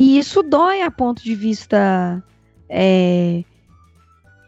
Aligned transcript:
E 0.00 0.18
isso 0.18 0.42
dói 0.42 0.80
a 0.80 0.90
ponto 0.90 1.22
de 1.22 1.34
vista 1.34 2.24
é, 2.70 3.44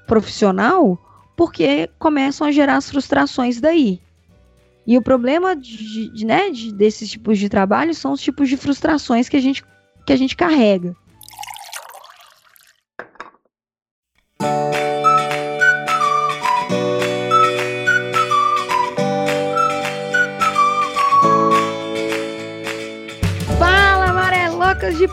profissional, 0.07 0.99
porque 1.37 1.91
começam 1.99 2.47
a 2.47 2.51
gerar 2.51 2.77
as 2.77 2.89
frustrações 2.89 3.61
daí. 3.61 4.01
E 4.87 4.97
o 4.97 5.03
problema 5.03 5.55
de, 5.55 6.09
de, 6.11 6.25
né, 6.25 6.49
de, 6.49 6.73
desses 6.73 7.11
tipos 7.11 7.39
de 7.39 7.51
trabalho 7.51 7.95
são 7.95 8.13
os 8.13 8.23
tipos 8.23 8.49
de 8.49 8.57
frustrações 8.57 9.29
que 9.29 9.37
a 9.37 9.41
gente, 9.41 9.63
que 10.07 10.13
a 10.15 10.17
gente 10.17 10.35
carrega. 10.35 10.97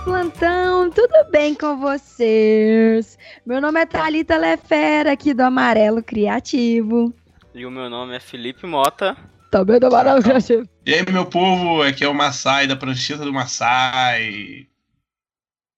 Plantão, 0.03 0.89
tudo 0.89 1.29
bem 1.31 1.53
com 1.53 1.77
vocês? 1.77 3.17
Meu 3.45 3.59
nome 3.59 3.81
é 3.81 3.85
Thalita 3.85 4.37
Lefera, 4.37 5.11
aqui 5.11 5.33
do 5.33 5.41
Amarelo 5.41 6.01
Criativo. 6.01 7.13
E 7.53 7.65
o 7.65 7.71
meu 7.71 7.89
nome 7.89 8.15
é 8.15 8.19
Felipe 8.19 8.65
Mota. 8.65 9.17
Também 9.51 9.79
do 9.79 9.87
Amarelo 9.87 10.21
Criativo. 10.21 10.67
E 10.85 10.93
aí, 10.93 11.05
meu 11.11 11.25
povo, 11.25 11.81
aqui 11.81 12.03
é 12.03 12.07
o 12.07 12.13
Massai, 12.13 12.67
da 12.67 12.75
prancheta 12.75 13.25
do 13.25 13.33
Massai. 13.33 14.67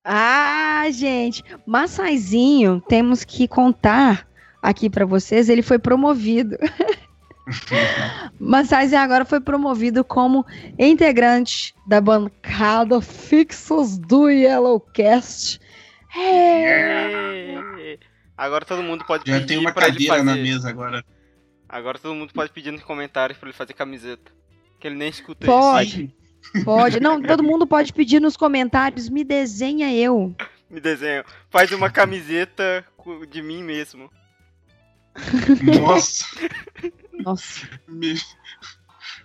Ah, 0.03 0.85
gente, 0.91 1.44
Massaizinho, 1.66 2.81
temos 2.88 3.23
que 3.23 3.47
contar 3.47 4.27
aqui 4.61 4.89
para 4.89 5.05
vocês, 5.05 5.49
ele 5.49 5.61
foi 5.61 5.80
promovido. 5.80 6.58
Massais 8.40 8.94
agora 8.94 9.26
foi 9.26 9.40
promovido 9.40 10.04
como 10.04 10.45
integrante 10.77 11.73
da 11.88 12.00
bancada 12.00 13.02
fixos 13.02 13.98
do 13.98 14.30
Yellowcast. 14.30 15.59
É. 16.17 17.98
Agora 18.38 18.66
todo 18.66 18.83
mundo 18.83 19.06
pode 19.06 19.30
Já 19.30 19.45
tem 19.45 19.58
uma 19.58 19.72
cadeira 19.72 20.16
fazer... 20.16 20.23
na 20.23 20.36
mesa 20.36 20.70
agora. 20.70 21.03
Agora 21.67 21.98
todo 21.98 22.16
mundo 22.16 22.33
pode 22.33 22.52
pedir 22.52 22.72
nos 22.72 22.83
comentários 22.83 23.38
para 23.38 23.50
ele 23.50 23.58
fazer 23.58 23.73
camiseta. 23.73 24.31
Que 24.80 24.88
ele 24.88 24.95
nem 24.95 25.09
escuta 25.09 25.45
pode. 25.45 25.88
isso. 25.88 26.14
Pode. 26.53 26.66
Pode. 26.66 27.00
Não, 27.00 27.22
todo 27.22 27.44
mundo 27.44 27.67
pode 27.67 27.94
pedir 27.94 28.20
nos 28.20 28.36
comentários. 28.36 29.09
Me 29.09 29.23
desenha 29.23 29.94
eu. 29.94 30.36
Me 30.70 30.80
desenha. 30.80 31.23
Faz 31.50 31.72
uma 31.72 31.89
camiseta 31.89 32.86
de 33.30 33.42
mim 33.42 33.64
mesmo. 33.64 34.09
Nossa. 35.80 36.26
Nossa. 37.14 37.67
Me, 37.88 38.16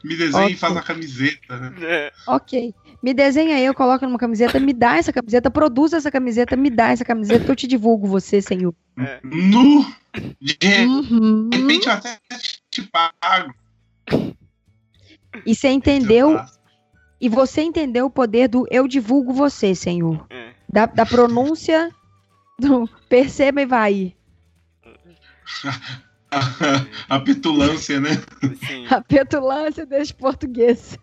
me 0.05 0.17
desenha 0.17 0.45
okay. 0.45 0.55
e 0.55 0.59
faz 0.59 0.73
uma 0.73 0.83
camiseta, 0.83 1.57
né? 1.57 1.73
É. 1.83 2.13
Ok. 2.27 2.75
Me 3.03 3.13
desenha 3.13 3.57
aí, 3.57 3.65
eu 3.65 3.75
coloco 3.75 4.05
numa 4.05 4.19
camiseta, 4.19 4.59
me 4.59 4.73
dá 4.73 4.97
essa 4.97 5.13
camiseta, 5.13 5.51
produz 5.51 5.93
essa 5.93 6.11
camiseta, 6.11 6.57
me 6.57 6.71
dá 6.71 6.91
essa 6.91 7.05
camiseta 7.05 7.45
que 7.45 7.51
eu 7.51 7.57
te 7.57 7.67
divulgo 7.67 8.07
você, 8.07 8.41
senhor. 8.41 8.75
É. 8.99 9.21
Nu! 9.23 9.85
De, 10.41 10.57
uhum. 10.87 11.51
de 11.51 11.59
repente 11.59 11.87
eu 11.87 11.93
até 11.93 12.19
te 12.71 12.83
pago. 12.83 13.55
E 15.45 15.55
você 15.55 15.69
entendeu? 15.69 16.41
E 17.21 17.29
você 17.29 17.63
entendeu 17.63 18.07
o 18.07 18.11
poder 18.11 18.49
do 18.49 18.67
eu 18.71 18.89
divulgo 18.89 19.33
você, 19.33 19.75
senhor. 19.75 20.27
É. 20.31 20.53
Da, 20.69 20.87
da 20.87 21.05
pronúncia 21.07 21.91
do 22.59 22.89
perceba 23.09 23.63
e 23.63 23.67
vai. 23.67 24.17
a, 27.09 27.21
petulância, 27.21 28.01
né? 28.01 28.11
Sim. 28.67 28.87
A 28.91 29.01
petulância 29.01 29.87
desse 29.87 30.15
português. 30.15 30.99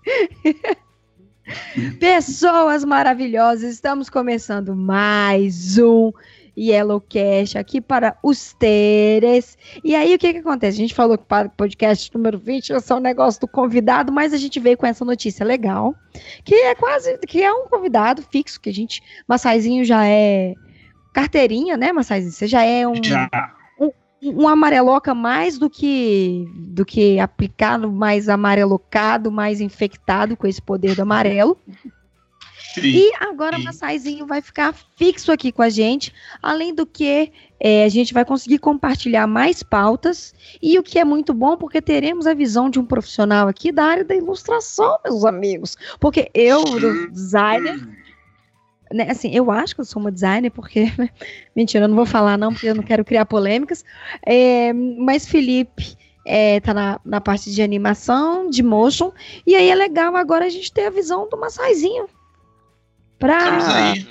Pessoas 2.00 2.86
maravilhosas, 2.86 3.74
estamos 3.74 4.10
começando 4.10 4.76
mais 4.76 5.78
um 5.78 6.12
Yellowcast 6.58 7.58
aqui 7.58 7.82
para 7.82 8.16
os 8.24 8.54
teres. 8.54 9.58
E 9.84 9.96
aí, 9.96 10.14
o 10.14 10.20
que 10.20 10.34
que 10.34 10.40
acontece? 10.40 10.78
A 10.78 10.82
gente 10.82 10.94
falou 10.94 11.18
que 11.18 11.26
para 11.26 11.48
o 11.48 11.52
podcast 11.52 12.14
número 12.16 12.38
20 12.38 12.74
é 12.74 12.80
só 12.80 12.98
um 12.98 13.02
negócio 13.02 13.42
do 13.42 13.48
convidado, 13.48 14.12
mas 14.12 14.34
a 14.34 14.38
gente 14.38 14.60
veio 14.60 14.78
com 14.78 14.86
essa 14.86 15.04
notícia 15.04 15.46
legal, 15.46 15.96
que 16.44 16.54
é 16.54 16.76
quase, 16.76 17.18
que 17.28 17.42
é 17.42 17.52
um 17.52 17.68
convidado 17.68 18.22
fixo, 18.22 18.62
que 18.62 18.70
a 18.70 18.74
gente, 18.74 19.02
Massaizinho 19.28 19.84
já 19.84 20.06
é 20.06 20.54
carteirinha, 21.12 21.76
né, 21.76 21.92
Massaizinho? 21.92 22.32
Você 22.32 22.48
já 22.48 22.64
é 22.64 22.88
um... 22.88 23.04
Já 23.04 23.30
um 24.26 24.48
amareloca 24.48 25.14
mais 25.14 25.58
do 25.58 25.70
que 25.70 26.48
do 26.56 26.86
que 26.86 27.20
aplicado, 27.20 27.92
mais 27.92 28.30
amarelocado, 28.30 29.32
mais 29.32 29.60
infectado 29.60 30.36
com 30.38 30.48
esse 30.48 30.62
poder 30.62 30.96
do 30.96 31.02
amarelo. 31.02 31.58
Sim. 32.74 32.82
E 32.82 33.12
agora 33.20 33.58
o 33.58 33.64
Massaizinho 33.64 34.26
vai 34.26 34.42
ficar 34.42 34.74
fixo 34.96 35.32
aqui 35.32 35.52
com 35.52 35.62
a 35.62 35.70
gente, 35.70 36.12
além 36.42 36.74
do 36.74 36.88
que 36.88 37.32
é, 37.60 37.86
a 37.86 37.90
gente 37.90 38.16
vai 38.16 38.26
conseguir 38.26 38.58
compartilhar 38.58 39.28
mais 39.28 39.62
pautas, 39.62 40.34
e 40.60 40.80
o 40.80 40.84
que 40.84 40.98
é 40.98 41.06
muito 41.06 41.36
bom, 41.36 41.56
porque 41.56 41.80
teremos 41.80 42.26
a 42.26 42.34
visão 42.34 42.72
de 42.72 42.80
um 42.80 42.86
profissional 42.86 43.48
aqui 43.48 43.72
da 43.72 43.86
área 43.86 44.04
da 44.04 44.16
ilustração, 44.16 44.98
meus 45.06 45.24
amigos. 45.24 45.78
Porque 46.00 46.32
eu, 46.34 46.64
designer, 47.12 47.80
né, 48.94 49.10
assim, 49.10 49.36
eu 49.36 49.50
acho 49.50 49.74
que 49.74 49.82
eu 49.82 49.86
sou 49.86 50.02
uma 50.02 50.12
designer, 50.12 50.52
porque. 50.52 50.92
Mentira, 51.56 51.86
eu 51.86 51.88
não 51.88 51.96
vou 51.96 52.06
falar, 52.06 52.38
não, 52.38 52.54
porque 52.54 52.68
eu 52.68 52.76
não 52.76 52.84
quero 52.84 53.04
criar 53.04 53.26
polêmicas. 53.26 53.84
É, 54.26 54.72
mas 54.72 55.28
Felipe 55.28 55.98
é, 56.26 56.60
tá 56.60 56.74
na, 56.74 57.00
na 57.04 57.20
parte 57.20 57.52
de 57.52 57.62
animação, 57.62 58.50
de 58.50 58.62
motion. 58.62 59.12
E 59.46 59.56
aí 59.56 59.70
é 59.70 59.76
legal 59.76 60.16
agora 60.16 60.46
a 60.46 60.50
gente 60.50 60.72
ter 60.72 60.86
a 60.86 60.92
visão 60.92 61.28
do 61.30 61.38
Massaizinho. 61.38 62.08
Pra. 63.18 63.92
Aí. 63.92 64.08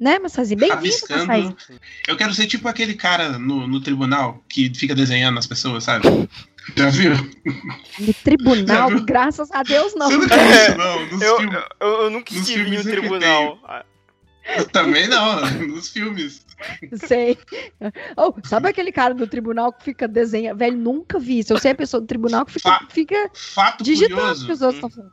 Né, 0.00 0.18
Massaizinho? 0.18 0.58
Bem-vindo, 0.58 0.96
Massaizinho. 1.10 1.56
Eu 2.08 2.16
quero 2.16 2.34
ser 2.34 2.46
tipo 2.46 2.66
aquele 2.66 2.94
cara 2.94 3.38
no, 3.38 3.68
no 3.68 3.80
tribunal 3.80 4.42
que 4.48 4.72
fica 4.74 4.94
desenhando 4.94 5.38
as 5.38 5.46
pessoas, 5.46 5.84
sabe? 5.84 6.08
Já 6.76 6.90
viu? 6.90 7.12
No 7.98 8.14
tribunal, 8.14 8.90
graças 9.04 9.50
a 9.50 9.62
Deus, 9.62 9.94
não. 9.94 10.08
Você 10.08 10.16
não 10.16 10.28
quer 10.28 10.68
isso, 10.68 10.78
não. 10.78 11.06
Nos 11.06 11.22
eu, 11.22 11.38
eu, 11.80 11.88
eu, 12.02 12.10
nunca 12.10 12.32
estive 12.34 12.76
no 12.76 12.82
tribunal. 12.82 13.58
Eu 14.56 14.68
também 14.68 15.06
não, 15.08 15.40
nos 15.68 15.88
filmes. 15.88 16.44
Sei. 17.06 17.38
Oh, 18.16 18.34
sabe 18.44 18.68
aquele 18.68 18.92
cara 18.92 19.14
do 19.14 19.26
tribunal 19.26 19.72
que 19.72 19.84
fica 19.84 20.06
desenhando? 20.06 20.58
Velho, 20.58 20.76
nunca 20.76 21.18
vi 21.18 21.40
isso. 21.40 21.52
Eu 21.52 21.58
sei 21.58 21.72
a 21.72 21.76
pessoa 21.76 22.00
do 22.00 22.06
tribunal 22.06 22.44
que 22.44 22.52
fica, 22.52 22.68
Fa 22.68 22.86
fica 22.90 23.30
fato 23.34 23.84
digitando 23.84 24.20
curioso. 24.20 24.46
que 24.46 24.52
os 24.52 24.62
outros 24.62 24.76
estão 24.76 24.90
falando. 24.90 25.12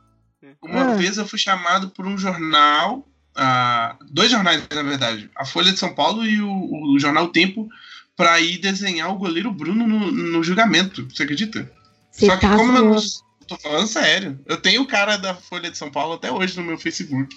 Uma 0.62 0.92
ah. 0.92 0.94
vez 0.94 1.18
eu 1.18 1.26
fui 1.26 1.38
chamado 1.38 1.90
por 1.90 2.06
um 2.06 2.16
jornal, 2.16 3.06
uh, 3.36 4.04
dois 4.10 4.30
jornais, 4.30 4.66
na 4.72 4.82
verdade, 4.82 5.30
a 5.36 5.44
Folha 5.44 5.72
de 5.72 5.78
São 5.78 5.94
Paulo 5.94 6.24
e 6.24 6.40
o, 6.40 6.94
o 6.94 6.98
Jornal 6.98 7.28
Tempo, 7.28 7.68
para 8.16 8.40
ir 8.40 8.58
desenhar 8.58 9.10
o 9.10 9.18
goleiro 9.18 9.52
Bruno 9.52 9.86
no, 9.86 10.10
no 10.10 10.42
julgamento. 10.42 11.06
Você 11.10 11.22
acredita? 11.24 11.70
Cê 12.10 12.26
Só 12.26 12.36
que 12.36 12.46
tá 12.46 12.56
como 12.56 12.76
eu 12.76 12.84
não, 12.84 13.00
tô 13.46 13.56
falando 13.56 13.86
sério, 13.86 14.38
eu 14.46 14.56
tenho 14.56 14.82
o 14.82 14.86
cara 14.86 15.16
da 15.16 15.34
Folha 15.34 15.70
de 15.70 15.76
São 15.76 15.90
Paulo 15.90 16.14
até 16.14 16.30
hoje 16.30 16.56
no 16.56 16.64
meu 16.64 16.78
Facebook. 16.78 17.36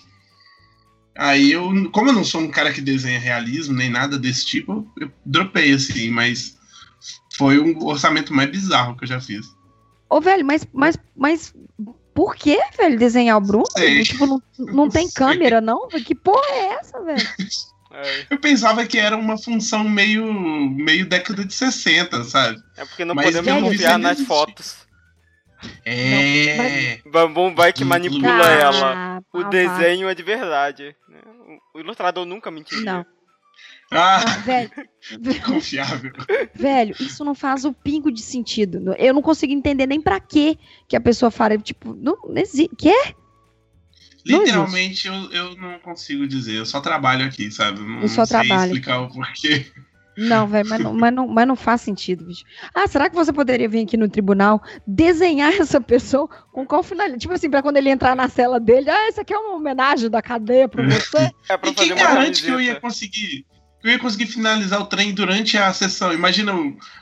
Aí 1.16 1.52
eu, 1.52 1.92
como 1.92 2.10
eu 2.10 2.14
não 2.14 2.24
sou 2.24 2.42
um 2.42 2.50
cara 2.50 2.74
que 2.74 2.82
desenha 2.82 3.20
realismo 3.20 3.76
nem 3.76 3.90
nada 3.90 4.18
desse 4.18 4.46
tipo, 4.46 4.92
eu 5.00 5.12
dropei 5.26 5.74
assim, 5.74 6.10
mas 6.10 6.58
foi 7.36 7.60
um 7.60 7.78
orçamento 7.86 8.34
mais 8.34 8.50
bizarro 8.50 8.96
que 8.98 9.04
eu 9.04 9.08
já 9.08 9.22
fiz. 9.22 9.46
Ô, 10.10 10.20
velho, 10.20 10.46
mas, 10.46 10.68
mas, 10.74 10.98
mas 11.16 11.54
por 12.14 12.36
que, 12.36 12.60
velho, 12.78 12.98
desenhar 12.98 13.38
o 13.38 13.42
Bruno? 13.42 13.66
Tipo, 14.04 14.26
não, 14.26 14.42
não 14.60 14.90
tem 14.90 15.10
câmera, 15.12 15.62
não? 15.62 15.88
Que 15.88 16.16
porra 16.16 16.52
é 16.52 16.66
essa, 16.80 17.02
velho? 17.02 17.28
Eu 18.30 18.40
pensava 18.40 18.86
que 18.88 18.98
era 18.98 19.16
uma 19.16 19.38
função 19.38 19.84
meio, 19.84 20.32
meio 20.34 21.08
década 21.08 21.46
de 21.46 21.54
60, 21.54 22.24
sabe? 22.24 22.62
É 22.76 22.86
porque 22.86 23.06
não 23.06 23.14
Mas 23.14 23.26
podemos 23.26 23.70
confiar 23.70 24.00
nas 24.00 24.20
fotos. 24.22 24.78
É. 25.86 27.00
Bambum 27.06 27.54
vai 27.54 27.74
que 27.74 27.84
manipula 27.84 28.46
ah, 28.46 28.52
ela. 28.52 29.24
O 29.32 29.44
desenho 29.46 30.08
é 30.08 30.16
de 30.16 30.24
verdade. 30.24 30.96
O 31.74 31.80
ilustrador 31.80 32.26
nunca 32.26 32.52
mentiria. 32.52 32.84
Não. 32.84 33.06
Ah, 33.92 34.24
ah 34.26 34.38
velho. 34.38 34.72
Confiável. 35.46 36.12
Velho, 36.54 36.96
isso 37.00 37.24
não 37.24 37.36
faz 37.36 37.66
o 37.66 37.74
pingo 37.74 38.12
de 38.12 38.22
sentido. 38.22 38.96
Eu 38.98 39.14
não 39.14 39.22
consigo 39.22 39.54
entender 39.54 39.86
nem 39.86 40.02
para 40.02 40.20
quê 40.20 40.58
que 40.88 40.96
a 40.96 41.02
pessoa 41.02 41.30
fala, 41.30 41.58
tipo, 41.58 41.94
não 41.94 42.18
existe. 42.36 42.76
Quê? 42.76 43.16
Literalmente 44.26 45.08
eu, 45.08 45.14
eu 45.32 45.56
não 45.58 45.78
consigo 45.80 46.26
dizer, 46.26 46.56
eu 46.56 46.66
só 46.66 46.80
trabalho 46.80 47.26
aqui, 47.26 47.52
sabe? 47.52 47.82
Não, 47.82 48.02
eu 48.02 48.08
só 48.08 48.22
não 48.22 48.26
sei 48.26 48.40
trabalho. 48.40 48.66
explicar 48.68 49.02
o 49.02 49.10
porquê. 49.10 49.66
Não, 50.18 50.48
velho, 50.48 50.68
mas 50.70 50.80
não, 50.80 50.94
mas, 50.94 51.14
não, 51.14 51.28
mas 51.28 51.48
não 51.48 51.56
faz 51.56 51.82
sentido, 51.82 52.26
bicho. 52.26 52.44
Ah, 52.74 52.88
será 52.88 53.10
que 53.10 53.16
você 53.16 53.34
poderia 53.34 53.68
vir 53.68 53.84
aqui 53.84 53.98
no 53.98 54.10
tribunal 54.10 54.62
desenhar 54.86 55.54
essa 55.54 55.82
pessoa 55.82 56.28
com 56.52 56.66
qual 56.66 56.84
finalidade? 56.84 57.22
Tipo 57.22 57.34
assim, 57.34 57.50
pra 57.50 57.62
quando 57.62 57.78
ele 57.78 57.90
entrar 57.90 58.16
na 58.16 58.30
cela 58.30 58.60
dele, 58.60 58.90
ah, 58.90 59.10
isso 59.10 59.22
aqui 59.22 59.34
é 59.34 59.38
uma 59.38 59.56
homenagem 59.56 60.10
da 60.10 60.22
cadeia 60.22 60.68
pra 60.68 60.84
você. 60.86 61.32
É 61.50 61.58
pra 61.58 61.70
e 61.70 61.74
quem 61.74 61.96
garante 61.96 62.44
que 62.44 62.50
eu 62.50 62.62
ia 62.62 62.80
conseguir? 62.80 63.46
Eu 63.84 63.92
ia 63.92 64.00
conseguir 64.00 64.28
finalizar 64.28 64.80
o 64.80 64.86
trem 64.86 65.14
durante 65.14 65.58
a 65.58 65.74
sessão. 65.74 66.14
Imagina, 66.14 66.54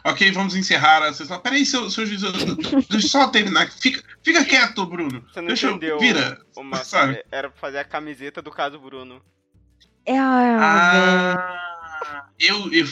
ok, 0.03 0.31
vamos 0.31 0.55
encerrar 0.55 1.03
a 1.03 1.13
sessão. 1.13 1.39
Peraí, 1.39 1.63
seu, 1.63 1.91
seu 1.91 2.07
juiz, 2.07 2.21
deixa 2.21 2.91
eu 2.91 3.01
só 3.01 3.27
terminar. 3.27 3.69
Fica, 3.69 4.01
fica 4.23 4.43
quieto, 4.43 4.83
Bruno. 4.87 5.23
Você 5.31 5.41
não 5.41 5.47
deixa 5.47 5.67
entendeu? 5.67 5.89
Eu, 5.89 5.99
vira. 5.99 6.39
Uma, 6.57 6.77
sabe? 6.77 7.23
Era 7.31 7.51
pra 7.51 7.59
fazer 7.59 7.77
a 7.77 7.83
camiseta 7.83 8.41
do 8.41 8.49
caso 8.49 8.79
Bruno. 8.79 9.21
É, 10.03 10.17
ah, 10.17 11.70
eu, 12.39 12.73
eu, 12.73 12.85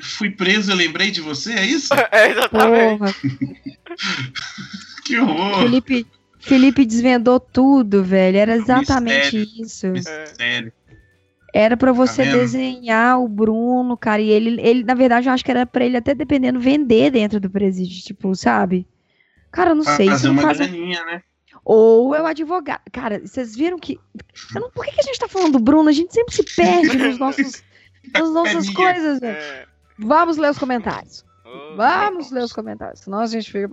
fui 0.00 0.30
preso, 0.30 0.70
eu 0.72 0.76
lembrei 0.76 1.10
de 1.10 1.20
você, 1.20 1.52
é 1.52 1.66
isso? 1.66 1.92
É, 2.10 2.30
exatamente. 2.30 3.14
que 5.04 5.18
horror. 5.18 5.62
Felipe, 5.62 6.06
Felipe 6.38 6.84
desvendou 6.84 7.40
tudo, 7.40 8.02
velho. 8.02 8.36
Era 8.36 8.56
exatamente 8.56 9.36
mistério, 9.36 9.64
isso. 9.64 9.88
Mistério. 9.88 10.72
Era 11.54 11.76
para 11.76 11.92
você 11.92 12.24
tá 12.24 12.32
desenhar 12.32 13.20
o 13.20 13.28
Bruno, 13.28 13.96
cara. 13.96 14.22
E 14.22 14.30
ele, 14.30 14.60
ele, 14.60 14.84
na 14.84 14.94
verdade, 14.94 15.28
eu 15.28 15.32
acho 15.32 15.44
que 15.44 15.50
era 15.50 15.66
para 15.66 15.84
ele 15.84 15.98
até 15.98 16.14
dependendo 16.14 16.58
vender 16.58 17.10
dentro 17.10 17.38
do 17.38 17.50
presídio, 17.50 18.02
tipo, 18.02 18.34
sabe? 18.34 18.86
Cara, 19.50 19.70
eu 19.70 19.74
não 19.74 19.84
sei. 19.84 20.08
Fazer 20.08 20.30
uma 20.30 20.42
faz... 20.42 20.58
graninha, 20.58 21.04
né? 21.04 21.22
Ou 21.64 22.14
é 22.14 22.22
o 22.22 22.26
advogado. 22.26 22.80
Cara, 22.90 23.20
vocês 23.20 23.54
viram 23.54 23.78
que. 23.78 23.98
Não... 24.54 24.70
Por 24.70 24.84
que, 24.84 24.92
que 24.92 25.00
a 25.00 25.04
gente 25.04 25.18
tá 25.18 25.28
falando 25.28 25.52
do 25.52 25.58
Bruno? 25.58 25.90
A 25.90 25.92
gente 25.92 26.12
sempre 26.12 26.34
se 26.34 26.42
perde 26.42 26.96
nos 26.96 27.18
nossos, 27.18 27.62
nas 28.12 28.30
nossas 28.30 28.68
coisas. 28.70 29.22
É. 29.22 29.64
Vamos 29.98 30.36
ler 30.36 30.50
os 30.50 30.58
comentários. 30.58 31.24
Vamos 31.76 32.30
ler 32.30 32.44
os 32.44 32.52
comentários, 32.52 33.00
senão 33.00 33.20
a 33.20 33.26
gente 33.26 33.50
fica. 33.50 33.68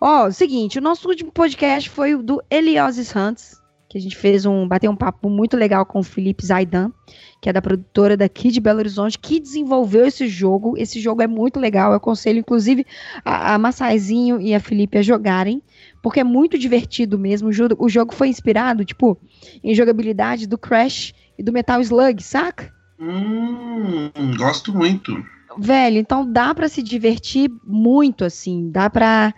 Ó, 0.00 0.26
oh, 0.26 0.32
seguinte, 0.32 0.78
o 0.78 0.82
nosso 0.82 1.08
último 1.08 1.32
podcast 1.32 1.88
foi 1.88 2.14
o 2.14 2.22
do 2.22 2.42
Elioses 2.50 3.14
Hunts, 3.14 3.60
que 3.88 3.96
a 3.96 4.00
gente 4.00 4.16
fez 4.16 4.44
um. 4.44 4.68
bateu 4.68 4.90
um 4.90 4.96
papo 4.96 5.28
muito 5.28 5.56
legal 5.56 5.86
com 5.86 6.00
o 6.00 6.02
Felipe 6.02 6.44
Zaidan, 6.44 6.92
que 7.40 7.48
é 7.48 7.52
da 7.52 7.62
produtora 7.62 8.16
daqui 8.16 8.50
de 8.50 8.60
Belo 8.60 8.78
Horizonte, 8.78 9.18
que 9.18 9.40
desenvolveu 9.40 10.06
esse 10.06 10.28
jogo. 10.28 10.76
Esse 10.76 11.00
jogo 11.00 11.22
é 11.22 11.26
muito 11.26 11.58
legal. 11.58 11.90
Eu 11.90 11.96
aconselho, 11.96 12.38
inclusive, 12.38 12.86
a, 13.24 13.54
a 13.54 13.58
Massaizinho 13.58 14.40
e 14.40 14.54
a 14.54 14.60
Felipe 14.60 14.98
a 14.98 15.02
jogarem, 15.02 15.62
porque 16.02 16.20
é 16.20 16.24
muito 16.24 16.58
divertido 16.58 17.18
mesmo. 17.18 17.48
O 17.48 17.52
jogo, 17.52 17.76
o 17.78 17.88
jogo 17.88 18.14
foi 18.14 18.28
inspirado, 18.28 18.84
tipo, 18.84 19.18
em 19.64 19.74
jogabilidade 19.74 20.46
do 20.46 20.58
Crash 20.58 21.14
e 21.38 21.42
do 21.42 21.52
Metal 21.52 21.80
Slug, 21.80 22.22
saca? 22.22 22.79
Hum, 23.00 24.10
gosto 24.36 24.74
muito. 24.74 25.24
Velho, 25.58 25.98
então 25.98 26.30
dá 26.30 26.54
para 26.54 26.68
se 26.68 26.82
divertir 26.82 27.50
muito, 27.64 28.24
assim. 28.24 28.70
Dá 28.70 28.90
pra 28.90 29.34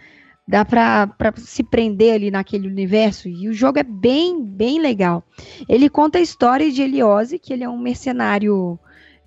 dá 0.47 0.65
pra 0.65 1.33
se 1.37 1.63
prender 1.63 2.15
ali 2.15 2.31
naquele 2.31 2.67
universo. 2.67 3.29
E 3.29 3.49
o 3.49 3.53
jogo 3.53 3.79
é 3.79 3.85
bem, 3.85 4.45
bem 4.45 4.81
legal. 4.81 5.25
Ele 5.69 5.89
conta 5.89 6.19
a 6.19 6.21
história 6.21 6.71
de 6.71 6.83
Eliose, 6.83 7.39
que 7.39 7.53
ele 7.53 7.65
é 7.65 7.69
um 7.69 7.79
mercenário. 7.79 8.79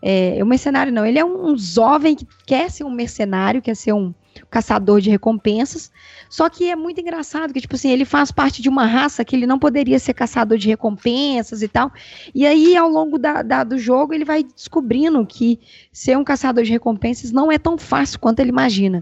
É, 0.04 0.38
um 0.44 0.46
mercenário 0.48 0.92
não, 0.92 1.06
ele 1.06 1.18
é 1.18 1.26
um, 1.26 1.52
um 1.52 1.58
jovem 1.58 2.16
que 2.16 2.28
quer 2.46 2.70
ser 2.70 2.84
um 2.84 2.92
mercenário, 2.92 3.62
quer 3.62 3.76
ser 3.76 3.94
um 3.94 4.14
caçador 4.50 5.02
de 5.02 5.10
recompensas. 5.10 5.92
Só 6.30 6.50
que 6.50 6.70
é 6.70 6.76
muito 6.76 7.00
engraçado 7.00 7.54
que, 7.54 7.62
tipo 7.62 7.76
assim, 7.76 7.90
ele 7.90 8.06
faz 8.06 8.32
parte 8.32 8.62
de 8.62 8.70
uma 8.70 8.86
raça 8.86 9.24
que 9.24 9.36
ele 9.36 9.46
não 9.46 9.60
poderia 9.60 10.00
ser 10.00 10.14
caçador 10.14 10.58
de 10.58 10.68
recompensas 10.68 11.62
e 11.62 11.68
tal. 11.68 11.92
E 12.34 12.46
aí, 12.46 12.76
ao 12.76 12.90
longo 12.90 13.18
da, 13.18 13.42
da, 13.42 13.64
do 13.64 13.78
jogo, 13.78 14.14
ele 14.14 14.26
vai 14.26 14.44
descobrindo 14.44 15.26
que 15.26 15.60
ser 15.92 16.18
um 16.18 16.24
caçador 16.24 16.64
de 16.64 16.72
recompensas 16.72 17.32
não 17.32 17.52
é 17.52 17.58
tão 17.58 17.78
fácil 17.78 18.20
quanto 18.20 18.40
ele 18.40 18.50
imagina. 18.50 19.02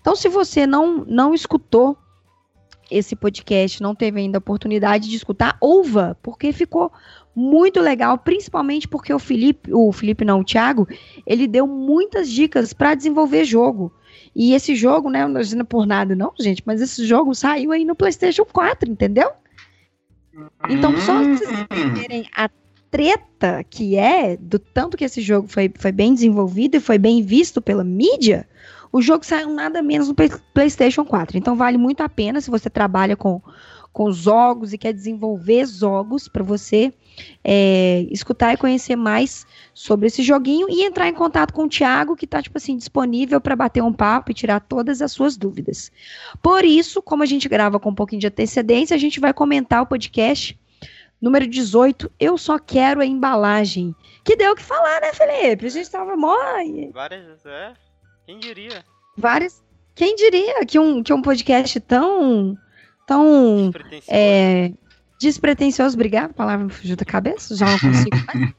Então, 0.00 0.14
se 0.14 0.28
você 0.28 0.66
não, 0.66 1.04
não 1.06 1.32
escutou 1.32 1.96
esse 2.90 3.16
podcast, 3.16 3.82
não 3.82 3.94
teve 3.94 4.20
ainda 4.20 4.38
a 4.38 4.40
oportunidade 4.40 5.08
de 5.08 5.16
escutar, 5.16 5.56
ouva, 5.60 6.16
porque 6.22 6.52
ficou 6.52 6.92
muito 7.34 7.80
legal, 7.80 8.16
principalmente 8.18 8.86
porque 8.86 9.12
o 9.12 9.18
Felipe, 9.18 9.72
o 9.72 9.90
Felipe 9.92 10.24
não, 10.24 10.40
o 10.40 10.44
Thiago, 10.44 10.86
ele 11.26 11.46
deu 11.46 11.66
muitas 11.66 12.30
dicas 12.30 12.72
para 12.72 12.94
desenvolver 12.94 13.44
jogo. 13.44 13.92
E 14.34 14.54
esse 14.54 14.74
jogo, 14.74 15.10
né, 15.10 15.26
não 15.26 15.40
é 15.40 15.64
por 15.64 15.86
nada 15.86 16.14
não, 16.14 16.32
gente, 16.38 16.62
mas 16.64 16.80
esse 16.80 17.04
jogo 17.04 17.34
saiu 17.34 17.72
aí 17.72 17.84
no 17.84 17.94
PlayStation 17.94 18.44
4, 18.44 18.90
entendeu? 18.90 19.30
Então, 20.68 20.96
só 21.00 21.18
vocês 21.22 21.50
entenderem 21.50 22.28
a 22.34 22.48
treta 22.90 23.64
que 23.68 23.96
é 23.96 24.36
do 24.36 24.58
tanto 24.58 24.96
que 24.96 25.04
esse 25.04 25.20
jogo 25.20 25.48
foi, 25.48 25.72
foi 25.76 25.92
bem 25.92 26.14
desenvolvido 26.14 26.76
e 26.76 26.80
foi 26.80 26.98
bem 26.98 27.22
visto 27.22 27.60
pela 27.60 27.82
mídia, 27.84 28.48
o 28.94 29.02
jogo 29.02 29.26
saiu 29.26 29.50
nada 29.50 29.82
menos 29.82 30.06
no 30.06 30.14
PlayStation 30.14 31.04
4. 31.04 31.36
Então 31.36 31.56
vale 31.56 31.76
muito 31.76 32.00
a 32.00 32.08
pena 32.08 32.40
se 32.40 32.48
você 32.48 32.70
trabalha 32.70 33.16
com, 33.16 33.42
com 33.92 34.12
jogos 34.12 34.72
e 34.72 34.78
quer 34.78 34.92
desenvolver 34.92 35.66
jogos 35.66 36.28
para 36.28 36.44
você 36.44 36.94
é, 37.42 38.06
escutar 38.08 38.54
e 38.54 38.56
conhecer 38.56 38.94
mais 38.94 39.44
sobre 39.74 40.06
esse 40.06 40.22
joguinho 40.22 40.68
e 40.70 40.84
entrar 40.84 41.08
em 41.08 41.12
contato 41.12 41.52
com 41.52 41.64
o 41.64 41.68
Thiago, 41.68 42.14
que 42.14 42.24
está 42.24 42.40
tipo 42.40 42.56
assim, 42.56 42.76
disponível 42.76 43.40
para 43.40 43.56
bater 43.56 43.82
um 43.82 43.92
papo 43.92 44.30
e 44.30 44.34
tirar 44.34 44.60
todas 44.60 45.02
as 45.02 45.10
suas 45.10 45.36
dúvidas. 45.36 45.90
Por 46.40 46.64
isso, 46.64 47.02
como 47.02 47.24
a 47.24 47.26
gente 47.26 47.48
grava 47.48 47.80
com 47.80 47.90
um 47.90 47.94
pouquinho 47.96 48.20
de 48.20 48.28
antecedência, 48.28 48.94
a 48.94 48.98
gente 48.98 49.18
vai 49.18 49.34
comentar 49.34 49.82
o 49.82 49.86
podcast 49.86 50.56
número 51.20 51.48
18, 51.48 52.12
Eu 52.20 52.38
Só 52.38 52.60
Quero 52.60 53.00
a 53.00 53.06
Embalagem. 53.06 53.92
Que 54.22 54.36
deu 54.36 54.52
o 54.52 54.54
que 54.54 54.62
falar, 54.62 55.00
né, 55.00 55.12
Felipe? 55.12 55.66
A 55.66 55.70
gente 55.70 55.90
tava 55.90 56.16
mó... 56.16 56.36
Várias, 56.92 57.44
é. 57.44 57.72
Quem 58.26 58.38
diria? 58.38 58.84
Vários. 59.16 59.62
Quem 59.94 60.16
diria 60.16 60.64
que 60.66 60.78
um, 60.78 61.02
que 61.02 61.12
um 61.12 61.22
podcast 61.22 61.78
tão. 61.80 62.56
tão. 63.06 63.70
Despretensioso. 63.70 64.08
É, 64.08 64.72
despretensioso, 65.20 65.94
obrigado, 65.94 66.30
a 66.30 66.34
palavra 66.34 66.64
me 66.66 66.72
fugiu 66.72 66.96
da 66.96 67.04
cabeça, 67.04 67.54
já 67.54 67.66
não 67.66 67.78
consigo. 67.78 68.54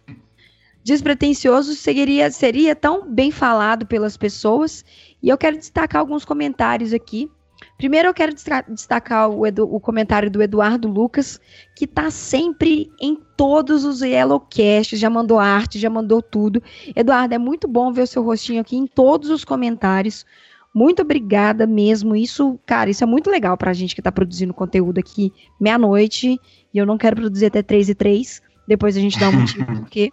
despretensioso 0.84 1.74
seria, 1.74 2.32
seria 2.32 2.76
tão 2.76 3.12
bem 3.12 3.32
falado 3.32 3.86
pelas 3.86 4.16
pessoas. 4.16 4.86
E 5.22 5.30
eu 5.30 5.38
quero 5.38 5.58
destacar 5.58 6.00
alguns 6.00 6.24
comentários 6.24 6.94
aqui. 6.94 7.30
Primeiro 7.78 8.08
eu 8.08 8.14
quero 8.14 8.34
destacar 8.70 9.30
o, 9.30 9.46
Edu, 9.46 9.64
o 9.64 9.80
comentário 9.80 10.32
do 10.32 10.42
Eduardo 10.42 10.88
Lucas, 10.88 11.40
que 11.76 11.86
está 11.86 12.10
sempre 12.10 12.90
em 13.02 13.18
todos 13.36 13.84
os 13.84 14.02
Yellowcasts, 14.02 15.00
já 15.00 15.10
mandou 15.10 15.40
arte, 15.40 15.78
já 15.78 15.90
mandou 15.90 16.22
tudo. 16.22 16.64
Eduardo, 16.96 17.34
é 17.34 17.38
muito 17.38 17.68
bom 17.68 17.92
ver 17.92 18.04
o 18.04 18.08
seu 18.08 18.24
rostinho 18.24 18.62
aqui 18.62 18.78
em 18.78 18.88
todos 18.88 19.30
os 19.30 19.44
comentários. 19.44 20.26
Muito 20.74 21.02
obrigada 21.02 21.68
mesmo. 21.68 22.16
Isso, 22.16 22.60
cara, 22.66 22.90
isso 22.90 23.04
é 23.04 23.08
muito 23.08 23.30
legal 23.30 23.58
para 23.58 23.72
a 23.72 23.74
gente 23.74 23.94
que 23.94 24.02
está 24.02 24.12
produzindo 24.12 24.54
conteúdo 24.54 25.00
aqui 25.00 25.32
meia-noite. 25.60 26.40
E 26.74 26.78
eu 26.78 26.86
não 26.86 26.98
quero 26.98 27.16
produzir 27.18 27.48
até 27.48 27.62
três 27.62 27.90
e 27.90 27.96
três. 27.96 28.42
Depois 28.68 28.98
a 28.98 29.00
gente 29.00 29.20
dá 29.20 29.30
um 29.30 29.40
motivo 29.40 29.66
porque. 29.80 30.12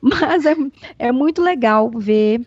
Mas 0.00 0.44
é, 0.44 0.54
é 0.98 1.12
muito 1.12 1.42
legal 1.42 1.90
ver 1.94 2.40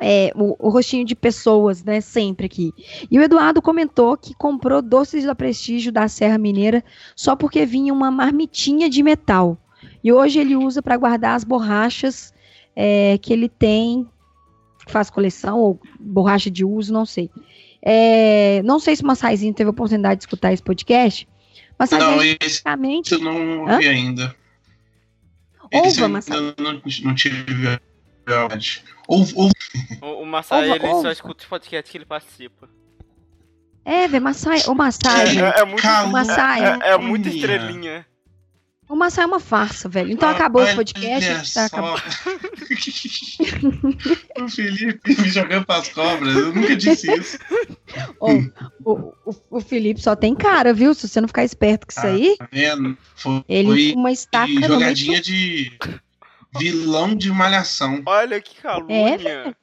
é, 0.00 0.32
o, 0.34 0.54
o, 0.58 0.70
rostinho 0.70 1.04
de 1.04 1.14
pessoas, 1.14 1.82
né, 1.82 2.00
sempre 2.00 2.46
aqui. 2.46 2.72
E 3.10 3.18
o 3.18 3.22
Eduardo 3.22 3.60
comentou 3.60 4.16
que 4.16 4.34
comprou 4.34 4.80
doces 4.80 5.24
da 5.24 5.34
Prestígio 5.34 5.90
da 5.90 6.06
Serra 6.08 6.38
Mineira 6.38 6.84
só 7.16 7.34
porque 7.34 7.66
vinha 7.66 7.92
uma 7.92 8.10
marmitinha 8.10 8.88
de 8.88 9.02
metal. 9.02 9.58
E 10.02 10.12
hoje 10.12 10.38
ele 10.38 10.54
usa 10.54 10.80
para 10.80 10.96
guardar 10.96 11.34
as 11.34 11.44
borrachas 11.44 12.32
é, 12.76 13.18
que 13.18 13.32
ele 13.32 13.48
tem, 13.48 14.06
faz 14.86 15.10
coleção, 15.10 15.58
ou 15.58 15.80
borracha 15.98 16.50
de 16.50 16.64
uso, 16.64 16.92
não 16.92 17.04
sei. 17.04 17.28
É, 17.82 18.62
não 18.64 18.78
sei 18.78 18.94
se 18.96 19.02
o 19.02 19.06
Massaizinho 19.06 19.54
teve 19.54 19.68
a 19.68 19.70
oportunidade 19.70 20.18
de 20.18 20.22
escutar 20.24 20.52
esse 20.52 20.62
podcast, 20.62 21.28
mas 21.78 21.90
não, 21.90 22.22
esse 22.22 22.62
eu 23.14 23.20
não 23.20 23.60
ouvi 23.60 23.86
Hã? 23.86 23.90
ainda. 23.90 24.36
Ouva, 25.72 26.08
Massai. 26.08 26.38
Não, 26.38 26.54
não, 26.58 26.82
não 27.04 27.14
tive 28.58 28.98
ou, 29.08 29.26
ou... 29.34 29.50
O, 30.02 30.22
o 30.22 30.26
Massai, 30.26 30.70
ele 30.70 30.80
só 30.80 31.10
escuta 31.10 31.42
os 31.42 31.48
podcasts 31.48 31.90
que 31.90 31.96
ele 31.96 32.04
participa. 32.04 32.68
É, 33.84 34.06
velho, 34.06 34.22
Massai, 34.22 34.60
o 34.66 34.74
Massai. 34.74 35.38
É, 35.38 35.40
é, 35.40 35.60
é 35.60 35.64
muito, 35.64 35.88
o 35.88 36.08
Massai, 36.08 36.62
é, 36.62 36.78
é, 36.82 36.90
é 36.90 36.98
muito 36.98 37.26
estrelinha. 37.26 38.06
O 38.86 38.94
Massai 38.94 39.24
é 39.24 39.26
uma 39.26 39.40
farsa, 39.40 39.88
velho. 39.88 40.10
Então 40.10 40.28
ah, 40.28 40.32
acabou 40.32 40.62
o 40.62 40.74
podcast. 40.74 41.30
A 41.30 41.38
gente 41.38 41.54
tá 41.54 41.64
acabando. 41.66 42.02
o 44.40 44.48
Felipe 44.48 45.22
me 45.22 45.28
jogando 45.28 45.64
pras 45.64 45.88
cobras. 45.88 46.34
Eu 46.34 46.54
nunca 46.54 46.76
disse 46.76 47.10
isso. 47.12 47.38
Oh, 48.20 48.32
o, 48.84 49.14
o, 49.24 49.34
o, 49.50 49.60
Felipe 49.60 50.00
só 50.00 50.14
tem 50.14 50.34
cara, 50.34 50.74
viu? 50.74 50.92
Se 50.92 51.08
você 51.08 51.22
não 51.22 51.28
ficar 51.28 51.44
esperto 51.44 51.86
com 51.86 51.90
isso 51.90 52.06
ah, 52.06 52.10
aí. 52.10 52.36
Tá 52.36 52.48
vendo? 52.52 52.98
Foi, 53.14 53.42
ele 53.48 53.94
uma 53.94 54.12
estaca. 54.12 54.66
Jogadinha 54.66 55.22
de 55.22 55.72
vilão 56.56 57.14
de 57.14 57.30
malhação. 57.30 58.02
Olha 58.06 58.40
que 58.40 58.60
calúnia. 58.60 58.94
É, 58.94 59.14
ele 59.14 59.28
é, 59.28 59.54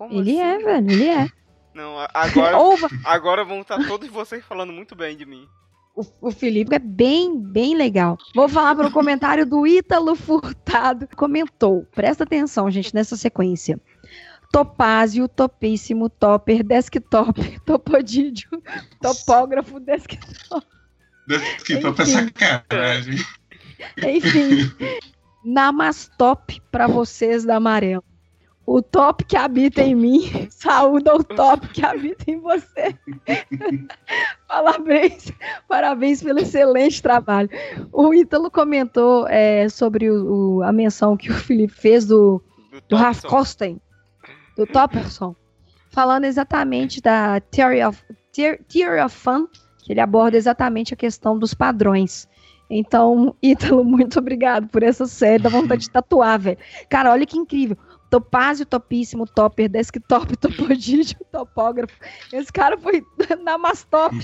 assim? 0.00 0.40
é, 0.40 0.58
velho, 0.58 0.90
ele 0.90 1.08
é. 1.08 1.28
Não, 1.74 1.96
agora, 2.14 2.56
agora 3.04 3.44
vão 3.44 3.60
estar 3.60 3.78
todos 3.86 4.08
vocês 4.08 4.44
falando 4.44 4.72
muito 4.72 4.94
bem 4.94 5.16
de 5.16 5.26
mim. 5.26 5.46
O, 5.94 6.28
o 6.28 6.30
Felipe 6.32 6.74
é 6.74 6.78
bem, 6.78 7.40
bem 7.40 7.76
legal. 7.76 8.18
Vou 8.34 8.48
falar 8.48 8.74
para 8.74 8.88
o 8.88 8.92
comentário 8.92 9.46
do 9.46 9.66
Ítalo 9.66 10.16
Furtado. 10.16 11.08
Comentou, 11.16 11.86
presta 11.94 12.24
atenção, 12.24 12.70
gente, 12.70 12.94
nessa 12.94 13.16
sequência. 13.16 13.80
Topázio, 14.50 15.28
topíssimo, 15.28 16.08
topper, 16.08 16.64
desktop, 16.64 17.60
topodídio, 17.66 18.48
topógrafo, 19.00 19.80
desktop. 19.80 20.66
Desktop 21.26 22.02
é 22.02 22.04
sacanagem. 22.04 23.18
Enfim, 23.98 24.72
Namastop 25.44 26.60
para 26.70 26.86
vocês 26.86 27.44
da 27.44 27.56
Amarelo. 27.56 28.02
O 28.66 28.80
top 28.80 29.24
que 29.24 29.36
habita 29.36 29.82
em 29.82 29.94
mim, 29.94 30.22
saúda 30.48 31.14
o 31.14 31.22
top 31.22 31.68
que 31.68 31.84
habita 31.84 32.30
em 32.30 32.40
você. 32.40 32.96
parabéns, 34.48 35.30
parabéns 35.68 36.22
pelo 36.22 36.38
excelente 36.38 37.02
trabalho. 37.02 37.50
O 37.92 38.14
Ítalo 38.14 38.50
comentou 38.50 39.28
é, 39.28 39.68
sobre 39.68 40.10
o, 40.10 40.56
o, 40.56 40.62
a 40.62 40.72
menção 40.72 41.16
que 41.16 41.30
o 41.30 41.34
Felipe 41.34 41.74
fez 41.74 42.06
do, 42.06 42.42
do, 42.72 42.80
do 42.88 42.96
Ralph 42.96 43.22
Kosten, 43.24 43.78
do 44.56 44.66
Topperson, 44.66 45.36
falando 45.90 46.24
exatamente 46.24 47.02
da 47.02 47.40
Theory 47.40 47.84
of, 47.84 48.02
Theory 48.32 49.00
of 49.04 49.14
Fun, 49.14 49.46
que 49.84 49.92
ele 49.92 50.00
aborda 50.00 50.38
exatamente 50.38 50.94
a 50.94 50.96
questão 50.96 51.38
dos 51.38 51.52
padrões. 51.52 52.26
Então, 52.68 53.34
Ítalo, 53.42 53.84
muito 53.84 54.18
obrigado 54.18 54.68
por 54.68 54.82
essa 54.82 55.06
série, 55.06 55.42
dá 55.42 55.48
vontade 55.48 55.82
de 55.82 55.90
tatuar, 55.90 56.38
velho. 56.38 56.58
Cara, 56.88 57.12
olha 57.12 57.26
que 57.26 57.38
incrível. 57.38 57.76
Topázio, 58.10 58.64
topíssimo, 58.64 59.26
topper, 59.26 59.68
desktop, 59.68 60.36
topodígio, 60.38 61.18
topógrafo. 61.32 61.94
Esse 62.32 62.52
cara 62.52 62.78
foi 62.78 63.04
namastop. 63.42 64.14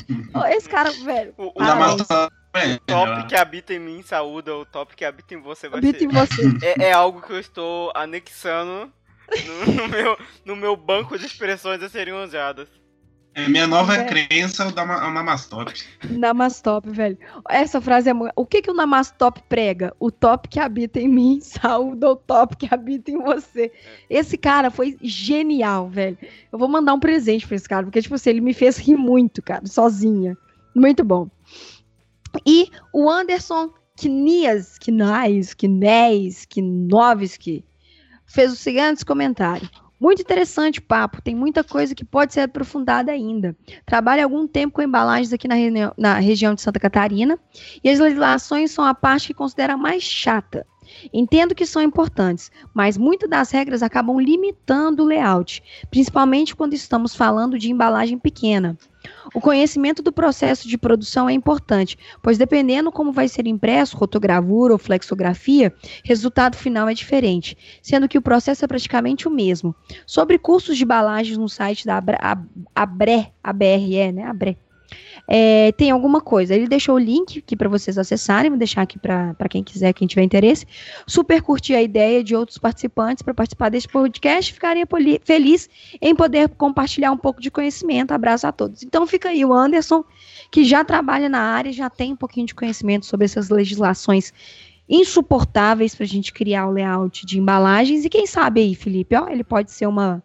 Esse 0.51 0.69
cara, 0.69 0.91
velho. 0.93 1.35
O, 1.37 1.53
o 1.57 1.63
namastop. 1.63 2.33
O 2.53 2.79
top 2.85 3.29
que 3.29 3.37
habita 3.37 3.73
em 3.73 3.79
mim 3.79 4.03
saúda, 4.03 4.55
o 4.57 4.65
top 4.65 4.97
que 4.97 5.05
habita 5.05 5.35
em 5.35 5.41
você 5.41 5.69
vai 5.69 5.79
habita 5.79 5.99
ser. 6.01 6.05
em 6.05 6.09
você. 6.09 6.43
É, 6.63 6.89
é, 6.89 6.93
algo 6.93 7.23
que 7.23 7.33
eu 7.33 7.39
estou 7.39 7.93
anexando 7.95 8.93
no, 9.47 9.73
no, 9.73 9.89
meu, 9.89 10.19
no 10.45 10.57
meu 10.57 10.77
banco 10.77 11.17
de 11.17 11.27
expressões 11.27 11.81
a 11.83 11.89
serem 11.89 12.15
usadas. 12.15 12.69
É 13.33 13.49
minha 13.49 13.67
nova 13.67 13.95
é. 13.95 14.05
crença 14.05 14.67
o, 14.67 14.71
o 14.71 15.11
Namastop. 15.13 15.73
Namastop, 16.11 16.91
velho. 16.91 17.17
Essa 17.49 17.81
frase 17.81 18.11
é. 18.11 18.13
O 18.35 18.45
que, 18.45 18.61
que 18.61 18.71
o 18.71 18.75
Namastop 18.75 19.41
prega? 19.49 19.95
O 20.01 20.11
top 20.11 20.49
que 20.49 20.59
habita 20.59 21.01
em 21.01 21.09
mim, 21.09 21.41
saúde 21.41 22.05
o 22.05 22.17
top 22.17 22.57
que 22.57 22.69
habita 22.73 23.11
em 23.11 23.19
você. 23.19 23.71
Esse 24.09 24.37
cara 24.37 24.71
foi 24.71 24.97
genial, 25.01 25.89
velho. 25.89 26.19
Eu 26.53 26.59
vou 26.59 26.69
mandar 26.69 26.93
um 26.95 27.01
presente 27.01 27.47
pra 27.47 27.57
esse 27.57 27.69
cara, 27.69 27.85
porque, 27.85 28.03
tipo 28.03 28.15
assim, 28.15 28.31
ele 28.31 28.41
me 28.41 28.53
fez 28.53 28.77
rir 28.79 28.97
muito, 28.97 29.41
cara, 29.41 29.65
sozinha. 29.67 30.37
Muito 30.75 31.05
bom. 31.05 31.29
E 32.47 32.69
o 32.93 33.09
Anderson 33.09 33.73
Knias, 33.97 34.79
Knais, 34.79 35.55
Knés, 35.55 36.47
Knovski, 36.47 37.65
fez 38.27 38.53
o 38.53 38.57
seguinte 38.57 39.05
comentário. 39.05 39.69
Muito 40.01 40.23
interessante 40.23 40.79
o 40.79 40.83
papo, 40.83 41.21
tem 41.21 41.35
muita 41.35 41.63
coisa 41.63 41.95
que 41.95 42.07
pode 42.07 42.33
ser 42.33 42.41
aprofundada 42.41 43.13
ainda. 43.13 43.55
Trabalho 43.85 44.25
algum 44.25 44.49
tempo 44.49 44.73
com 44.73 44.83
embalagens 44.83 45.31
aqui 45.31 45.47
na, 45.47 45.57
na 45.97 46.19
região 46.19 46.55
de 46.55 46.63
Santa 46.63 46.81
Catarina 46.81 47.39
e 47.85 47.91
as 47.91 47.99
legislações 47.99 48.71
são 48.71 48.83
a 48.83 48.95
parte 48.95 49.29
que 49.29 49.35
considera 49.35 49.77
mais 49.77 50.03
chata. 50.03 50.67
Entendo 51.13 51.55
que 51.55 51.67
são 51.67 51.83
importantes, 51.83 52.51
mas 52.75 52.97
muitas 52.97 53.29
das 53.29 53.51
regras 53.51 53.83
acabam 53.83 54.19
limitando 54.21 55.03
o 55.03 55.07
layout, 55.07 55.63
principalmente 55.91 56.55
quando 56.55 56.75
estamos 56.75 57.15
falando 57.15 57.59
de 57.59 57.71
embalagem 57.71 58.19
pequena. 58.19 58.77
O 59.35 59.41
conhecimento 59.41 60.03
do 60.03 60.13
processo 60.13 60.69
de 60.69 60.77
produção 60.77 61.29
é 61.29 61.33
importante, 61.33 61.97
pois 62.23 62.37
dependendo 62.37 62.93
como 62.93 63.13
vai 63.13 63.29
ser 63.29 63.47
impresso, 63.47 63.97
rotogravura 63.97 64.75
ou 64.75 64.79
flexografia, 64.79 65.73
resultado 66.05 66.57
final 66.57 66.89
é 66.89 66.95
diferente, 66.95 67.57
sendo 67.81 68.09
que 68.09 68.19
o 68.19 68.23
processo 68.23 68.65
é 68.65 68.69
praticamente 68.69 69.27
o 69.27 69.31
mesmo. 69.31 69.75
Sobre 70.07 70.39
cursos 70.39 70.77
de 70.77 70.85
embalagens 70.85 71.39
no 71.39 71.49
site 71.49 71.87
da 71.87 71.97
Abre, 71.97 72.19
Abre, 72.75 73.33
ABRE, 73.43 74.13
né? 74.13 74.25
Abre, 74.25 74.59
é, 75.27 75.73
tem 75.73 75.91
alguma 75.91 76.21
coisa. 76.21 76.55
Ele 76.55 76.67
deixou 76.67 76.97
o 76.97 76.99
link 76.99 77.39
aqui 77.39 77.55
para 77.57 77.69
vocês 77.69 77.97
acessarem, 77.97 78.51
vou 78.51 78.59
deixar 78.59 78.83
aqui 78.83 78.99
para 78.99 79.49
quem 79.49 79.63
quiser, 79.63 79.93
quem 79.93 80.09
tiver 80.09 80.23
interesse. 80.23 80.67
Super 81.07 81.41
curti 81.41 81.75
a 81.75 81.83
ideia 81.83 82.23
de 82.25 82.35
outros 82.35 82.59
participantes 82.59 83.23
para 83.23 83.33
participar 83.33 83.69
desse 83.69 83.89
podcast. 83.89 84.53
Ficaria 84.53 84.87
feliz 85.23 85.69
em 86.01 86.15
poder 86.15 86.49
compartilhar 86.51 87.13
um 87.13 87.17
pouco 87.17 87.41
de 87.41 87.51
conhecimento. 87.51 88.13
Abraço 88.13 88.47
a 88.47 88.53
todos. 88.53 88.83
Então 88.83 89.07
fica 89.07 89.29
aí 89.29 89.45
o 89.45 89.53
Anderson, 89.53 90.05
que 90.51 90.65
já 90.65 90.85
trabalha 90.85 91.29
na 91.29 91.41
área, 91.41 91.73
já 91.73 91.89
tem 91.89 92.13
um 92.13 92.17
pouquinho 92.17 92.47
de 92.47 92.55
conhecimento 92.55 93.07
sobre 93.07 93.25
essas 93.25 93.51
legislações 93.51 94.33
insuportáveis 94.89 95.95
para 95.95 96.05
a 96.05 96.09
gente 96.09 96.33
criar 96.33 96.67
o 96.67 96.73
layout 96.73 97.25
de 97.25 97.39
embalagens. 97.39 98.05
E 98.05 98.09
quem 98.09 98.27
sabe 98.27 98.61
aí, 98.63 98.75
Felipe, 98.75 99.15
ó, 99.15 99.29
ele 99.29 99.45
pode 99.45 99.71
ser 99.71 99.87
uma 99.87 100.23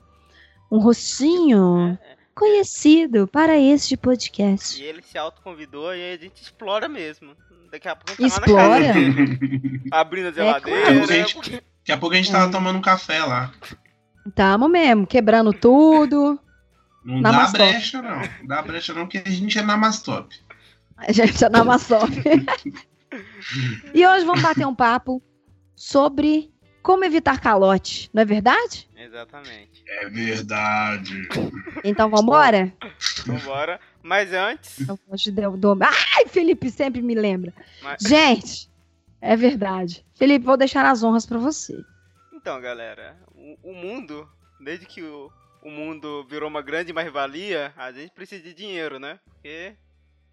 um 0.72 0.80
rostinho 0.80 1.98
conhecido 2.36 3.26
para 3.26 3.58
este 3.58 3.96
podcast. 3.96 4.82
E 4.82 4.86
ele 4.86 5.02
se 5.02 5.18
autoconvidou 5.18 5.96
e 5.96 6.14
a 6.14 6.18
gente 6.18 6.42
explora 6.42 6.90
mesmo. 6.90 7.34
Daqui 7.72 7.88
a 7.88 7.96
pouco 7.96 8.22
a 8.22 8.28
gente 8.28 8.36
tá 8.36 8.42
explora? 8.42 8.94
abrindo 9.92 10.28
a 10.28 10.32
geladeira. 10.32 10.80
É, 10.80 11.24
claro. 11.24 11.52
Daqui 11.52 11.92
a 11.92 11.98
pouco 11.98 12.14
a 12.14 12.18
gente 12.18 12.32
tava 12.32 12.48
é. 12.48 12.52
tomando 12.52 12.78
um 12.78 12.82
café 12.82 13.24
lá. 13.24 13.52
Tamo 14.36 14.68
mesmo, 14.68 15.08
quebrando 15.08 15.54
tudo. 15.54 16.40
Não 17.04 17.22
dá 17.22 17.48
brecha, 17.48 18.02
não. 18.02 18.20
Não 18.20 18.48
dá 18.48 18.62
brecha, 18.62 18.94
não, 18.94 19.08
que 19.08 19.20
a 19.20 19.30
gente 19.30 19.58
é 19.58 19.62
namastop. 19.62 20.36
A 20.98 21.12
gente 21.12 21.44
é 21.44 21.50
namastop. 21.50 22.12
e 23.94 24.06
hoje 24.06 24.26
vamos 24.26 24.42
bater 24.42 24.66
um 24.66 24.76
papo 24.76 25.22
sobre 25.76 26.52
como 26.86 27.04
evitar 27.04 27.42
calote, 27.42 28.12
não 28.14 28.22
é 28.22 28.26
verdade? 28.26 28.88
Exatamente. 28.96 29.84
É 29.88 30.08
verdade. 30.08 31.28
Então 31.84 32.12
vambora? 32.12 32.72
Vambora. 33.26 33.80
Mas 34.04 34.32
antes. 34.32 34.88
Ai, 36.16 36.28
Felipe 36.28 36.70
sempre 36.70 37.02
me 37.02 37.16
lembra. 37.16 37.52
Mas... 37.82 38.04
Gente, 38.04 38.70
é 39.20 39.36
verdade. 39.36 40.06
Felipe, 40.14 40.46
vou 40.46 40.56
deixar 40.56 40.86
as 40.86 41.02
honras 41.02 41.26
para 41.26 41.40
você. 41.40 41.76
Então, 42.32 42.62
galera, 42.62 43.18
o, 43.34 43.72
o 43.72 43.74
mundo, 43.74 44.30
desde 44.60 44.86
que 44.86 45.02
o, 45.02 45.32
o, 45.64 45.72
mundo 45.72 46.24
virou 46.30 46.48
uma 46.48 46.62
grande 46.62 46.94
mais-valia, 46.94 47.74
a 47.76 47.92
gente 47.92 48.12
precisa 48.12 48.44
de 48.44 48.54
dinheiro, 48.54 49.00
né? 49.00 49.20
Porque 49.26 49.76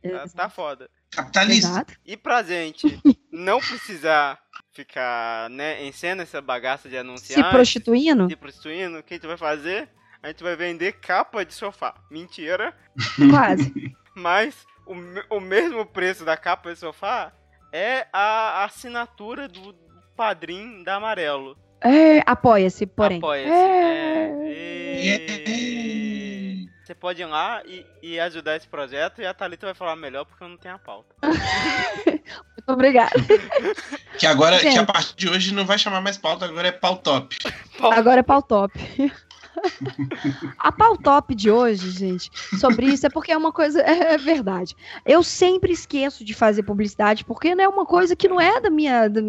tá, 0.02 0.28
tá 0.28 0.50
foda. 0.50 0.90
Capitalista. 1.10 1.86
E 2.04 2.14
pra 2.14 2.42
gente 2.42 3.00
não 3.32 3.58
precisar 3.58 4.38
ficar 4.72 5.50
né, 5.50 5.82
em 5.84 5.92
cena 5.92 6.22
essa 6.22 6.40
bagaça 6.40 6.88
de 6.88 6.96
anunciar. 6.96 7.44
Se 7.44 7.50
prostituindo? 7.50 8.28
Se 8.28 8.36
prostituindo, 8.36 8.98
o 8.98 9.02
que 9.02 9.14
a 9.14 9.16
gente 9.16 9.26
vai 9.26 9.36
fazer? 9.36 9.88
A 10.22 10.28
gente 10.28 10.42
vai 10.42 10.56
vender 10.56 10.92
capa 10.92 11.44
de 11.44 11.52
sofá. 11.52 11.94
Mentira. 12.10 12.74
Quase. 13.30 13.94
Mas 14.14 14.66
o, 14.86 15.36
o 15.36 15.40
mesmo 15.40 15.84
preço 15.84 16.24
da 16.24 16.36
capa 16.36 16.72
de 16.72 16.78
sofá 16.78 17.32
é 17.72 18.06
a 18.12 18.64
assinatura 18.64 19.48
do 19.48 19.74
padrinho 20.16 20.84
da 20.84 20.96
Amarelo. 20.96 21.56
É, 21.80 22.22
apoia-se, 22.24 22.86
porém. 22.86 23.18
Apoia-se. 23.18 23.50
É. 23.50 24.12
É. 24.44 25.48
E... 25.48 26.68
Você 26.84 26.94
pode 26.94 27.22
ir 27.22 27.26
lá 27.26 27.62
e, 27.64 27.86
e, 28.02 28.20
ajudar 28.20 28.56
esse 28.56 28.68
projeto 28.68 29.20
e 29.20 29.26
a 29.26 29.32
Thalita 29.32 29.66
vai 29.66 29.74
falar 29.74 29.96
melhor 29.96 30.24
porque 30.24 30.44
eu 30.44 30.48
não 30.48 30.56
tenho 30.56 30.74
a 30.74 30.78
pauta. 30.78 31.14
Obrigada. 32.72 33.12
Que 34.18 34.26
agora, 34.26 34.58
Gente. 34.58 34.74
que 34.74 34.78
a 34.78 34.84
partir 34.84 35.14
de 35.16 35.28
hoje 35.28 35.54
não 35.54 35.64
vai 35.64 35.78
chamar 35.78 36.00
mais 36.00 36.16
pauta, 36.16 36.44
agora 36.44 36.68
é 36.68 36.72
pau 36.72 36.96
top. 36.96 37.36
Agora 37.80 38.20
é 38.20 38.22
pau 38.22 38.42
top. 38.42 38.72
A 40.58 40.72
pau 40.72 40.96
top 40.96 41.34
de 41.34 41.50
hoje, 41.50 41.90
gente, 41.90 42.30
sobre 42.58 42.86
isso 42.86 43.06
é 43.06 43.10
porque 43.10 43.32
é 43.32 43.36
uma 43.36 43.52
coisa, 43.52 43.80
é, 43.82 44.14
é, 44.14 44.18
verdade. 44.18 44.74
Eu 45.04 45.22
sempre 45.22 45.72
esqueço 45.72 46.24
de 46.24 46.34
fazer 46.34 46.62
publicidade 46.62 47.24
porque 47.24 47.54
não 47.54 47.64
é 47.64 47.68
uma 47.68 47.84
coisa 47.84 48.16
que 48.16 48.28
não 48.28 48.40
é 48.40 48.60
da 48.60 48.70
minha. 48.70 49.08
Da, 49.08 49.20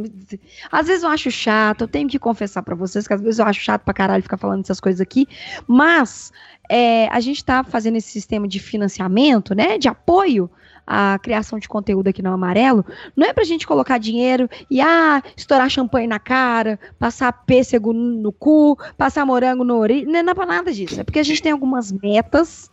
às 0.72 0.88
vezes 0.88 1.04
eu 1.04 1.10
acho 1.10 1.30
chato, 1.30 1.82
eu 1.82 1.88
tenho 1.88 2.08
que 2.08 2.18
confessar 2.18 2.64
para 2.64 2.76
vocês 2.76 3.08
que 3.08 3.14
às 3.14 3.22
vezes 3.22 3.40
eu 3.40 3.46
acho 3.46 3.62
chato 3.62 3.84
pra 3.84 3.94
caralho 3.94 4.24
ficar 4.24 4.38
falando 4.38 4.64
essas 4.64 4.80
coisas 4.80 5.02
aqui, 5.02 5.28
mas 5.68 6.32
é, 6.70 7.08
a 7.10 7.20
gente 7.20 7.38
está 7.38 7.64
fazendo 7.64 7.98
esse 7.98 8.10
sistema 8.10 8.48
de 8.48 8.60
financiamento, 8.60 9.54
né, 9.54 9.78
de 9.78 9.88
apoio 9.88 10.50
à 10.86 11.18
criação 11.20 11.60
de 11.60 11.68
conteúdo 11.68 12.08
aqui 12.08 12.22
no 12.22 12.32
Amarelo, 12.32 12.86
não 13.16 13.28
é 13.28 13.34
para 13.34 13.44
a 13.44 13.46
gente 13.46 13.66
colocar 13.66 13.98
dinheiro 13.98 14.50
e 14.70 14.82
ah, 14.82 15.22
estourar 15.36 15.70
champanhe 15.70 16.08
na 16.08 16.20
cara, 16.20 16.80
passar 17.00 17.32
pêssego 17.46 17.94
no 17.94 18.32
cu, 18.32 18.78
passar 18.98 19.26
morango 19.26 19.64
no 19.64 19.78
orelha, 19.78 20.24
não 20.24 20.32
é 20.32 20.34
para 20.34 20.46
nada 20.46 20.72
disso. 20.72 21.00
É 21.00 21.04
porque 21.04 21.20
a 21.20 21.24
gente 21.24 21.42
tem 21.42 21.52
algumas 21.52 21.92
metas 21.92 22.72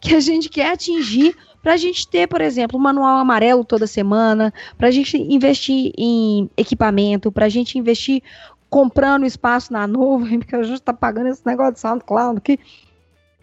que 0.00 0.14
a 0.14 0.20
gente 0.20 0.48
quer 0.48 0.72
atingir 0.72 1.36
para 1.62 1.74
a 1.74 1.76
gente 1.76 2.08
ter, 2.08 2.26
por 2.28 2.40
exemplo, 2.40 2.78
um 2.78 2.82
manual 2.82 3.18
amarelo 3.18 3.64
toda 3.64 3.86
semana, 3.86 4.52
para 4.76 4.88
a 4.88 4.90
gente 4.90 5.16
investir 5.16 5.92
em 5.98 6.48
equipamento, 6.56 7.32
para 7.32 7.46
a 7.46 7.48
gente 7.48 7.78
investir 7.78 8.22
comprando 8.70 9.26
espaço 9.26 9.72
na 9.72 9.86
nuvem, 9.86 10.38
porque 10.40 10.54
a 10.54 10.62
gente 10.62 10.74
está 10.74 10.92
pagando 10.92 11.28
esse 11.28 11.44
negócio 11.44 11.74
de 11.74 11.80
SoundCloud 11.80 12.38
aqui 12.38 12.58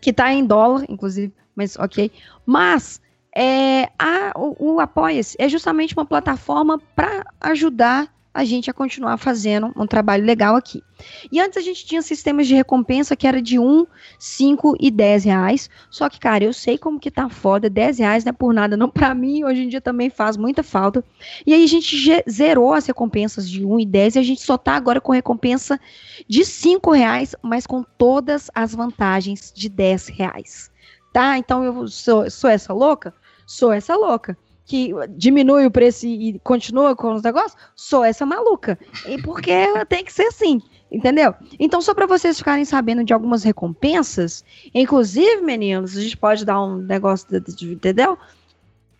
que 0.01 0.11
está 0.11 0.31
em 0.31 0.45
dólar, 0.45 0.85
inclusive, 0.87 1.33
mas 1.55 1.75
ok. 1.77 2.11
Mas 2.45 3.01
é, 3.35 3.89
a, 3.99 4.31
o, 4.35 4.75
o 4.75 4.79
Apoia-se 4.79 5.35
é 5.37 5.49
justamente 5.49 5.93
uma 5.93 6.05
plataforma 6.05 6.79
para 6.95 7.25
ajudar 7.41 8.09
a 8.35 8.43
gente 8.43 8.67
ia 8.67 8.73
continuar 8.73 9.15
fazendo 9.15 9.71
um 9.77 9.87
trabalho 9.87 10.25
legal 10.25 10.57
aqui. 10.57 10.83
E 11.31 11.39
antes 11.39 11.57
a 11.57 11.61
gente 11.61 11.85
tinha 11.85 12.01
sistemas 12.01 12.45
de 12.45 12.53
recompensa 12.53 13.15
que 13.15 13.25
era 13.25 13.41
de 13.41 13.57
1, 13.57 13.87
5 14.19 14.75
e 14.77 14.91
10 14.91 15.23
reais. 15.23 15.69
Só 15.89 16.09
que, 16.09 16.19
cara, 16.19 16.43
eu 16.43 16.51
sei 16.51 16.77
como 16.77 16.99
que 16.99 17.09
tá 17.09 17.29
foda. 17.29 17.69
10 17.69 17.99
reais 17.99 18.25
não 18.25 18.31
é 18.31 18.33
por 18.33 18.53
nada, 18.53 18.75
não. 18.75 18.89
Pra 18.89 19.15
mim, 19.15 19.45
hoje 19.45 19.63
em 19.63 19.69
dia 19.69 19.79
também 19.79 20.09
faz 20.09 20.35
muita 20.35 20.63
falta. 20.63 21.01
E 21.45 21.53
aí 21.53 21.63
a 21.63 21.67
gente 21.67 21.95
zerou 22.29 22.73
as 22.73 22.85
recompensas 22.85 23.49
de 23.49 23.65
1 23.65 23.79
e 23.79 23.85
10 23.85 24.15
e 24.15 24.19
a 24.19 24.23
gente 24.23 24.41
só 24.41 24.57
tá 24.57 24.73
agora 24.73 24.99
com 24.99 25.13
recompensa 25.13 25.79
de 26.27 26.43
5 26.43 26.91
reais, 26.91 27.35
mas 27.41 27.65
com 27.65 27.83
todas 27.97 28.51
as 28.53 28.75
vantagens 28.75 29.53
de 29.55 29.69
10 29.69 30.09
reais. 30.09 30.69
Tá? 31.13 31.37
Então 31.37 31.63
eu 31.63 31.87
sou, 31.87 32.29
sou 32.29 32.49
essa 32.49 32.73
louca? 32.73 33.13
Sou 33.45 33.71
essa 33.71 33.95
louca 33.95 34.37
que 34.65 34.91
diminui 35.09 35.65
o 35.65 35.71
preço 35.71 36.07
e 36.07 36.39
continua 36.39 36.95
com 36.95 37.13
os 37.13 37.21
negócios, 37.21 37.55
sou 37.75 38.03
essa 38.03 38.25
maluca. 38.25 38.77
E 39.07 39.21
porque 39.21 39.51
tem 39.87 40.03
que 40.03 40.11
ser 40.11 40.23
assim, 40.23 40.59
entendeu? 40.91 41.35
Então, 41.59 41.81
só 41.81 41.93
para 41.93 42.07
vocês 42.07 42.37
ficarem 42.37 42.65
sabendo 42.65 43.03
de 43.03 43.13
algumas 43.13 43.43
recompensas, 43.43 44.43
inclusive, 44.73 45.41
meninos, 45.41 45.95
a 45.95 46.01
gente 46.01 46.17
pode 46.17 46.43
dar 46.43 46.61
um 46.61 46.77
negócio, 46.77 47.27
de, 47.41 47.73
entendeu? 47.73 48.17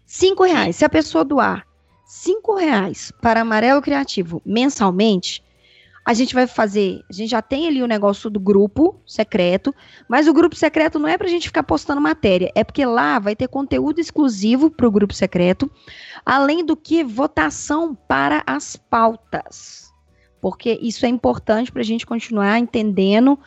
Cinco 0.05 0.43
reais. 0.43 0.75
Se 0.75 0.85
a 0.85 0.89
pessoa 0.89 1.25
doar 1.25 1.65
cinco 2.05 2.55
reais 2.55 3.11
para 3.19 3.41
Amarelo 3.41 3.81
Criativo 3.81 4.41
mensalmente, 4.45 5.43
a 6.05 6.13
gente 6.13 6.35
vai 6.35 6.45
fazer, 6.45 7.03
a 7.09 7.13
gente 7.13 7.31
já 7.31 7.41
tem 7.41 7.67
ali 7.67 7.81
o 7.81 7.87
negócio 7.87 8.29
do 8.29 8.39
grupo 8.39 9.01
secreto, 9.07 9.73
mas 10.07 10.27
o 10.27 10.33
grupo 10.33 10.55
secreto 10.55 10.99
não 10.99 11.09
é 11.09 11.17
para 11.17 11.25
a 11.25 11.29
gente 11.29 11.47
ficar 11.47 11.63
postando 11.63 11.99
matéria, 11.99 12.51
é 12.53 12.63
porque 12.63 12.85
lá 12.85 13.17
vai 13.17 13.35
ter 13.35 13.47
conteúdo 13.47 13.99
exclusivo 13.99 14.69
para 14.69 14.87
o 14.87 14.91
grupo 14.91 15.15
secreto, 15.15 15.69
além 16.23 16.63
do 16.63 16.77
que 16.77 17.03
votação 17.03 17.95
para 17.95 18.43
as 18.45 18.75
pautas, 18.75 19.91
porque 20.39 20.77
isso 20.79 21.07
é 21.07 21.09
importante 21.09 21.71
para 21.71 21.81
a 21.81 21.85
gente 21.85 22.05
continuar 22.05 22.59
entendendo, 22.59 23.39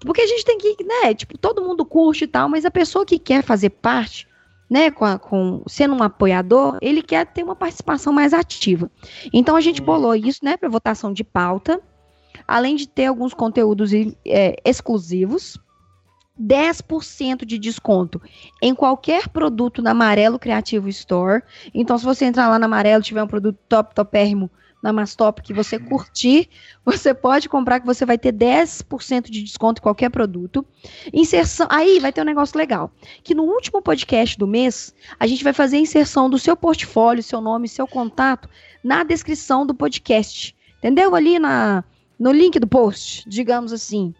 porque 0.00 0.22
a 0.22 0.26
gente 0.26 0.44
tem 0.44 0.58
que, 0.58 0.76
né, 0.82 1.14
tipo, 1.14 1.38
todo 1.38 1.62
mundo 1.62 1.84
curte 1.84 2.24
e 2.24 2.26
tal, 2.26 2.48
mas 2.48 2.64
a 2.64 2.72
pessoa 2.72 3.06
que 3.06 3.20
quer 3.20 3.44
fazer 3.44 3.70
parte, 3.70 4.26
né, 4.74 4.90
com, 4.90 5.04
a, 5.04 5.16
com, 5.20 5.62
sendo 5.68 5.94
um 5.94 6.02
apoiador, 6.02 6.78
ele 6.82 7.00
quer 7.00 7.24
ter 7.26 7.44
uma 7.44 7.54
participação 7.54 8.12
mais 8.12 8.34
ativa. 8.34 8.90
Então 9.32 9.54
a 9.54 9.60
gente 9.60 9.78
uhum. 9.78 9.86
bolou 9.86 10.16
isso, 10.16 10.40
né, 10.44 10.56
para 10.56 10.68
votação 10.68 11.12
de 11.12 11.22
pauta, 11.22 11.80
além 12.48 12.74
de 12.74 12.88
ter 12.88 13.06
alguns 13.06 13.32
conteúdos 13.32 13.92
é, 14.26 14.56
exclusivos. 14.64 15.56
10% 16.36 17.44
de 17.44 17.60
desconto 17.60 18.20
em 18.60 18.74
qualquer 18.74 19.28
produto 19.28 19.80
na 19.80 19.92
Amarelo 19.92 20.36
Criativo 20.36 20.88
Store. 20.88 21.44
Então, 21.72 21.96
se 21.96 22.04
você 22.04 22.24
entrar 22.24 22.48
lá 22.48 22.58
na 22.58 22.66
Amarelo 22.66 23.04
tiver 23.04 23.22
um 23.22 23.28
produto 23.28 23.56
top, 23.68 23.94
topérrimo 23.94 24.50
na 24.84 24.92
Mastop 24.92 25.40
que 25.40 25.54
você 25.54 25.78
curtir, 25.78 26.46
você 26.84 27.14
pode 27.14 27.48
comprar 27.48 27.80
que 27.80 27.86
você 27.86 28.04
vai 28.04 28.18
ter 28.18 28.34
10% 28.34 29.30
de 29.30 29.42
desconto 29.42 29.80
em 29.80 29.82
qualquer 29.82 30.10
produto. 30.10 30.62
Inserção, 31.10 31.66
aí 31.70 31.98
vai 31.98 32.12
ter 32.12 32.20
um 32.20 32.24
negócio 32.26 32.58
legal, 32.58 32.92
que 33.22 33.34
no 33.34 33.44
último 33.44 33.80
podcast 33.80 34.38
do 34.38 34.46
mês, 34.46 34.94
a 35.18 35.26
gente 35.26 35.42
vai 35.42 35.54
fazer 35.54 35.78
a 35.78 35.80
inserção 35.80 36.28
do 36.28 36.38
seu 36.38 36.54
portfólio, 36.54 37.22
seu 37.22 37.40
nome, 37.40 37.66
seu 37.66 37.86
contato 37.86 38.46
na 38.84 39.02
descrição 39.02 39.64
do 39.64 39.74
podcast. 39.74 40.54
Entendeu? 40.76 41.14
Ali 41.14 41.38
na 41.38 41.82
no 42.18 42.30
link 42.30 42.60
do 42.60 42.66
post, 42.66 43.26
digamos 43.26 43.72
assim 43.72 44.14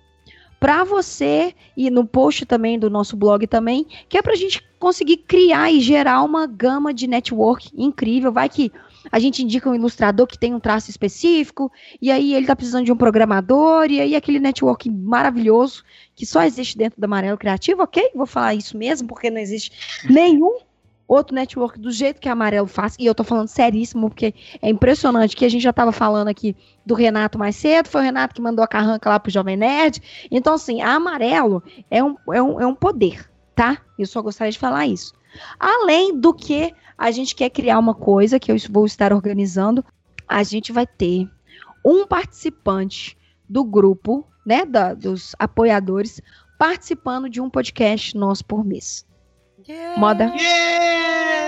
para 0.59 0.83
você 0.83 1.55
e 1.77 1.91
no 1.91 2.07
post 2.07 2.47
também 2.47 2.79
do 2.79 2.89
nosso 2.89 3.19
blog 3.19 3.47
também, 3.47 3.87
que 4.09 4.17
é 4.17 4.23
para 4.23 4.33
a 4.33 4.37
gente 4.37 4.67
conseguir 4.79 5.19
criar 5.19 5.71
e 5.71 5.79
gerar 5.79 6.23
uma 6.23 6.47
gama 6.47 6.95
de 6.95 7.07
network 7.07 7.71
incrível. 7.77 8.33
Vai 8.33 8.49
que 8.49 8.73
a 9.11 9.19
gente 9.19 9.43
indica 9.43 9.69
um 9.69 9.75
ilustrador 9.75 10.27
que 10.27 10.39
tem 10.39 10.55
um 10.55 10.61
traço 10.61 10.91
específico, 10.91 11.71
e 12.01 12.11
aí 12.11 12.35
ele 12.35 12.43
está 12.43 12.57
precisando 12.57 12.85
de 12.85 12.93
um 12.93 12.97
programador, 12.97 13.87
e 13.91 14.01
aí 14.01 14.17
aquele 14.17 14.39
network 14.39 14.91
maravilhoso 14.91 15.83
que 16.15 16.25
só 16.25 16.43
existe 16.43 16.77
dentro 16.77 17.01
do 17.01 17.05
Amarelo 17.05 17.39
Criativo, 17.39 17.83
ok? 17.83 18.11
Vou 18.15 18.27
falar 18.27 18.55
isso 18.55 18.77
mesmo, 18.77 19.09
porque 19.09 19.31
não 19.31 19.39
existe 19.41 19.73
nenhum 20.09 20.59
outro 21.07 21.35
network 21.35 21.79
do 21.79 21.91
jeito 21.91 22.21
que 22.21 22.29
a 22.29 22.33
Amarelo 22.33 22.67
faz, 22.67 22.97
e 22.99 23.07
eu 23.07 23.15
tô 23.15 23.25
falando 23.25 23.49
seríssimo, 23.49 24.09
porque 24.09 24.35
é 24.61 24.69
impressionante 24.69 25.37
que 25.37 25.45
a 25.45 25.49
gente 25.49 25.63
já 25.63 25.73
tava 25.73 25.93
falando 25.93 26.29
aqui 26.29 26.57
do 26.85 26.95
Renato 26.95 27.39
mais 27.39 27.57
cedo, 27.57 27.89
foi 27.89 28.01
o 28.01 28.05
Renato 28.05 28.35
que 28.35 28.41
mandou 28.41 28.65
a 28.65 28.69
carranca 28.69 29.11
lá 29.11 29.21
pro 29.21 29.31
Jovem 29.31 29.57
Nerd. 29.57 30.01
Então, 30.31 30.55
assim, 30.55 30.81
a 30.81 30.95
Amarelo 30.95 31.63
é 31.91 32.03
um, 32.03 32.17
é 32.33 32.43
um, 32.43 32.61
é 32.61 32.67
um 32.67 32.75
poder, 32.75 33.29
tá? 33.55 33.79
Eu 33.99 34.07
só 34.07 34.23
gostaria 34.23 34.53
de 34.53 34.59
falar 34.59 34.87
isso. 34.87 35.13
Além 35.59 36.19
do 36.19 36.33
que 36.33 36.73
a 36.97 37.11
gente 37.11 37.35
quer 37.35 37.51
criar 37.51 37.79
uma 37.79 37.95
coisa 37.95 38.39
que 38.39 38.51
eu 38.51 38.57
vou 38.71 38.87
estar 38.87 39.13
organizando, 39.13 39.85
a 40.29 40.43
gente 40.43 40.73
vai 40.73 40.87
ter 40.87 41.29
um 41.85 42.07
participante 42.07 43.17
do 43.49 43.63
grupo, 43.65 44.27
né, 44.45 44.65
da, 44.65 44.95
dos 44.95 45.35
apoiadores, 45.39 46.21
participando 46.59 47.29
de 47.29 47.41
um 47.41 47.51
podcast 47.51 48.17
nosso 48.17 48.45
por 48.45 48.65
mês. 48.65 49.07
Yeah! 49.67 49.99
Moda. 49.99 50.33
Yeah! 50.37 51.45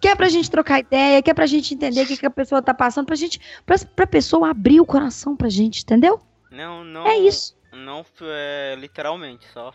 que 0.00 0.08
é 0.08 0.14
pra 0.14 0.28
gente 0.28 0.50
trocar 0.50 0.80
ideia, 0.80 1.22
que 1.22 1.30
é 1.30 1.34
pra 1.34 1.46
gente 1.46 1.74
entender 1.74 2.02
o 2.02 2.06
que, 2.06 2.16
que 2.16 2.26
a 2.26 2.30
pessoa 2.30 2.62
tá 2.62 2.74
passando, 2.74 3.06
pra 3.06 3.16
gente, 3.16 3.40
pra, 3.64 3.76
pra 3.78 4.06
pessoa 4.06 4.50
abrir 4.50 4.80
o 4.80 4.86
coração 4.86 5.36
pra 5.36 5.48
gente, 5.48 5.82
entendeu? 5.82 6.20
Não, 6.50 6.84
não. 6.84 7.06
É 7.06 7.16
isso. 7.16 7.56
Não 7.72 8.04
é, 8.20 8.76
literalmente, 8.78 9.46
só 9.52 9.72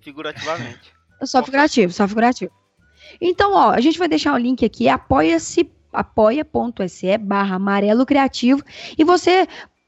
figurativamente. 0.00 0.93
Só 1.22 1.42
figurativo, 1.42 1.92
só 1.92 2.06
figurativo. 2.06 2.52
Então, 3.20 3.52
ó, 3.54 3.70
a 3.70 3.80
gente 3.80 3.98
vai 3.98 4.08
deixar 4.08 4.34
o 4.34 4.38
link 4.38 4.64
aqui, 4.64 4.88
apoia-se 4.88 5.70
apoia.se 5.92 7.16
barra 7.18 7.54
amarelo 7.54 8.04
criativo 8.04 8.62
e 8.98 9.04
você 9.04 9.46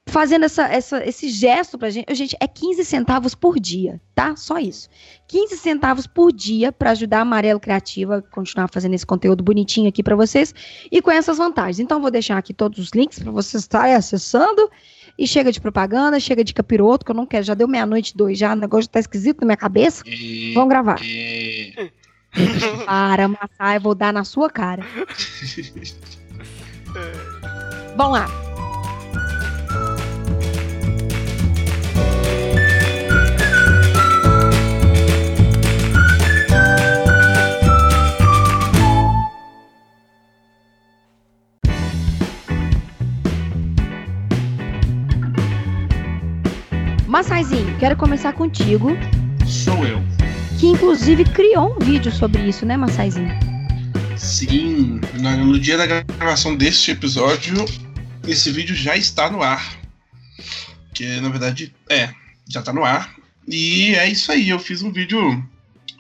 fazendo 0.09 0.45
essa, 0.45 0.67
essa, 0.69 1.05
esse 1.05 1.29
gesto 1.29 1.77
pra 1.77 1.91
gente. 1.91 2.15
Gente, 2.15 2.37
é 2.41 2.47
15 2.47 2.85
centavos 2.85 3.35
por 3.35 3.59
dia, 3.59 4.01
tá? 4.15 4.37
Só 4.37 4.59
isso. 4.59 4.89
15 5.27 5.57
centavos 5.57 6.07
por 6.07 6.33
dia 6.33 6.71
para 6.71 6.93
ajudar 6.93 7.19
a 7.19 7.23
Amarelo 7.23 7.59
Criativa 7.59 8.19
a 8.19 8.23
continuar 8.23 8.69
fazendo 8.73 8.95
esse 8.95 9.05
conteúdo 9.05 9.43
bonitinho 9.43 9.89
aqui 9.89 10.03
para 10.03 10.15
vocês 10.15 10.55
e 10.91 11.03
com 11.03 11.11
essas 11.11 11.39
vantagens. 11.39 11.81
Então, 11.81 12.01
vou 12.01 12.11
deixar 12.11 12.39
aqui 12.39 12.55
todos 12.55 12.79
os 12.79 12.91
links 12.91 13.19
para 13.19 13.33
vocês 13.33 13.65
estarem 13.65 13.95
acessando. 13.95 14.71
E 15.18 15.26
chega 15.26 15.50
de 15.50 15.61
propaganda, 15.61 16.20
chega 16.20 16.44
de 16.44 16.52
capiroto, 16.52 17.05
que 17.05 17.11
eu 17.11 17.14
não 17.14 17.26
quero. 17.26 17.44
Já 17.44 17.55
deu 17.55 17.66
meia-noite, 17.66 18.16
dois 18.16 18.38
já, 18.38 18.52
o 18.52 18.57
negócio 18.57 18.90
tá 18.90 19.00
esquisito 19.00 19.40
na 19.40 19.46
minha 19.46 19.57
cabeça. 19.57 20.02
E... 20.07 20.52
Vamos 20.55 20.68
gravar. 20.68 21.00
E... 21.02 21.90
Para, 22.85 23.29
Massai, 23.29 23.79
vou 23.79 23.94
dar 23.94 24.12
na 24.12 24.24
sua 24.24 24.50
cara. 24.50 24.85
Vamos 27.96 28.18
lá. 28.18 28.46
Massaizinho, 47.16 47.79
quero 47.79 47.96
começar 47.96 48.35
contigo. 48.35 48.90
Sou 49.46 49.87
eu. 49.87 50.02
Que 50.61 50.66
inclusive 50.66 51.24
criou 51.24 51.74
um 51.74 51.79
vídeo 51.79 52.12
sobre 52.12 52.46
isso, 52.46 52.66
né, 52.66 52.76
Massaizinho? 52.76 53.31
Sim, 54.18 55.00
no 55.14 55.59
dia 55.59 55.79
da 55.79 55.87
gravação 55.87 56.55
deste 56.55 56.90
episódio, 56.90 57.55
esse 58.29 58.52
vídeo 58.52 58.74
já 58.74 58.98
está 58.98 59.31
no 59.31 59.42
ar. 59.42 59.79
Que 60.92 61.18
na 61.22 61.31
verdade, 61.31 61.74
é, 61.88 62.11
já 62.46 62.61
está 62.61 62.70
no 62.70 62.85
ar. 62.85 63.16
E 63.48 63.94
é 63.94 64.07
isso 64.07 64.31
aí, 64.31 64.50
eu 64.50 64.59
fiz 64.59 64.83
um 64.83 64.92
vídeo 64.92 65.42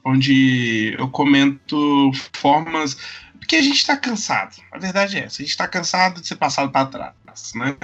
onde 0.04 0.94
eu 0.98 1.08
comento 1.08 2.10
formas. 2.34 2.94
Porque 3.38 3.56
a 3.56 3.62
gente 3.62 3.78
está 3.78 3.96
cansado. 3.96 4.54
A 4.70 4.78
verdade 4.78 5.16
é 5.16 5.20
essa, 5.20 5.36
a 5.36 5.42
gente 5.42 5.52
está 5.52 5.66
cansado 5.66 6.20
de 6.20 6.26
ser 6.26 6.36
passado 6.36 6.70
para 6.70 6.84
trás, 6.84 7.14
né? 7.54 7.74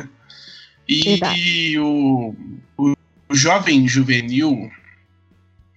E 0.87 1.79
o, 1.79 2.35
o, 2.77 2.95
o 3.33 3.35
jovem 3.35 3.89
juvenil 3.89 4.71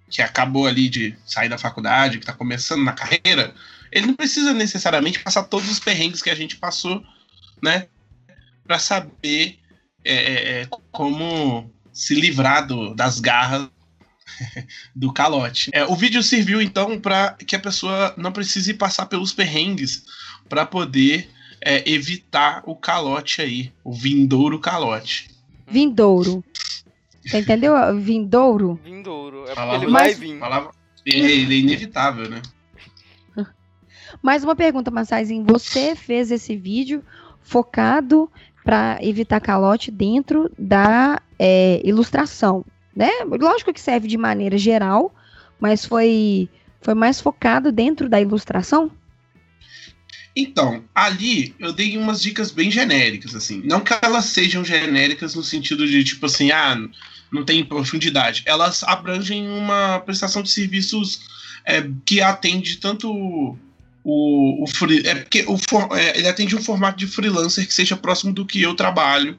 que 0.09 0.21
acabou 0.21 0.67
ali 0.67 0.89
de 0.89 1.17
sair 1.25 1.47
da 1.47 1.57
faculdade, 1.57 2.17
que 2.17 2.23
está 2.23 2.33
começando 2.33 2.83
na 2.83 2.91
carreira, 2.91 3.55
ele 3.91 4.07
não 4.07 4.13
precisa 4.13 4.53
necessariamente 4.53 5.19
passar 5.19 5.43
todos 5.43 5.69
os 5.69 5.79
perrengues 5.79 6.21
que 6.21 6.29
a 6.29 6.35
gente 6.35 6.57
passou, 6.57 7.01
né? 7.63 7.87
Para 8.67 8.77
saber 8.77 9.57
é, 10.03 10.13
é, 10.13 10.61
é, 10.61 10.67
como 10.91 11.71
se 11.93 12.13
livrar 12.13 12.67
do, 12.67 12.93
das 12.93 13.21
garras 13.21 13.69
do 14.93 15.13
calote. 15.13 15.69
É, 15.73 15.85
o 15.85 15.95
vídeo 15.95 16.21
serviu 16.21 16.61
então 16.61 16.99
para 16.99 17.31
que 17.33 17.55
a 17.55 17.59
pessoa 17.59 18.13
não 18.17 18.33
precise 18.33 18.73
passar 18.73 19.05
pelos 19.05 19.31
perrengues 19.31 20.03
para 20.49 20.65
poder 20.65 21.29
é, 21.61 21.89
evitar 21.89 22.63
o 22.65 22.75
calote 22.75 23.41
aí, 23.41 23.71
o 23.81 23.93
vindouro 23.93 24.59
calote. 24.59 25.29
Vindouro. 25.65 26.43
Você 27.25 27.39
entendeu? 27.39 27.73
Vindouro? 27.99 28.79
Vindouro. 28.83 29.45
É 29.47 29.55
porque 29.55 29.75
ele 29.75 29.91
vai 29.91 30.13
vir. 30.13 30.39
Palavra, 30.39 30.71
ele 31.05 31.55
é 31.55 31.59
inevitável, 31.59 32.29
né? 32.29 32.41
Mais 34.21 34.43
uma 34.43 34.55
pergunta, 34.55 34.91
Massaizinho. 34.91 35.45
Você 35.47 35.95
fez 35.95 36.31
esse 36.31 36.55
vídeo 36.55 37.03
focado 37.41 38.29
para 38.63 38.97
evitar 39.01 39.39
calote 39.39 39.91
dentro 39.91 40.51
da 40.57 41.21
é, 41.37 41.81
ilustração, 41.83 42.65
né? 42.95 43.09
Lógico 43.39 43.73
que 43.73 43.79
serve 43.79 44.07
de 44.07 44.17
maneira 44.17 44.57
geral, 44.57 45.13
mas 45.59 45.85
foi, 45.85 46.49
foi 46.81 46.93
mais 46.93 47.21
focado 47.21 47.71
dentro 47.71 48.09
da 48.09 48.19
ilustração? 48.19 48.91
Então, 50.35 50.83
ali 50.93 51.55
eu 51.59 51.71
dei 51.71 51.97
umas 51.97 52.21
dicas 52.21 52.51
bem 52.51 52.69
genéricas, 52.69 53.35
assim. 53.35 53.61
Não 53.63 53.79
que 53.79 53.93
elas 54.01 54.25
sejam 54.25 54.65
genéricas 54.65 55.35
no 55.35 55.43
sentido 55.43 55.87
de, 55.87 56.03
tipo 56.03 56.25
assim, 56.25 56.51
ah, 56.51 56.77
não 57.35 57.45
tem 57.45 57.63
profundidade. 57.63 58.43
Elas 58.45 58.83
abrangem 58.83 59.47
uma 59.47 59.99
prestação 59.99 60.41
de 60.41 60.49
serviços 60.49 61.21
é, 61.65 61.85
que 62.05 62.21
atende 62.21 62.77
tanto 62.77 63.57
o, 64.03 64.63
o 64.63 64.67
free, 64.67 65.05
é 65.05 65.15
porque 65.15 65.43
o 65.47 65.57
for, 65.57 65.89
é, 65.97 66.17
ele 66.17 66.27
atende 66.27 66.55
um 66.55 66.61
formato 66.61 66.97
de 66.97 67.07
freelancer 67.07 67.67
que 67.67 67.73
seja 67.73 67.97
próximo 67.97 68.31
do 68.31 68.45
que 68.45 68.61
eu 68.61 68.75
trabalho 68.75 69.37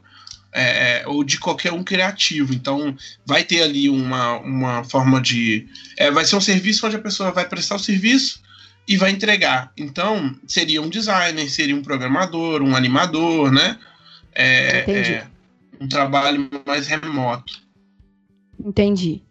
é, 0.52 1.02
é, 1.02 1.06
ou 1.06 1.22
de 1.22 1.38
qualquer 1.38 1.72
um 1.72 1.84
criativo. 1.84 2.52
Então 2.52 2.96
vai 3.24 3.44
ter 3.44 3.62
ali 3.62 3.88
uma, 3.88 4.38
uma 4.38 4.84
forma 4.84 5.20
de 5.20 5.66
é, 5.96 6.10
vai 6.10 6.24
ser 6.24 6.36
um 6.36 6.40
serviço 6.40 6.86
onde 6.86 6.96
a 6.96 7.00
pessoa 7.00 7.30
vai 7.30 7.48
prestar 7.48 7.76
o 7.76 7.80
serviço 7.80 8.40
e 8.88 8.96
vai 8.96 9.10
entregar. 9.10 9.72
Então 9.76 10.34
seria 10.46 10.82
um 10.82 10.88
designer, 10.88 11.48
seria 11.48 11.76
um 11.76 11.82
programador, 11.82 12.62
um 12.62 12.74
animador, 12.74 13.52
né? 13.52 13.78
É, 14.34 14.84
é 14.88 15.26
um 15.80 15.88
trabalho 15.88 16.50
mais 16.66 16.86
remoto. 16.86 17.65
Entendi. 18.64 19.22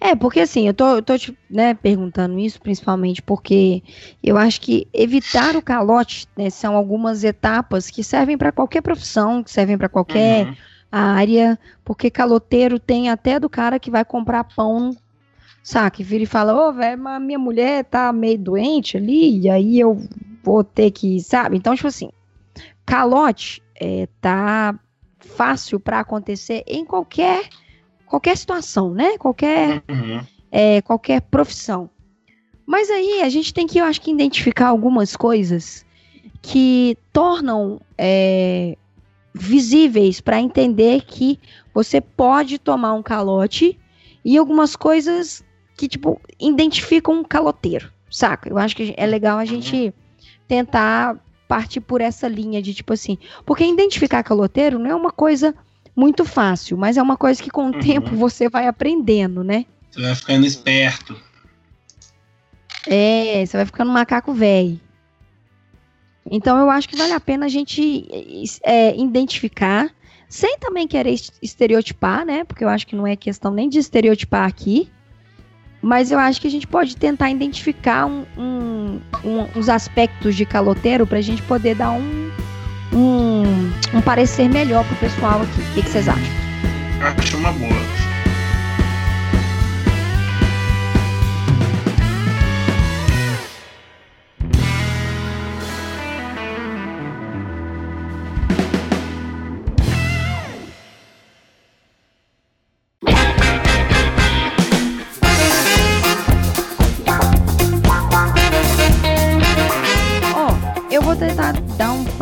É, 0.00 0.16
porque 0.16 0.40
assim, 0.40 0.66
eu 0.66 0.74
tô, 0.74 0.96
eu 0.96 1.02
tô 1.02 1.16
te 1.16 1.36
né, 1.48 1.74
perguntando 1.74 2.36
isso 2.38 2.60
principalmente 2.60 3.22
porque 3.22 3.82
eu 4.20 4.36
acho 4.36 4.60
que 4.60 4.88
evitar 4.92 5.54
o 5.54 5.62
calote 5.62 6.26
né, 6.36 6.50
são 6.50 6.74
algumas 6.74 7.22
etapas 7.22 7.88
que 7.88 8.02
servem 8.02 8.36
para 8.36 8.50
qualquer 8.50 8.80
profissão, 8.80 9.44
que 9.44 9.50
servem 9.50 9.78
para 9.78 9.88
qualquer 9.88 10.48
uhum. 10.48 10.54
área, 10.90 11.58
porque 11.84 12.10
caloteiro 12.10 12.80
tem 12.80 13.10
até 13.10 13.38
do 13.38 13.48
cara 13.48 13.78
que 13.78 13.92
vai 13.92 14.04
comprar 14.04 14.42
pão, 14.42 14.96
sabe? 15.62 16.02
Vira 16.02 16.24
e 16.24 16.26
fala, 16.26 16.52
ô, 16.52 16.68
oh, 16.68 16.72
velho, 16.72 17.00
minha 17.20 17.38
mulher 17.38 17.84
tá 17.84 18.12
meio 18.12 18.38
doente 18.38 18.96
ali, 18.96 19.42
e 19.42 19.48
aí 19.48 19.78
eu 19.78 20.02
vou 20.42 20.64
ter 20.64 20.90
que, 20.90 21.20
sabe? 21.20 21.56
Então, 21.56 21.76
tipo 21.76 21.86
assim, 21.86 22.10
calote 22.84 23.62
é, 23.80 24.08
tá 24.20 24.76
fácil 25.20 25.78
para 25.78 26.00
acontecer 26.00 26.64
em 26.66 26.84
qualquer 26.84 27.48
qualquer 28.12 28.36
situação, 28.36 28.92
né? 28.92 29.16
Qualquer, 29.16 29.82
uhum. 29.88 30.20
é, 30.50 30.82
qualquer 30.82 31.22
profissão. 31.22 31.88
Mas 32.66 32.90
aí 32.90 33.22
a 33.22 33.28
gente 33.30 33.54
tem 33.54 33.66
que, 33.66 33.78
eu 33.78 33.86
acho 33.86 34.02
que, 34.02 34.10
identificar 34.10 34.68
algumas 34.68 35.16
coisas 35.16 35.86
que 36.42 36.94
tornam 37.10 37.80
é, 37.96 38.76
visíveis 39.32 40.20
para 40.20 40.38
entender 40.38 41.04
que 41.06 41.40
você 41.72 42.02
pode 42.02 42.58
tomar 42.58 42.92
um 42.92 43.02
calote 43.02 43.78
e 44.22 44.36
algumas 44.36 44.76
coisas 44.76 45.42
que, 45.74 45.88
tipo, 45.88 46.20
identificam 46.38 47.14
um 47.14 47.24
caloteiro, 47.24 47.90
saca? 48.10 48.46
Eu 48.46 48.58
acho 48.58 48.76
que 48.76 48.92
é 48.94 49.06
legal 49.06 49.38
a 49.38 49.46
gente 49.46 49.92
tentar 50.46 51.18
partir 51.48 51.80
por 51.80 52.02
essa 52.02 52.28
linha 52.28 52.60
de, 52.60 52.74
tipo 52.74 52.92
assim, 52.92 53.16
porque 53.46 53.64
identificar 53.64 54.22
caloteiro 54.22 54.78
não 54.78 54.90
é 54.90 54.94
uma 54.94 55.10
coisa 55.10 55.54
muito 55.94 56.24
fácil, 56.24 56.76
mas 56.76 56.96
é 56.96 57.02
uma 57.02 57.16
coisa 57.16 57.42
que 57.42 57.50
com 57.50 57.70
o 57.70 57.72
uhum. 57.74 57.80
tempo 57.80 58.16
você 58.16 58.48
vai 58.48 58.66
aprendendo, 58.66 59.44
né? 59.44 59.66
Você 59.90 60.00
vai 60.00 60.14
ficando 60.14 60.46
esperto. 60.46 61.20
É, 62.86 63.44
você 63.44 63.56
vai 63.56 63.66
ficando 63.66 63.92
macaco 63.92 64.32
velho. 64.32 64.80
Então 66.30 66.58
eu 66.58 66.70
acho 66.70 66.88
que 66.88 66.96
vale 66.96 67.12
a 67.12 67.20
pena 67.20 67.46
a 67.46 67.48
gente 67.48 68.06
é, 68.62 68.96
identificar, 68.96 69.90
sem 70.28 70.58
também 70.58 70.88
querer 70.88 71.14
estereotipar, 71.42 72.24
né? 72.24 72.44
Porque 72.44 72.64
eu 72.64 72.68
acho 72.68 72.86
que 72.86 72.96
não 72.96 73.06
é 73.06 73.16
questão 73.16 73.52
nem 73.52 73.68
de 73.68 73.78
estereotipar 73.78 74.48
aqui. 74.48 74.88
Mas 75.82 76.12
eu 76.12 76.18
acho 76.18 76.40
que 76.40 76.46
a 76.46 76.50
gente 76.50 76.66
pode 76.66 76.96
tentar 76.96 77.28
identificar 77.28 78.06
um, 78.06 78.24
um, 78.38 79.00
um, 79.24 79.58
uns 79.58 79.68
aspectos 79.68 80.36
de 80.36 80.46
caloteiro 80.46 81.04
para 81.04 81.18
a 81.18 81.22
gente 81.22 81.42
poder 81.42 81.74
dar 81.74 81.90
um, 81.90 82.30
um, 82.92 83.70
um 83.94 84.00
parecer 84.00 84.48
melhor 84.48 84.84
pro 84.84 84.96
pessoal 84.96 85.42
aqui. 85.42 85.60
O 85.60 85.74
que, 85.74 85.82
vocês 85.82 86.08
acham? 86.08 86.22
Acho 87.18 87.36
uma 87.36 87.52
boa. 87.52 87.91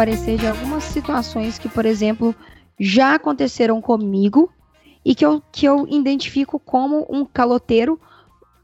Parecer 0.00 0.38
de 0.38 0.46
algumas 0.46 0.84
situações 0.84 1.58
que, 1.58 1.68
por 1.68 1.84
exemplo, 1.84 2.34
já 2.78 3.16
aconteceram 3.16 3.82
comigo 3.82 4.50
e 5.04 5.14
que 5.14 5.26
eu, 5.26 5.42
que 5.52 5.66
eu 5.66 5.86
identifico 5.90 6.58
como 6.58 7.06
um 7.10 7.22
caloteiro 7.22 8.00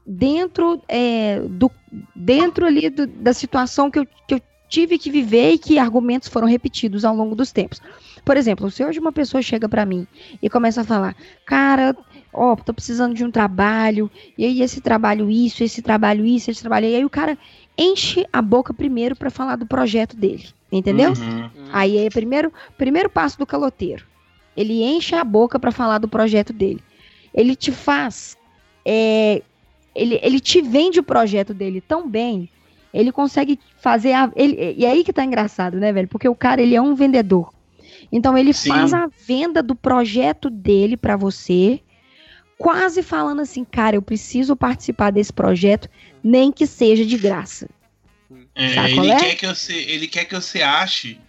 dentro 0.03 0.81
é, 0.87 1.39
do 1.41 1.69
dentro 2.15 2.65
ali 2.65 2.89
do, 2.89 3.05
da 3.05 3.35
situação 3.35 3.91
que 3.91 3.99
eu, 3.99 4.07
que 4.27 4.33
eu 4.33 4.41
tive 4.67 4.97
que 4.97 5.11
viver 5.11 5.51
e 5.51 5.59
que 5.59 5.77
argumentos 5.77 6.27
foram 6.27 6.47
repetidos 6.47 7.05
ao 7.05 7.15
longo 7.15 7.35
dos 7.35 7.51
tempos. 7.51 7.83
Por 8.25 8.35
exemplo, 8.35 8.71
se 8.71 8.83
hoje 8.83 8.99
uma 8.99 9.11
pessoa 9.11 9.39
chega 9.39 9.69
para 9.69 9.85
mim 9.85 10.07
e 10.41 10.49
começa 10.49 10.81
a 10.81 10.83
falar, 10.83 11.15
cara, 11.45 11.95
ó, 12.33 12.55
tô 12.55 12.73
precisando 12.73 13.13
de 13.13 13.23
um 13.23 13.29
trabalho, 13.29 14.09
e 14.35 14.43
aí 14.43 14.63
esse 14.63 14.81
trabalho 14.81 15.29
isso, 15.29 15.63
esse 15.63 15.83
trabalho 15.83 16.25
isso, 16.25 16.49
esse 16.49 16.61
trabalho, 16.61 16.87
e 16.87 16.95
aí 16.95 17.05
o 17.05 17.11
cara 17.11 17.37
enche 17.77 18.25
a 18.33 18.41
boca 18.41 18.73
primeiro 18.73 19.15
para 19.15 19.29
falar 19.29 19.55
do 19.55 19.67
projeto 19.67 20.17
dele. 20.17 20.56
Entendeu? 20.71 21.11
Uhum. 21.11 21.49
Aí 21.71 21.97
é 21.97 22.07
o 22.07 22.11
primeiro, 22.11 22.51
primeiro 22.77 23.09
passo 23.09 23.37
do 23.37 23.45
caloteiro. 23.45 24.05
Ele 24.55 24.83
enche 24.83 25.15
a 25.15 25.23
boca 25.23 25.59
para 25.59 25.71
falar 25.71 25.97
do 25.99 26.07
projeto 26.07 26.51
dele. 26.51 26.83
Ele 27.33 27.55
te 27.55 27.71
faz. 27.71 28.35
É, 28.83 29.41
ele, 29.95 30.19
ele 30.21 30.39
te 30.39 30.61
vende 30.61 30.99
o 30.99 31.03
projeto 31.03 31.53
dele 31.53 31.79
tão 31.79 32.09
bem. 32.09 32.49
Ele 32.93 33.11
consegue 33.11 33.59
fazer. 33.77 34.13
A, 34.13 34.31
ele, 34.35 34.75
e 34.77 34.85
é 34.85 34.91
aí 34.91 35.03
que 35.03 35.13
tá 35.13 35.23
engraçado, 35.23 35.77
né, 35.77 35.93
velho? 35.93 36.07
Porque 36.07 36.27
o 36.27 36.35
cara, 36.35 36.61
ele 36.61 36.75
é 36.75 36.81
um 36.81 36.95
vendedor. 36.95 37.53
Então, 38.11 38.37
ele 38.37 38.53
Sim. 38.53 38.69
faz 38.69 38.93
a 38.93 39.07
venda 39.07 39.61
do 39.61 39.75
projeto 39.75 40.49
dele 40.49 40.95
para 40.95 41.15
você, 41.15 41.81
quase 42.57 43.03
falando 43.03 43.41
assim, 43.41 43.63
cara, 43.63 43.95
eu 43.95 44.01
preciso 44.01 44.55
participar 44.55 45.11
desse 45.11 45.31
projeto, 45.31 45.89
nem 46.23 46.51
que 46.51 46.65
seja 46.65 47.05
de 47.05 47.17
graça. 47.17 47.69
É, 48.55 48.91
ele, 48.91 49.11
é? 49.11 49.19
quer 49.19 49.35
que 49.35 49.47
você, 49.47 49.73
ele 49.73 50.07
quer 50.07 50.25
que 50.25 50.35
você 50.35 50.61
ache 50.61 51.19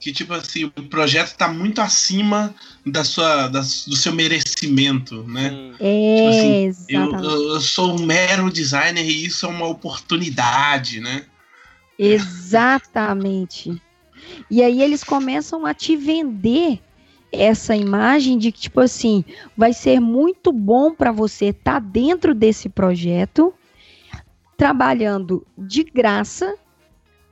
que, 0.00 0.12
tipo 0.12 0.32
assim, 0.32 0.64
o 0.64 0.70
projeto 0.70 1.28
está 1.28 1.48
muito 1.48 1.80
acima 1.80 2.54
da 2.86 3.02
sua, 3.02 3.48
da, 3.48 3.60
do 3.60 3.96
seu 3.96 4.12
merecimento, 4.12 5.24
né? 5.24 5.72
É, 5.80 6.16
tipo 6.16 6.28
assim, 6.28 6.86
eu, 6.88 7.12
eu, 7.12 7.60
sou 7.60 7.98
um 7.98 8.06
mero 8.06 8.50
designer 8.50 9.04
e 9.04 9.24
isso 9.24 9.46
é 9.46 9.48
uma 9.48 9.66
oportunidade, 9.66 11.00
né? 11.00 11.24
Exatamente. 11.98 13.80
E 14.50 14.62
aí 14.62 14.82
eles 14.82 15.02
começam 15.02 15.66
a 15.66 15.74
te 15.74 15.96
vender 15.96 16.80
essa 17.32 17.76
imagem 17.76 18.38
de 18.38 18.52
que, 18.52 18.60
tipo 18.60 18.80
assim, 18.80 19.24
vai 19.56 19.72
ser 19.72 20.00
muito 20.00 20.52
bom 20.52 20.94
para 20.94 21.10
você 21.10 21.46
estar 21.46 21.74
tá 21.74 21.78
dentro 21.80 22.34
desse 22.34 22.68
projeto, 22.68 23.52
trabalhando 24.58 25.46
de 25.56 25.84
graça, 25.84 26.58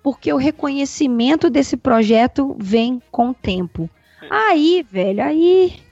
porque 0.01 0.33
o 0.33 0.37
reconhecimento 0.37 1.51
desse 1.51 1.77
projeto 1.77 2.57
vem 2.57 3.03
com 3.11 3.31
o 3.31 3.35
tempo. 3.35 3.91
É. 4.23 4.29
Aí, 4.31 4.87
velho, 4.89 5.25
aí. 5.25 5.83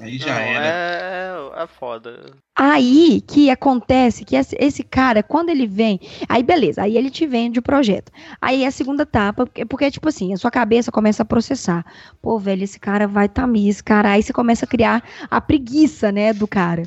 Aí 0.00 0.18
já 0.18 0.26
Não, 0.26 0.40
era. 0.40 0.66
É, 0.66 1.62
é 1.62 1.66
foda. 1.66 2.26
Aí 2.56 3.20
que 3.26 3.50
acontece 3.50 4.24
que 4.24 4.36
esse, 4.36 4.56
esse, 4.60 4.84
cara, 4.84 5.20
quando 5.20 5.48
ele 5.48 5.66
vem, 5.66 5.98
aí 6.28 6.42
beleza, 6.42 6.82
aí 6.82 6.96
ele 6.96 7.10
te 7.10 7.26
vende 7.26 7.58
o 7.58 7.62
projeto. 7.62 8.12
Aí 8.40 8.62
é 8.62 8.68
a 8.68 8.70
segunda 8.70 9.02
etapa, 9.02 9.44
porque, 9.46 9.64
porque 9.64 9.90
tipo 9.90 10.08
assim, 10.08 10.32
a 10.32 10.36
sua 10.36 10.50
cabeça 10.52 10.92
começa 10.92 11.24
a 11.24 11.26
processar. 11.26 11.84
Pô, 12.22 12.38
velho, 12.38 12.62
esse 12.62 12.78
cara 12.78 13.08
vai 13.08 13.28
tá 13.28 13.48
esse 13.56 13.82
cara. 13.82 14.12
Aí 14.12 14.22
você 14.22 14.32
começa 14.32 14.64
a 14.64 14.68
criar 14.68 15.02
a 15.28 15.40
preguiça, 15.40 16.12
né, 16.12 16.32
do 16.32 16.46
cara. 16.46 16.84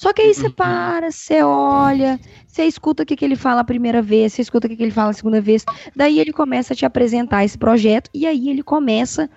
Só 0.00 0.14
que 0.14 0.22
aí 0.22 0.32
você 0.32 0.46
uhum. 0.46 0.52
para, 0.52 1.10
você 1.10 1.42
olha, 1.42 2.18
você 2.46 2.64
escuta 2.64 3.02
o 3.02 3.06
que, 3.06 3.14
que 3.14 3.22
ele 3.22 3.36
fala 3.36 3.60
a 3.60 3.64
primeira 3.64 4.00
vez, 4.00 4.32
você 4.32 4.40
escuta 4.40 4.66
o 4.66 4.70
que, 4.70 4.74
que 4.74 4.82
ele 4.82 4.90
fala 4.90 5.10
a 5.10 5.12
segunda 5.12 5.42
vez, 5.42 5.62
daí 5.94 6.18
ele 6.18 6.32
começa 6.32 6.72
a 6.72 6.76
te 6.76 6.86
apresentar 6.86 7.44
esse 7.44 7.58
projeto 7.58 8.08
e 8.14 8.26
aí 8.26 8.48
ele 8.48 8.62
começa 8.62 9.28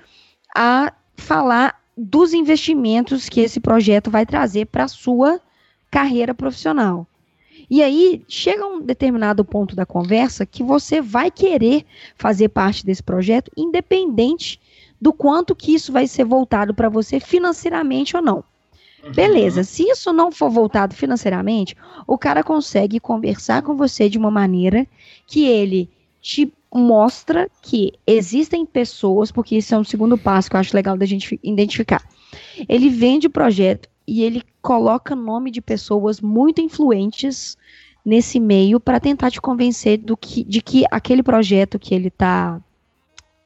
a 0.56 0.94
falar 1.18 1.78
dos 1.98 2.34
investimentos 2.34 3.28
que 3.28 3.42
esse 3.42 3.60
projeto 3.60 4.10
vai 4.10 4.26
trazer 4.26 4.68
para 4.68 4.86
a 4.86 4.88
sua 4.88 5.42
carreira 5.92 6.34
profissional. 6.34 7.06
E 7.70 7.84
aí 7.84 8.24
chega 8.30 8.66
um 8.66 8.80
determinado 8.80 9.44
ponto 9.44 9.76
da 9.76 9.86
conversa 9.86 10.46
que 10.46 10.64
você 10.64 11.02
vai 11.02 11.30
querer 11.30 11.86
fazer 12.16 12.48
parte 12.48 12.86
desse 12.86 13.04
projeto, 13.04 13.52
independente 13.58 14.62
do 15.02 15.12
quanto 15.12 15.58
que 15.58 15.76
isso 15.76 15.92
vai 15.92 16.08
ser 16.08 16.24
voltado 16.24 16.74
para 16.74 16.88
você 16.88 17.20
financeiramente 17.20 18.16
ou 18.16 18.24
não. 18.24 18.46
Uhum. 19.04 19.12
Beleza, 19.12 19.64
se 19.64 19.84
isso 19.84 20.14
não 20.14 20.32
for 20.32 20.50
voltado 20.50 20.96
financeiramente, 20.96 21.76
o 22.08 22.18
cara 22.18 22.44
consegue 22.44 23.00
conversar 23.00 23.62
com 23.62 23.76
você 23.76 24.08
de 24.08 24.18
uma 24.18 24.32
maneira 24.32 24.88
que 25.28 25.46
ele 25.46 25.90
te 26.22 26.52
mostra 26.74 27.50
que 27.62 27.94
existem 28.08 28.66
pessoas, 28.66 29.32
porque 29.32 29.58
isso 29.58 29.76
é 29.76 29.78
um 29.78 29.84
segundo 29.84 30.18
passo 30.18 30.50
que 30.50 30.56
eu 30.56 30.60
acho 30.60 30.76
legal 30.76 30.98
da 30.98 31.06
gente 31.06 31.40
identificar. 31.44 32.02
Ele 32.68 32.90
vende 32.90 33.28
o 33.28 33.30
projeto 33.30 33.90
e 34.08 34.24
ele 34.24 34.42
coloca 34.62 35.16
nome 35.16 35.52
de 35.52 35.62
pessoas 35.62 36.20
muito 36.20 36.62
influentes 36.62 37.58
nesse 38.06 38.40
meio 38.40 38.80
para 38.80 39.00
tentar 39.00 39.32
te 39.32 39.40
convencer 39.40 39.98
do 39.98 40.18
que, 40.18 40.44
de 40.44 40.62
que 40.62 40.86
aquele 40.90 41.24
projeto 41.24 41.78
que 41.80 41.94
ele 41.94 42.08
está 42.08 42.60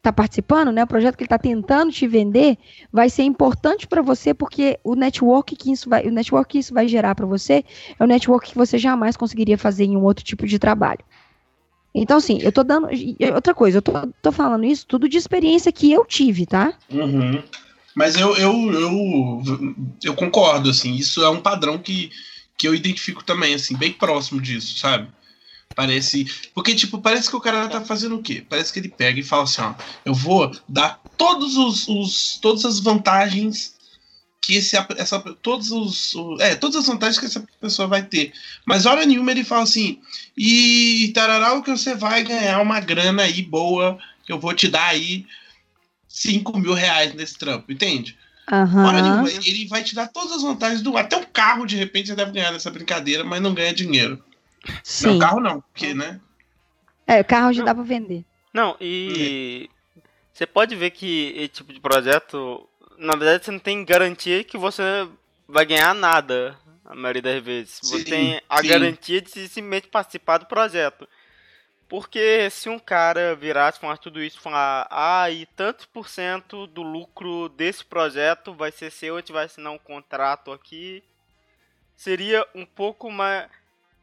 tá 0.01 0.13
participando, 0.13 0.71
né, 0.71 0.83
o 0.83 0.87
projeto 0.87 1.15
que 1.17 1.23
ele 1.23 1.27
está 1.27 1.37
tentando 1.37 1.91
te 1.91 2.07
vender, 2.07 2.57
vai 2.91 3.09
ser 3.09 3.23
importante 3.23 3.87
para 3.87 4.01
você 4.01 4.33
porque 4.33 4.79
o 4.83 4.95
network 4.95 5.55
que 5.55 5.71
isso 5.71 5.89
vai, 5.89 6.07
o 6.07 6.11
network 6.11 6.51
que 6.51 6.59
isso 6.59 6.73
vai 6.73 6.87
gerar 6.87 7.15
para 7.15 7.25
você 7.25 7.63
é 7.99 8.03
o 8.03 8.07
network 8.07 8.49
que 8.49 8.57
você 8.57 8.77
jamais 8.77 9.17
conseguiria 9.17 9.57
fazer 9.57 9.85
em 9.85 9.97
um 9.97 10.03
outro 10.03 10.23
tipo 10.23 10.45
de 10.45 10.57
trabalho. 10.57 11.03
Então, 11.93 12.17
assim, 12.17 12.39
eu 12.41 12.51
tô 12.51 12.63
dando. 12.63 12.87
Outra 13.33 13.55
coisa, 13.55 13.79
eu 13.79 13.81
tô, 13.81 13.93
tô 14.21 14.31
falando 14.31 14.65
isso 14.65 14.85
tudo 14.85 15.09
de 15.09 15.17
experiência 15.17 15.71
que 15.71 15.91
eu 15.91 16.05
tive, 16.05 16.45
tá? 16.45 16.73
Uhum. 16.91 17.41
Mas 17.95 18.15
eu, 18.15 18.35
eu, 18.37 18.53
eu, 18.71 19.41
eu 20.03 20.13
concordo, 20.13 20.69
assim, 20.69 20.93
isso 20.93 21.23
é 21.23 21.29
um 21.29 21.41
padrão 21.41 21.79
que, 21.79 22.11
que 22.55 22.67
eu 22.67 22.75
identifico 22.75 23.23
também, 23.23 23.55
assim, 23.55 23.75
bem 23.75 23.91
próximo 23.91 24.39
disso, 24.39 24.77
sabe? 24.77 25.07
Parece. 25.75 26.25
Porque, 26.53 26.73
tipo, 26.73 26.99
parece 26.99 27.29
que 27.29 27.35
o 27.35 27.41
cara 27.41 27.67
tá 27.67 27.81
fazendo 27.81 28.15
o 28.15 28.23
quê? 28.23 28.43
Parece 28.47 28.73
que 28.73 28.79
ele 28.79 28.89
pega 28.89 29.19
e 29.19 29.23
fala 29.23 29.43
assim, 29.43 29.61
ó, 29.61 29.73
eu 30.03 30.13
vou 30.13 30.51
dar 30.67 30.99
todos 31.17 31.55
os, 31.55 31.87
os 31.87 32.39
todas 32.41 32.65
as 32.65 32.79
vantagens 32.79 33.77
que 34.41 34.55
esse, 34.55 34.77
essa, 34.97 35.19
todos 35.41 35.71
os, 35.71 36.13
é, 36.39 36.55
todas 36.55 36.77
as 36.77 36.87
vantagens 36.87 37.19
que 37.19 37.25
essa 37.25 37.45
pessoa 37.59 37.87
vai 37.87 38.03
ter. 38.03 38.31
Mas 38.65 38.85
hora 38.85 39.05
nenhuma 39.05 39.31
ele 39.31 39.43
fala 39.43 39.63
assim, 39.63 39.99
e 40.37 41.11
tarará, 41.13 41.61
que 41.61 41.69
você 41.69 41.93
vai 41.93 42.23
ganhar 42.23 42.61
uma 42.61 42.79
grana 42.79 43.23
aí 43.23 43.41
boa, 43.41 43.99
que 44.25 44.31
eu 44.31 44.39
vou 44.39 44.53
te 44.53 44.69
dar 44.69 44.87
aí 44.87 45.25
5 46.07 46.57
mil 46.59 46.73
reais 46.73 47.13
nesse 47.13 47.37
trampo, 47.37 47.71
entende? 47.71 48.17
Uhum. 48.49 48.85
Hora 48.85 49.01
nenhuma, 49.01 49.29
ele 49.29 49.67
vai 49.67 49.83
te 49.83 49.93
dar 49.93 50.07
todas 50.07 50.37
as 50.37 50.41
vantagens 50.41 50.81
do. 50.81 50.95
Até 50.95 51.17
um 51.17 51.25
carro, 51.25 51.65
de 51.65 51.75
repente, 51.75 52.07
você 52.07 52.15
deve 52.15 52.31
ganhar 52.31 52.51
nessa 52.51 52.71
brincadeira, 52.71 53.25
mas 53.25 53.41
não 53.41 53.53
ganha 53.53 53.73
dinheiro. 53.73 54.23
Sim. 54.83 55.13
Não, 55.13 55.19
carro 55.19 55.39
não, 55.39 55.61
porque, 55.61 55.93
né? 55.93 56.19
É, 57.05 57.23
carro 57.23 57.53
já 57.53 57.63
dá 57.63 57.73
pra 57.73 57.83
vender. 57.83 58.25
Não, 58.53 58.75
e. 58.79 59.69
É. 59.73 59.77
Você 60.33 60.45
pode 60.45 60.75
ver 60.75 60.91
que 60.91 61.33
esse 61.35 61.49
tipo 61.49 61.73
de 61.73 61.79
projeto 61.79 62.69
na 62.97 63.15
verdade, 63.15 63.45
você 63.45 63.51
não 63.51 63.59
tem 63.59 63.85
garantia 63.85 64.43
que 64.43 64.57
você 64.57 65.07
vai 65.47 65.65
ganhar 65.65 65.93
nada, 65.93 66.57
a 66.83 66.95
maioria 66.95 67.21
das 67.21 67.43
vezes. 67.43 67.79
Sim, 67.81 67.87
você 67.87 68.03
tem 68.03 68.41
a 68.49 68.61
sim. 68.61 68.67
garantia 68.67 69.21
de 69.21 69.29
simplesmente 69.29 69.87
participar 69.87 70.39
do 70.39 70.47
projeto. 70.47 71.07
Porque 71.87 72.49
se 72.49 72.67
um 72.67 72.79
cara 72.79 73.33
virasse 73.33 73.79
falar 73.79 73.97
tudo 73.97 74.21
isso, 74.21 74.41
falar, 74.41 74.87
ah, 74.91 75.29
e 75.31 75.45
tantos 75.45 75.85
por 75.85 76.09
cento 76.09 76.67
do 76.67 76.81
lucro 76.81 77.47
desse 77.47 77.85
projeto 77.85 78.53
vai 78.53 78.71
ser 78.71 78.91
seu, 78.91 79.15
a 79.15 79.19
gente 79.19 79.31
vai 79.31 79.45
assinar 79.45 79.71
um 79.71 79.77
contrato 79.77 80.51
aqui, 80.51 81.01
seria 81.95 82.45
um 82.53 82.65
pouco 82.65 83.09
mais, 83.09 83.47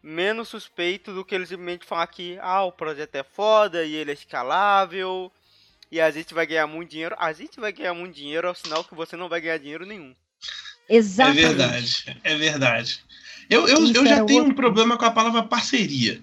menos 0.04 0.48
suspeito 0.48 1.14
do 1.14 1.24
que 1.24 1.34
ele 1.34 1.46
simplesmente 1.46 1.86
falar 1.86 2.06
que, 2.06 2.38
ah, 2.42 2.62
o 2.62 2.70
projeto 2.70 3.14
é 3.14 3.22
foda 3.22 3.82
e 3.82 3.94
ele 3.94 4.10
é 4.10 4.14
escalável, 4.14 5.32
e 5.90 5.98
a 5.98 6.10
gente 6.10 6.34
vai 6.34 6.46
ganhar 6.46 6.66
muito 6.66 6.90
dinheiro. 6.90 7.16
A 7.18 7.32
gente 7.32 7.58
vai 7.58 7.72
ganhar 7.72 7.94
muito 7.94 8.14
dinheiro, 8.14 8.46
é 8.46 8.50
o 8.50 8.54
sinal 8.54 8.84
que 8.84 8.94
você 8.94 9.16
não 9.16 9.28
vai 9.28 9.40
ganhar 9.40 9.58
dinheiro 9.58 9.86
nenhum. 9.86 10.14
Exatamente. 10.88 11.40
É 11.40 11.48
verdade, 11.48 12.20
é 12.22 12.36
verdade. 12.36 13.00
Eu, 13.48 13.66
eu, 13.66 13.78
eu 13.94 14.06
já 14.06 14.24
tenho 14.24 14.40
outro... 14.40 14.52
um 14.52 14.54
problema 14.54 14.98
com 14.98 15.04
a 15.06 15.10
palavra 15.10 15.42
parceria. 15.42 16.22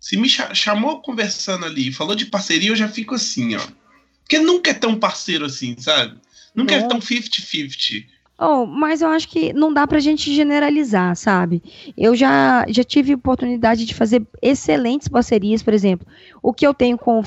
Se 0.00 0.16
me 0.16 0.28
chamou 0.28 1.00
conversando 1.00 1.66
ali 1.66 1.88
e 1.88 1.92
falou 1.92 2.16
de 2.16 2.26
parceria, 2.26 2.70
eu 2.70 2.76
já 2.76 2.88
fico 2.88 3.14
assim, 3.14 3.54
ó. 3.54 3.60
Porque 4.22 4.38
nunca 4.38 4.70
é 4.70 4.74
tão 4.74 4.98
parceiro 4.98 5.44
assim, 5.44 5.76
sabe? 5.78 6.18
Nunca 6.54 6.74
é, 6.74 6.78
é 6.78 6.88
tão 6.88 6.98
50-50. 6.98 8.06
Oh, 8.42 8.64
mas 8.64 9.02
eu 9.02 9.08
acho 9.08 9.28
que 9.28 9.52
não 9.52 9.70
dá 9.70 9.86
pra 9.86 10.00
gente 10.00 10.34
generalizar, 10.34 11.14
sabe? 11.14 11.62
Eu 11.94 12.16
já, 12.16 12.64
já 12.68 12.82
tive 12.82 13.14
oportunidade 13.14 13.84
de 13.84 13.94
fazer 13.94 14.26
excelentes 14.40 15.08
parcerias, 15.08 15.62
por 15.62 15.74
exemplo. 15.74 16.06
O 16.42 16.54
que 16.54 16.66
eu 16.66 16.72
tenho 16.72 16.96
com 16.96 17.22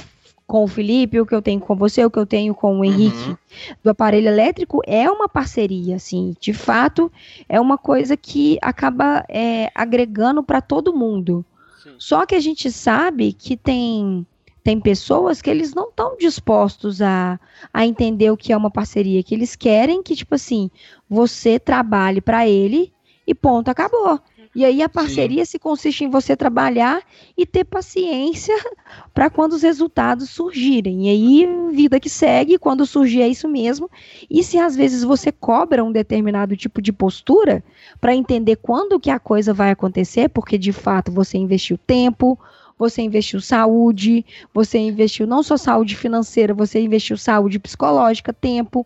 com 0.46 0.66
o 0.66 0.68
Felipe, 0.68 1.20
o 1.20 1.26
que 1.26 1.34
eu 1.34 1.42
tenho 1.42 1.60
com 1.60 1.76
você, 1.76 2.04
o 2.04 2.12
que 2.12 2.20
eu 2.20 2.26
tenho 2.26 2.54
com 2.54 2.80
o 2.80 2.86
Henrique 2.86 3.30
uhum. 3.30 3.38
do 3.82 3.90
aparelho 3.90 4.28
elétrico 4.28 4.82
é 4.86 5.10
uma 5.10 5.30
parceria, 5.30 5.96
assim, 5.96 6.36
de 6.40 6.54
fato 6.54 7.12
é 7.48 7.60
uma 7.60 7.78
coisa 7.78 8.18
que 8.18 8.58
acaba 8.62 9.26
é, 9.30 9.72
agregando 9.74 10.44
para 10.44 10.62
todo 10.62 10.94
mundo. 10.94 11.46
Sim. 11.82 11.96
Só 11.98 12.26
que 12.26 12.36
a 12.36 12.40
gente 12.40 12.70
sabe 12.72 13.34
que 13.34 13.56
tem 13.56 14.28
tem 14.64 14.80
pessoas 14.80 15.42
que 15.42 15.50
eles 15.50 15.74
não 15.74 15.90
estão 15.90 16.16
dispostos 16.18 17.02
a, 17.02 17.40
a 17.74 17.86
entender 17.86 18.32
o 18.32 18.38
que 18.38 18.54
é 18.54 18.58
uma 18.58 18.72
parceria, 18.72 19.22
que 19.22 19.36
eles 19.36 19.56
querem 19.56 20.02
que 20.02 20.16
tipo 20.16 20.36
assim 20.36 20.72
você 21.10 21.60
trabalhe 21.60 22.22
para 22.22 22.48
ele 22.48 22.94
e 23.28 23.36
ponto 23.36 23.70
acabou. 23.70 24.20
E 24.56 24.64
aí 24.64 24.84
a 24.84 24.90
parceria 24.90 25.44
Sim. 25.46 25.52
se 25.52 25.60
consiste 25.60 26.04
em 26.04 26.10
você 26.10 26.36
trabalhar 26.38 27.02
e 27.36 27.44
ter 27.46 27.64
paciência 27.64 28.56
para 29.12 29.30
quando 29.30 29.54
os 29.54 29.64
resultados 29.64 30.30
surgirem. 30.30 31.08
E 31.08 31.10
aí, 31.10 31.72
vida 31.72 32.00
que 32.00 32.10
segue, 32.10 32.60
quando 32.60 32.86
surgir 32.86 33.24
é 33.24 33.28
isso 33.28 33.48
mesmo. 33.48 33.90
E 34.30 34.44
se 34.44 34.60
às 34.60 34.76
vezes 34.76 35.04
você 35.04 35.32
cobra 35.32 35.84
um 35.84 35.92
determinado 35.92 36.56
tipo 36.56 36.82
de 36.82 36.94
postura 36.94 37.64
para 38.00 38.16
entender 38.16 38.58
quando 38.58 39.00
que 39.00 39.10
a 39.10 39.18
coisa 39.18 39.54
vai 39.54 39.72
acontecer, 39.72 40.30
porque 40.30 40.58
de 40.58 40.72
fato 40.72 41.12
você 41.12 41.36
investiu 41.38 41.78
tempo, 41.78 42.40
você 42.84 43.02
investiu 43.02 43.40
saúde, 43.40 44.26
você 44.54 44.78
investiu 44.78 45.26
não 45.26 45.42
só 45.42 45.56
saúde 45.56 45.96
financeira, 45.96 46.54
você 46.54 46.82
investiu 46.82 47.18
saúde 47.18 47.58
psicológica, 47.58 48.34
tempo. 48.34 48.86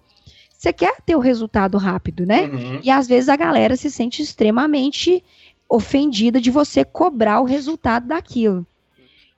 Você 0.55 0.71
quer 0.71 1.01
ter 1.03 1.15
o 1.15 1.19
resultado 1.19 1.77
rápido, 1.77 2.25
né? 2.25 2.43
Uhum. 2.43 2.79
E 2.83 2.91
às 2.91 3.07
vezes 3.07 3.27
a 3.27 3.35
galera 3.35 3.75
se 3.75 3.89
sente 3.89 4.21
extremamente 4.21 5.23
ofendida 5.67 6.39
de 6.39 6.51
você 6.51 6.85
cobrar 6.85 7.41
o 7.41 7.45
resultado 7.45 8.07
daquilo. 8.07 8.65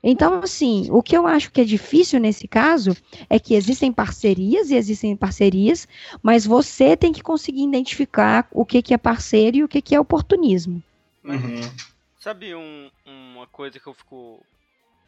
Então, 0.02 0.42
assim, 0.44 0.88
o 0.92 1.02
que 1.02 1.16
eu 1.16 1.26
acho 1.28 1.52
que 1.52 1.62
é 1.62 1.66
difícil 1.66 2.20
nesse 2.20 2.48
caso 2.48 2.96
é 3.30 3.38
que 3.38 3.54
existem 3.54 3.92
parcerias 3.92 4.72
e 4.72 4.76
existem 4.76 5.16
parcerias, 5.16 5.88
mas 6.22 6.46
você 6.46 6.96
tem 6.96 7.12
que 7.12 7.24
conseguir 7.24 7.64
identificar 7.64 8.48
o 8.52 8.66
que, 8.66 8.82
que 8.82 8.94
é 8.94 8.98
parceiro 8.98 9.58
e 9.58 9.64
o 9.64 9.68
que, 9.68 9.82
que 9.82 9.96
é 9.96 10.00
oportunismo. 10.00 10.82
Uhum. 11.24 11.62
Sabe 12.20 12.54
um, 12.54 12.92
uma 13.06 13.48
coisa 13.48 13.80
que 13.80 13.88
eu 13.88 13.94
fico 13.94 14.46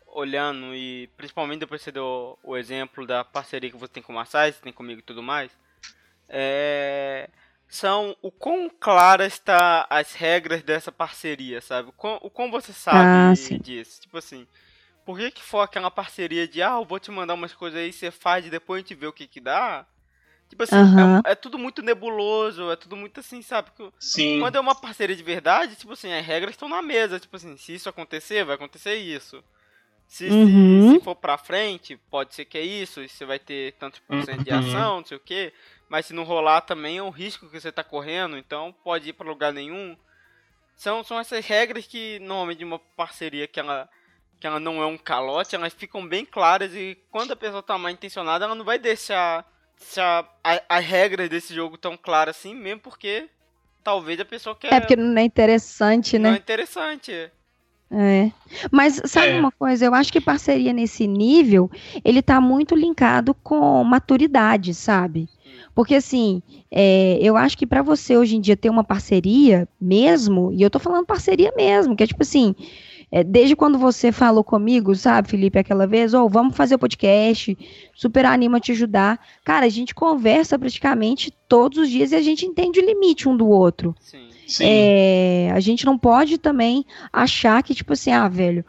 olhando 0.08 0.74
e 0.74 1.08
principalmente 1.18 1.60
depois 1.60 1.82
você 1.82 1.92
deu 1.92 2.38
o 2.44 2.58
exemplo 2.58 3.06
da 3.06 3.24
parceria 3.24 3.70
que 3.70 3.78
você 3.78 3.94
tem 3.94 4.04
com 4.04 4.12
o 4.12 4.16
Massai, 4.16 4.52
você 4.52 4.62
tem 4.62 4.74
comigo 4.74 5.00
e 5.00 5.04
tudo 5.04 5.22
mais, 5.22 5.52
é 6.28 7.30
são 7.72 8.18
o 8.22 8.30
quão 8.30 8.70
claras 8.70 9.32
está 9.32 9.88
as 9.90 10.14
regras 10.14 10.62
dessa 10.62 10.92
parceria, 10.92 11.62
sabe? 11.62 11.88
O 11.88 11.94
quão, 11.94 12.20
o 12.22 12.30
quão 12.30 12.52
você 12.52 12.74
sabe 12.74 13.00
ah, 13.00 13.34
disso. 13.64 14.02
Tipo 14.02 14.18
assim, 14.18 14.46
por 15.06 15.18
que 15.18 15.32
que 15.32 15.42
for 15.42 15.62
aquela 15.62 15.90
parceria 15.90 16.46
de, 16.46 16.62
ah, 16.62 16.76
eu 16.80 16.84
vou 16.84 17.00
te 17.00 17.10
mandar 17.10 17.34
umas 17.34 17.54
coisas 17.54 17.80
aí, 17.80 17.94
você 17.94 18.12
faz 18.12 18.46
e 18.46 18.50
depois 18.50 18.80
a 18.80 18.82
gente 18.82 18.94
vê 18.94 19.08
o 19.08 19.14
que 19.14 19.26
que 19.26 19.40
dá? 19.40 19.86
Tipo 20.52 20.64
assim, 20.64 20.76
uhum. 20.76 21.18
é, 21.26 21.32
é, 21.32 21.36
tudo 21.36 21.58
muito 21.58 21.82
nebuloso, 21.82 22.70
é 22.70 22.76
tudo 22.76 22.96
muito 22.96 23.20
assim, 23.20 23.42
sabe? 23.42 23.72
Sim. 24.00 24.40
Quando 24.40 24.58
é 24.58 24.60
uma 24.60 24.76
parceria 24.76 25.16
de 25.16 25.24
verdade, 25.24 25.76
tipo 25.76 25.94
assim, 25.94 26.14
as 26.14 26.26
regras 26.26 26.54
estão 26.54 26.70
na 26.70 26.82
mesa. 26.82 27.20
Tipo 27.20 27.38
assim, 27.38 27.58
se 27.58 27.74
isso 27.74 27.90
acontecer, 27.90 28.46
vai 28.46 28.56
acontecer 28.56 28.96
isso. 28.96 29.44
Se, 30.08 30.28
uhum. 30.28 30.92
se, 30.92 30.98
se, 30.98 31.04
for 31.04 31.16
pra 31.16 31.38
frente, 31.38 31.98
pode 32.10 32.36
ser 32.36 32.46
que 32.46 32.58
é 32.58 32.62
isso, 32.62 33.02
e 33.02 33.08
você 33.08 33.24
vai 33.24 33.40
ter 33.40 33.74
tantos 33.80 34.02
por 34.02 34.22
cento 34.24 34.44
de 34.44 34.52
uhum. 34.52 34.60
ação, 34.60 34.98
não 34.98 35.06
sei 35.06 35.18
o 35.18 35.22
quê 35.22 35.54
mas 35.92 36.06
se 36.06 36.14
não 36.14 36.24
rolar 36.24 36.62
também 36.62 37.00
é 37.00 37.04
um 37.04 37.10
risco 37.10 37.50
que 37.50 37.60
você 37.60 37.68
está 37.68 37.84
correndo, 37.84 38.38
então 38.38 38.74
pode 38.82 39.10
ir 39.10 39.14
para 39.14 39.28
lugar 39.28 39.52
nenhum. 39.52 39.98
São, 40.74 41.04
são 41.04 41.20
essas 41.20 41.46
regras 41.46 41.86
que 41.86 42.18
normalmente 42.20 42.64
uma 42.64 42.80
parceria 42.80 43.46
que 43.46 43.60
ela, 43.60 43.90
que 44.40 44.48
ela 44.48 44.58
não 44.58 44.82
é 44.82 44.86
um 44.86 44.98
calote, 44.98 45.54
elas 45.54 45.74
ficam 45.74 46.08
bem 46.08 46.24
claras 46.24 46.74
e 46.74 46.98
quando 47.12 47.32
a 47.32 47.36
pessoa 47.36 47.60
está 47.60 47.78
mal 47.78 47.92
intencionada, 47.92 48.46
ela 48.46 48.56
não 48.56 48.64
vai 48.64 48.80
deixar, 48.80 49.46
deixar 49.82 50.26
as 50.70 50.86
regras 50.86 51.28
desse 51.30 51.54
jogo 51.54 51.78
tão 51.78 51.98
claras 51.98 52.38
assim, 52.38 52.56
mesmo 52.56 52.80
porque 52.80 53.28
talvez 53.84 54.20
a 54.20 54.26
pessoa 54.26 54.56
quer. 54.56 54.72
É 54.72 54.80
porque 54.80 54.96
não 54.96 55.20
é 55.20 55.24
interessante, 55.24 56.18
né? 56.18 56.30
Não 56.30 56.36
é 56.36 56.40
interessante. 56.40 57.32
É. 57.94 58.32
Mas 58.72 59.02
sabe 59.06 59.32
é. 59.32 59.40
uma 59.40 59.52
coisa? 59.52 59.86
Eu 59.86 59.94
acho 59.94 60.14
que 60.14 60.22
parceria 60.22 60.72
nesse 60.72 61.06
nível, 61.06 61.70
ele 62.06 62.22
tá 62.22 62.40
muito 62.40 62.74
linkado 62.74 63.34
com 63.34 63.84
maturidade, 63.84 64.74
sabe? 64.74 65.28
Porque 65.76 65.96
assim, 65.96 66.42
é, 66.70 67.18
eu 67.22 67.36
acho 67.36 67.58
que 67.58 67.68
para 67.68 67.82
você 67.82 68.16
hoje 68.16 68.38
em 68.38 68.42
dia 68.42 68.56
ter 68.56 68.70
uma 68.70 68.84
parceria 68.84 69.68
mesmo, 69.80 70.52
e 70.54 70.62
eu 70.62 70.70
tô 70.70 70.80
falando 70.80 71.06
parceria 71.06 71.52
mesmo, 71.56 71.96
que 71.96 72.04
é 72.04 72.08
tipo 72.08 72.24
assim, 72.24 72.56
é, 73.12 73.24
desde 73.24 73.56
quando 73.56 73.78
você 73.78 74.12
falou 74.12 74.44
comigo, 74.44 74.96
sabe, 74.96 75.30
Felipe, 75.30 75.60
aquela 75.60 75.86
vez, 75.86 76.14
ou 76.14 76.26
oh, 76.26 76.30
vamos 76.30 76.56
fazer 76.56 76.76
o 76.76 76.80
podcast, 76.80 77.58
super 77.94 78.26
anima 78.26 78.60
te 78.60 78.72
ajudar. 78.72 79.20
Cara, 79.44 79.66
a 79.66 79.70
gente 79.70 79.94
conversa 79.94 80.58
praticamente 80.58 81.34
todos 81.48 81.78
os 81.78 81.90
dias 81.90 82.12
e 82.12 82.16
a 82.16 82.22
gente 82.22 82.46
entende 82.46 82.80
o 82.80 82.86
limite 82.86 83.28
um 83.28 83.36
do 83.36 83.48
outro. 83.48 83.94
Sim. 84.00 84.30
Sim. 84.48 84.66
É, 84.66 85.52
a 85.54 85.60
gente 85.62 85.86
não 85.86 85.98
pode 85.98 86.38
também 86.38 86.86
achar 87.12 87.64
que, 87.64 87.74
tipo 87.74 87.94
assim, 87.94 88.12
ah, 88.12 88.28
velho, 88.28 88.66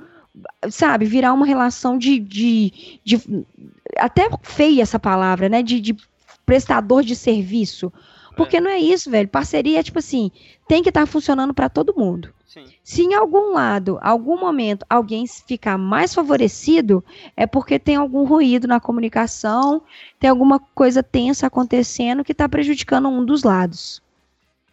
sabe, 0.71 1.05
virar 1.05 1.33
uma 1.33 1.45
relação 1.45 1.99
de, 1.99 2.21
de, 2.21 3.01
de 3.05 3.21
até 3.97 4.29
feia 4.43 4.83
essa 4.83 4.99
palavra, 4.99 5.49
né, 5.49 5.61
de, 5.61 5.81
de 5.81 5.97
prestador 6.47 7.03
de 7.03 7.17
serviço. 7.17 7.93
Porque 8.37 8.57
é. 8.57 8.61
não 8.61 8.71
é 8.71 8.79
isso, 8.79 9.11
velho. 9.11 9.29
Parceria 9.29 9.81
é 9.81 9.83
tipo 9.83 9.99
assim, 9.99 10.31
tem 10.67 10.83
que 10.83 10.89
estar 10.89 11.03
tá 11.03 11.07
funcionando 11.07 11.55
para 11.55 11.69
todo 11.69 11.95
mundo. 11.97 12.33
Sim. 12.47 12.65
Se 12.85 13.03
em 13.03 13.15
algum 13.15 13.53
lado, 13.53 13.99
algum 14.03 14.39
momento, 14.39 14.85
alguém 14.89 15.27
ficar 15.27 15.79
mais 15.79 16.13
favorecido, 16.13 17.03
é 17.35 17.47
porque 17.47 17.79
tem 17.79 17.97
algum 17.97 18.25
ruído 18.25 18.69
na 18.69 18.79
comunicação, 18.79 19.83
tem 20.21 20.29
alguma 20.29 20.59
coisa 20.59 21.03
tensa 21.03 21.47
acontecendo 21.47 22.23
que 22.23 22.33
está 22.33 22.49
prejudicando 22.49 23.09
um 23.09 23.25
dos 23.25 23.43
lados. 23.43 24.03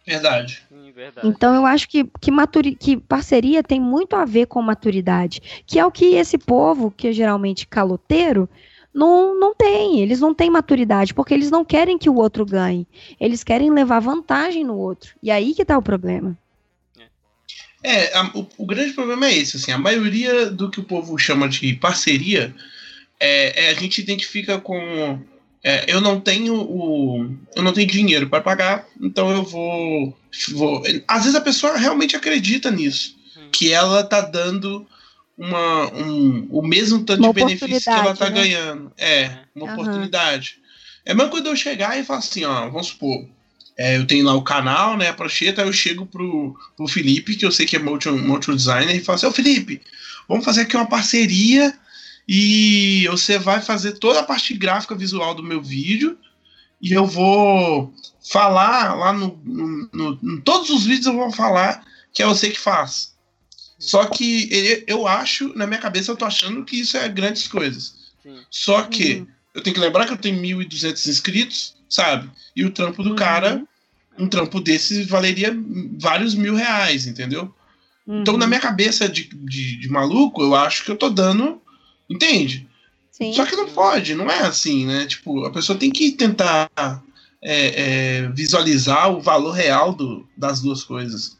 Verdade. 0.06 0.62
Verdade. 0.94 1.26
Então 1.26 1.54
eu 1.54 1.64
acho 1.64 1.88
que, 1.88 2.04
que, 2.20 2.30
maturi 2.30 2.74
que 2.74 2.98
parceria 2.98 3.62
tem 3.62 3.80
muito 3.80 4.14
a 4.14 4.26
ver 4.26 4.46
com 4.46 4.60
maturidade, 4.60 5.62
que 5.66 5.78
é 5.78 5.86
o 5.86 5.90
que 5.90 6.14
esse 6.14 6.36
povo, 6.36 6.90
que 6.94 7.08
é 7.08 7.12
geralmente 7.12 7.66
caloteiro, 7.66 8.46
não, 8.92 9.38
não 9.38 9.54
tem. 9.54 10.00
Eles 10.00 10.20
não 10.20 10.34
têm 10.34 10.50
maturidade, 10.50 11.14
porque 11.14 11.34
eles 11.34 11.50
não 11.50 11.64
querem 11.64 11.98
que 11.98 12.10
o 12.10 12.16
outro 12.16 12.44
ganhe. 12.44 12.86
Eles 13.18 13.44
querem 13.44 13.70
levar 13.70 14.00
vantagem 14.00 14.64
no 14.64 14.76
outro. 14.76 15.14
E 15.22 15.30
aí 15.30 15.54
que 15.54 15.62
está 15.62 15.78
o 15.78 15.82
problema. 15.82 16.36
É, 17.82 18.16
a, 18.16 18.26
o, 18.34 18.46
o, 18.58 18.66
grande 18.66 18.92
problema 18.92 19.26
é 19.26 19.34
esse, 19.38 19.56
assim, 19.56 19.72
a 19.72 19.78
maioria 19.78 20.50
do 20.50 20.70
que 20.70 20.80
o 20.80 20.84
povo 20.84 21.16
chama 21.16 21.48
de 21.48 21.72
parceria 21.74 22.54
é, 23.18 23.68
é 23.68 23.70
a 23.70 23.74
gente 23.74 24.02
identifica 24.02 24.60
com 24.60 25.18
é, 25.62 25.84
eu 25.88 25.98
não 26.00 26.20
tenho 26.20 26.54
o 26.54 27.34
eu 27.54 27.62
não 27.62 27.72
tenho 27.72 27.86
dinheiro 27.86 28.28
para 28.28 28.42
pagar, 28.42 28.86
então 29.00 29.30
eu 29.30 29.42
vou, 29.42 30.16
vou. 30.52 30.82
Às 31.08 31.22
vezes 31.22 31.34
a 31.34 31.40
pessoa 31.40 31.76
realmente 31.76 32.16
acredita 32.16 32.70
nisso, 32.70 33.16
hum. 33.36 33.48
que 33.50 33.72
ela 33.72 34.02
tá 34.04 34.20
dando 34.20 34.86
uma, 35.40 35.90
um, 35.94 36.46
o 36.50 36.60
mesmo 36.60 37.02
tanto 37.02 37.20
uma 37.20 37.32
de 37.32 37.40
benefício 37.40 37.80
que 37.80 37.98
ela 37.98 38.14
tá 38.14 38.28
né? 38.28 38.42
ganhando. 38.42 38.92
É, 38.98 39.38
uma 39.54 39.68
uhum. 39.68 39.72
oportunidade. 39.72 40.58
É 41.02 41.14
mesmo 41.14 41.30
quando 41.30 41.46
eu 41.46 41.56
chegar 41.56 41.98
e 41.98 42.04
falar 42.04 42.18
assim, 42.18 42.44
ó, 42.44 42.68
vamos 42.68 42.88
supor, 42.88 43.26
é, 43.78 43.96
eu 43.96 44.06
tenho 44.06 44.26
lá 44.26 44.34
o 44.34 44.42
canal, 44.42 44.98
né, 44.98 45.08
a 45.08 45.14
prancheta, 45.14 45.62
aí 45.62 45.68
eu 45.68 45.72
chego 45.72 46.04
pro, 46.04 46.54
pro 46.76 46.86
Felipe, 46.86 47.36
que 47.36 47.46
eu 47.46 47.50
sei 47.50 47.64
que 47.64 47.74
é 47.74 47.78
motion 47.78 48.54
designer, 48.54 48.94
e 48.94 49.00
falo 49.00 49.16
assim, 49.16 49.26
ô 49.26 49.32
Felipe, 49.32 49.80
vamos 50.28 50.44
fazer 50.44 50.62
aqui 50.62 50.76
uma 50.76 50.86
parceria 50.86 51.72
e 52.28 53.08
você 53.08 53.38
vai 53.38 53.62
fazer 53.62 53.92
toda 53.92 54.20
a 54.20 54.24
parte 54.24 54.52
gráfica 54.52 54.94
visual 54.94 55.34
do 55.34 55.42
meu 55.42 55.62
vídeo 55.62 56.18
e 56.82 56.92
eu 56.92 57.06
vou 57.06 57.94
falar 58.30 58.94
lá 58.94 59.10
no, 59.14 59.40
no, 59.42 59.88
no, 59.90 60.34
em 60.34 60.40
todos 60.42 60.68
os 60.68 60.84
vídeos 60.84 61.06
eu 61.06 61.14
vou 61.14 61.32
falar 61.32 61.82
que 62.12 62.22
é 62.22 62.26
você 62.26 62.50
que 62.50 62.60
faz. 62.60 63.14
Só 63.80 64.04
que 64.04 64.84
eu 64.86 65.08
acho, 65.08 65.52
na 65.56 65.66
minha 65.66 65.80
cabeça, 65.80 66.12
eu 66.12 66.16
tô 66.16 66.24
achando 66.24 66.64
que 66.64 66.78
isso 66.78 66.96
é 66.96 67.08
grandes 67.08 67.48
coisas. 67.48 67.94
Sim. 68.22 68.36
Só 68.50 68.82
que 68.82 69.14
uhum. 69.14 69.26
eu 69.54 69.62
tenho 69.62 69.74
que 69.74 69.80
lembrar 69.80 70.06
que 70.06 70.12
eu 70.12 70.18
tenho 70.18 70.40
1.200 70.40 71.08
inscritos, 71.08 71.74
sabe? 71.88 72.30
E 72.54 72.64
o 72.64 72.70
trampo 72.70 73.02
do 73.02 73.10
uhum. 73.10 73.16
cara, 73.16 73.64
um 74.18 74.28
trampo 74.28 74.60
desse 74.60 75.02
valeria 75.04 75.52
vários 75.98 76.34
mil 76.34 76.54
reais, 76.54 77.06
entendeu? 77.06 77.52
Uhum. 78.06 78.20
Então, 78.20 78.36
na 78.36 78.46
minha 78.46 78.60
cabeça 78.60 79.08
de, 79.08 79.24
de, 79.24 79.76
de 79.76 79.88
maluco, 79.88 80.42
eu 80.42 80.54
acho 80.54 80.84
que 80.84 80.90
eu 80.90 80.96
tô 80.96 81.08
dando 81.08 81.60
Entende? 82.10 82.68
Sim. 83.12 83.32
Só 83.32 83.46
que 83.46 83.54
não 83.54 83.68
pode, 83.68 84.14
não 84.16 84.28
é 84.28 84.40
assim, 84.40 84.84
né? 84.84 85.06
Tipo, 85.06 85.44
a 85.44 85.50
pessoa 85.50 85.78
tem 85.78 85.90
que 85.90 86.10
tentar 86.10 86.68
é, 87.40 88.22
é, 88.22 88.28
visualizar 88.30 89.12
o 89.12 89.20
valor 89.20 89.52
real 89.52 89.94
do, 89.94 90.26
das 90.36 90.60
duas 90.60 90.82
coisas. 90.82 91.38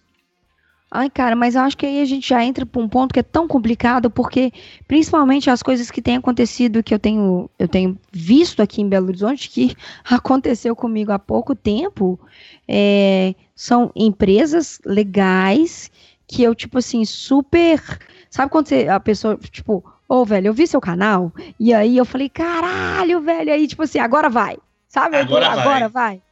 Ai, 0.91 1.09
cara, 1.09 1.37
mas 1.37 1.55
eu 1.55 1.61
acho 1.63 1.77
que 1.77 1.87
aí 1.87 2.01
a 2.01 2.05
gente 2.05 2.29
já 2.29 2.45
entra 2.45 2.67
para 2.67 2.83
um 2.83 2.89
ponto 2.89 3.13
que 3.13 3.21
é 3.21 3.23
tão 3.23 3.47
complicado, 3.47 4.11
porque 4.11 4.53
principalmente 4.89 5.49
as 5.49 5.63
coisas 5.63 5.89
que 5.89 6.03
têm 6.03 6.17
acontecido, 6.17 6.83
que 6.83 6.93
eu 6.93 6.99
tenho, 6.99 7.49
eu 7.59 7.69
tenho 7.69 7.97
visto 8.11 8.61
aqui 8.61 8.83
em 8.83 8.89
Belo 8.89 9.07
Horizonte, 9.07 9.49
que 9.49 9.77
aconteceu 10.05 10.75
comigo 10.75 11.13
há 11.13 11.19
pouco 11.19 11.55
tempo, 11.55 12.19
é, 12.67 13.35
são 13.55 13.93
empresas 13.95 14.81
legais 14.85 15.91
que 16.27 16.43
eu, 16.43 16.55
tipo 16.55 16.79
assim, 16.79 17.05
super. 17.05 17.81
Sabe 18.29 18.51
quando 18.51 18.67
você, 18.67 18.89
a 18.89 18.99
pessoa, 18.99 19.37
tipo, 19.37 19.85
Ô, 20.11 20.23
oh, 20.23 20.25
velho, 20.25 20.49
eu 20.49 20.53
vi 20.53 20.67
seu 20.67 20.81
canal, 20.81 21.33
e 21.59 21.73
aí 21.73 21.97
eu 21.97 22.05
falei, 22.05 22.29
caralho, 22.29 23.21
velho, 23.21 23.53
aí, 23.53 23.69
tipo 23.69 23.85
assim, 23.85 24.01
agora 24.01 24.29
vai. 24.29 24.59
Sabe? 24.89 25.17
Agora, 25.17 25.51
vai. 25.51 25.59
agora 25.61 25.89
vai. 25.89 26.23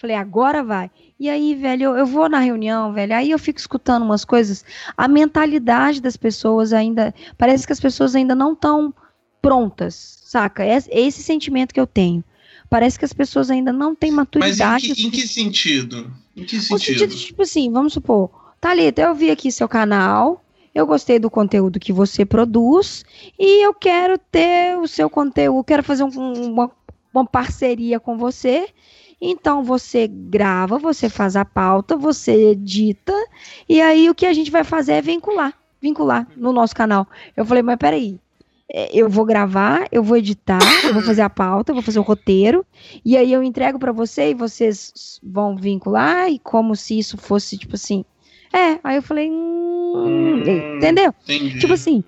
Falei, 0.00 0.16
agora 0.16 0.64
vai. 0.64 0.90
E 1.18 1.28
aí, 1.28 1.54
velho, 1.54 1.84
eu, 1.84 1.98
eu, 1.98 2.06
vou 2.06 2.26
na 2.26 2.38
reunião, 2.38 2.90
velho, 2.90 3.14
aí 3.14 3.30
eu 3.30 3.38
fico 3.38 3.58
escutando 3.58 4.02
umas 4.02 4.24
coisas. 4.24 4.64
A 4.96 5.06
mentalidade 5.06 6.00
das 6.00 6.16
pessoas 6.16 6.72
ainda. 6.72 7.14
Parece 7.36 7.66
que 7.66 7.72
as 7.74 7.80
pessoas 7.80 8.14
ainda 8.14 8.34
não 8.34 8.54
estão 8.54 8.94
prontas, 9.42 10.22
saca? 10.24 10.64
É, 10.64 10.78
é, 10.88 11.00
esse 11.02 11.22
sentimento 11.22 11.74
que 11.74 11.80
eu 11.80 11.86
tenho. 11.86 12.24
Parece 12.70 12.98
que 12.98 13.04
as 13.04 13.12
pessoas 13.12 13.50
ainda 13.50 13.74
não 13.74 13.94
têm 13.94 14.10
maturidade. 14.10 14.88
Mas 14.88 14.90
em 14.90 14.94
que, 14.94 15.06
em 15.06 15.10
que 15.10 15.28
sentido? 15.28 16.10
Em 16.34 16.44
que 16.44 16.58
sentido? 16.58 16.76
O 16.76 16.78
sentido, 16.78 17.14
tipo 17.14 17.42
assim, 17.42 17.70
vamos 17.70 17.92
supor, 17.92 18.30
Thalita, 18.58 19.02
eu 19.02 19.14
vi 19.14 19.30
aqui 19.30 19.52
seu 19.52 19.68
canal, 19.68 20.42
eu 20.74 20.86
gostei 20.86 21.18
do 21.18 21.28
conteúdo 21.28 21.78
que 21.78 21.92
você 21.92 22.24
produz 22.24 23.04
e 23.38 23.66
eu 23.66 23.74
quero 23.74 24.16
ter 24.16 24.78
o 24.78 24.88
seu 24.88 25.10
conteúdo, 25.10 25.64
quero 25.64 25.82
fazer 25.82 26.04
um, 26.04 26.08
uma, 26.08 26.70
uma 27.12 27.26
parceria 27.26 28.00
com 28.00 28.16
você. 28.16 28.66
Então 29.20 29.62
você 29.62 30.08
grava, 30.08 30.78
você 30.78 31.08
faz 31.08 31.36
a 31.36 31.44
pauta, 31.44 31.96
você 31.96 32.52
edita, 32.52 33.12
e 33.68 33.80
aí 33.80 34.08
o 34.08 34.14
que 34.14 34.24
a 34.24 34.32
gente 34.32 34.50
vai 34.50 34.64
fazer 34.64 34.92
é 34.94 35.02
vincular, 35.02 35.52
vincular 35.80 36.26
no 36.36 36.52
nosso 36.52 36.74
canal. 36.74 37.06
Eu 37.36 37.44
falei, 37.44 37.62
mas 37.62 37.76
peraí, 37.76 38.18
é, 38.72 38.88
eu 38.96 39.08
vou 39.08 39.24
gravar, 39.24 39.86
eu 39.90 40.02
vou 40.02 40.16
editar, 40.16 40.60
eu 40.84 40.94
vou 40.94 41.02
fazer 41.02 41.22
a 41.22 41.28
pauta, 41.28 41.70
eu 41.70 41.74
vou 41.74 41.82
fazer 41.82 41.98
o 41.98 42.02
roteiro, 42.02 42.64
e 43.04 43.16
aí 43.16 43.32
eu 43.32 43.42
entrego 43.42 43.78
para 43.78 43.92
você 43.92 44.30
e 44.30 44.34
vocês 44.34 45.20
vão 45.22 45.56
vincular, 45.56 46.30
e 46.30 46.38
como 46.38 46.74
se 46.74 46.98
isso 46.98 47.18
fosse, 47.18 47.58
tipo 47.58 47.74
assim, 47.74 48.04
é, 48.52 48.78
aí 48.82 48.96
eu 48.96 49.02
falei, 49.02 49.30
hum, 49.30 50.42
hum, 50.46 50.76
entendeu? 50.76 51.12
Entendi. 51.24 51.58
Tipo 51.58 51.72
assim, 51.72 52.04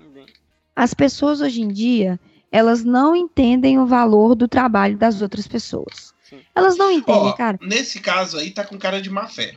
as 0.75 0.93
pessoas 0.93 1.41
hoje 1.41 1.61
em 1.61 1.67
dia, 1.67 2.19
elas 2.51 2.83
não 2.83 3.15
entendem 3.15 3.77
o 3.77 3.85
valor 3.85 4.33
do 4.33 4.47
trabalho 4.47 4.97
das 4.97 5.21
outras 5.21 5.47
pessoas. 5.47 6.12
Sim. 6.37 6.45
Elas 6.55 6.77
não 6.77 6.91
entendem, 6.91 7.29
oh, 7.29 7.33
cara. 7.33 7.59
Nesse 7.61 7.99
caso 7.99 8.37
aí, 8.37 8.51
tá 8.51 8.63
com 8.63 8.77
cara 8.77 9.01
de 9.01 9.09
má 9.09 9.27
fé. 9.27 9.55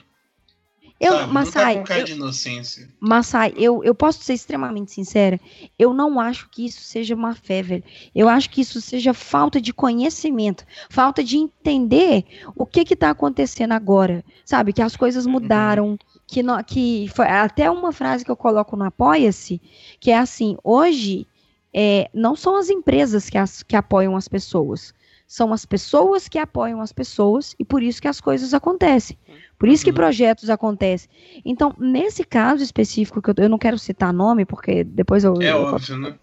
Eu, 0.99 1.13
Sabe? 1.13 1.33
Massai, 1.33 1.65
não 1.65 1.73
tá 1.75 1.79
com 1.81 1.87
cara 1.87 2.01
eu, 2.01 2.05
de 2.05 2.13
inocência. 2.13 2.89
Massai, 2.99 3.55
eu, 3.57 3.85
eu 3.85 3.95
posso 3.95 4.25
ser 4.25 4.33
extremamente 4.33 4.93
sincera. 4.93 5.39
Eu 5.79 5.93
não 5.93 6.19
acho 6.19 6.49
que 6.49 6.65
isso 6.65 6.81
seja 6.81 7.15
má 7.15 7.35
fé, 7.35 7.63
velho. 7.63 7.85
Eu 8.15 8.31
acho 8.31 8.49
que 8.49 8.63
isso 8.63 8.81
seja 8.81 9.13
falta 9.13 9.61
de 9.61 9.75
conhecimento, 9.75 10.65
falta 10.89 11.23
de 11.23 11.37
entender 11.37 12.25
o 12.55 12.65
que 12.65 12.83
que 12.83 12.97
tá 12.97 13.11
acontecendo 13.11 13.73
agora. 13.73 14.25
Sabe? 14.43 14.73
Que 14.73 14.81
as 14.81 14.97
coisas 14.97 15.27
uhum. 15.27 15.33
mudaram, 15.33 15.89
uhum 15.91 15.99
que, 16.27 16.43
no, 16.43 16.63
que 16.65 17.09
foi 17.15 17.27
até 17.27 17.71
uma 17.71 17.93
frase 17.93 18.25
que 18.25 18.31
eu 18.31 18.37
coloco 18.37 18.77
no 18.77 18.85
Apoia-se, 18.85 19.61
que 20.01 20.11
é 20.11 20.19
assim: 20.19 20.57
hoje 20.65 21.27
é, 21.73 22.11
não 22.13 22.35
são 22.35 22.57
as 22.57 22.69
empresas 22.69 23.31
que, 23.31 23.39
as, 23.39 23.63
que 23.63 23.77
apoiam 23.77 24.17
as 24.17 24.27
pessoas, 24.27 24.93
são 25.27 25.53
as 25.53 25.67
pessoas 25.67 26.29
que 26.29 26.39
apoiam 26.39 26.81
as 26.81 26.93
pessoas 26.93 27.55
e 27.59 27.65
por 27.65 27.83
isso 27.83 28.01
que 28.01 28.09
as 28.09 28.21
coisas 28.21 28.55
acontecem. 28.55 29.19
Por 29.59 29.69
isso 29.69 29.85
que 29.85 29.91
uhum. 29.91 29.97
projetos 29.97 30.51
acontecem. 30.51 31.09
Então, 31.45 31.75
nesse 31.79 32.23
caso 32.25 32.63
específico, 32.63 33.21
que 33.23 33.31
eu, 33.31 33.35
eu 33.39 33.49
não 33.49 33.59
quero 33.59 33.79
citar 33.79 34.13
nome, 34.13 34.45
porque 34.45 34.85
depois 34.85 35.25
eu. 35.25 35.35
É 35.41 35.51
eu, 35.51 35.63
óbvio, 35.63 35.99
né? 35.99 36.15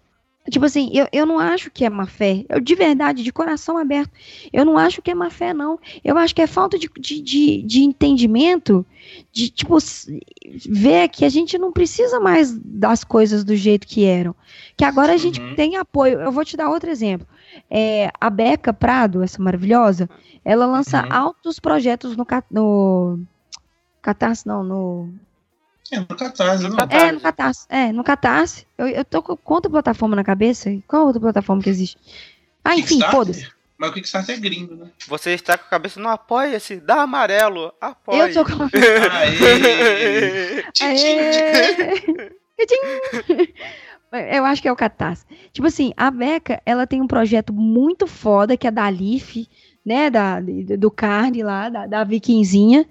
Tipo 0.50 0.66
assim, 0.66 0.90
eu, 0.92 1.08
eu 1.10 1.24
não 1.24 1.38
acho 1.38 1.70
que 1.70 1.86
é 1.86 1.90
má 1.90 2.06
fé. 2.06 2.44
Eu, 2.50 2.60
de 2.60 2.74
verdade, 2.74 3.22
de 3.22 3.32
coração 3.32 3.78
aberto, 3.78 4.10
eu 4.52 4.62
não 4.64 4.76
acho 4.76 5.00
que 5.00 5.10
é 5.10 5.14
má 5.14 5.30
fé, 5.30 5.54
não. 5.54 5.78
Eu 6.04 6.18
acho 6.18 6.34
que 6.34 6.42
é 6.42 6.46
falta 6.46 6.78
de, 6.78 6.90
de, 6.98 7.20
de, 7.22 7.62
de 7.62 7.82
entendimento, 7.82 8.84
de, 9.32 9.48
tipo, 9.48 9.78
ver 10.68 11.08
que 11.08 11.24
a 11.24 11.30
gente 11.30 11.56
não 11.56 11.72
precisa 11.72 12.20
mais 12.20 12.52
das 12.58 13.02
coisas 13.04 13.42
do 13.42 13.56
jeito 13.56 13.86
que 13.86 14.04
eram. 14.04 14.34
Que 14.76 14.84
agora 14.84 15.14
a 15.14 15.16
gente 15.16 15.40
uhum. 15.40 15.54
tem 15.54 15.76
apoio. 15.76 16.20
Eu 16.20 16.30
vou 16.30 16.44
te 16.44 16.58
dar 16.58 16.68
outro 16.68 16.90
exemplo. 16.90 17.26
É, 17.70 18.10
a 18.20 18.28
Beca 18.28 18.72
Prado, 18.72 19.22
essa 19.22 19.42
maravilhosa, 19.42 20.10
ela 20.44 20.66
lança 20.66 21.02
uhum. 21.02 21.12
altos 21.12 21.58
projetos 21.58 22.16
no, 22.16 22.26
no 22.50 23.18
Catarse, 24.02 24.46
não, 24.46 24.62
no 24.62 25.14
É, 25.90 26.00
no 26.00 26.06
Catarse, 26.06 26.68
não. 26.68 26.76
É, 26.88 27.12
no 27.12 27.20
Catarse. 27.20 27.66
É, 27.68 27.92
no 27.92 28.04
Catarse. 28.04 28.66
Eu, 28.78 28.88
eu 28.88 29.04
tô 29.04 29.22
com 29.22 29.36
quanta 29.36 29.68
plataforma 29.68 30.16
na 30.16 30.24
cabeça? 30.24 30.70
Qual 30.88 31.06
outra 31.06 31.20
plataforma 31.20 31.62
que 31.62 31.70
existe? 31.70 31.98
Ah, 32.64 32.74
enfim, 32.74 33.00
foda-se. 33.10 33.46
Mas 33.76 33.90
o 33.90 33.92
Kickstarter 33.92 34.36
é 34.36 34.38
gringo, 34.38 34.76
né? 34.76 34.86
Você 35.08 35.32
está 35.32 35.58
com 35.58 35.66
a 35.66 35.68
cabeça 35.68 36.00
no 36.00 36.08
apoia-se, 36.08 36.80
dá 36.80 37.02
amarelo, 37.02 37.72
apoia. 37.80 38.28
Eu 38.28 38.32
tô 38.32 38.44
com 38.44 38.62
a! 38.62 38.70
Eu 44.30 44.44
acho 44.44 44.62
que 44.62 44.68
é 44.68 44.72
o 44.72 44.76
Catarse. 44.76 45.26
Tipo 45.52 45.66
assim, 45.66 45.92
a 45.96 46.08
Beca, 46.08 46.62
ela 46.64 46.86
tem 46.86 47.02
um 47.02 47.06
projeto 47.06 47.52
muito 47.52 48.06
foda, 48.06 48.56
que 48.56 48.66
é 48.66 48.70
da 48.70 48.88
Leaf, 48.88 49.48
né, 49.84 50.08
da, 50.08 50.38
do 50.78 50.88
Carne 50.88 51.42
lá, 51.42 51.68
da, 51.68 51.86
da 51.86 52.04
Vikingzinha. 52.04 52.86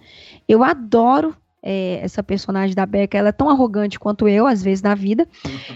Eu 0.50 0.66
adoro 0.66 1.34
é, 1.64 2.00
essa 2.04 2.22
personagem 2.22 2.76
da 2.76 2.86
Becca, 2.86 3.18
ela 3.18 3.30
é 3.30 3.32
tão 3.32 3.50
arrogante 3.50 3.98
quanto 3.98 4.28
eu, 4.28 4.46
às 4.46 4.62
vezes, 4.62 4.82
na 4.82 4.94
vida. 4.94 5.28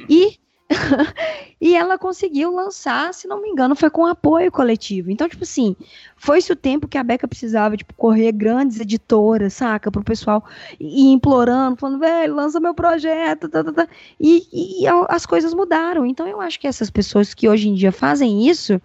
E 0.10 0.38
e 1.62 1.76
ela 1.76 1.98
conseguiu 1.98 2.54
lançar, 2.54 3.14
se 3.14 3.28
não 3.28 3.42
me 3.42 3.50
engano, 3.50 3.76
foi 3.76 3.90
com 3.90 4.06
apoio 4.06 4.52
coletivo. 4.52 5.10
Então, 5.10 5.28
tipo 5.28 5.44
assim, 5.44 5.76
foi-se 6.16 6.52
o 6.52 6.56
tempo 6.56 6.88
que 6.88 6.98
a 6.98 7.04
Beca 7.04 7.28
precisava, 7.28 7.78
tipo, 7.78 7.94
correr 7.94 8.32
grandes 8.32 8.80
editoras, 8.80 9.54
saca, 9.54 9.92
pro 9.92 10.04
pessoal 10.04 10.44
e 10.80 11.12
implorando, 11.12 11.78
falando, 11.78 12.00
velho, 12.00 12.36
lança 12.36 12.60
meu 12.60 12.74
projeto, 12.74 13.48
tá, 13.48 13.64
tá, 13.64 13.72
tá. 13.72 13.88
E, 14.20 14.84
e, 14.84 14.88
as 15.08 15.26
coisas 15.26 15.54
mudaram. 15.54 16.06
Então, 16.06 16.28
eu 16.28 16.42
acho 16.42 16.60
que 16.60 16.68
essas 16.68 16.90
pessoas 16.90 17.34
que 17.34 17.48
hoje 17.48 17.70
em 17.70 17.74
dia 17.74 17.92
fazem 17.92 18.48
isso, 18.48 18.82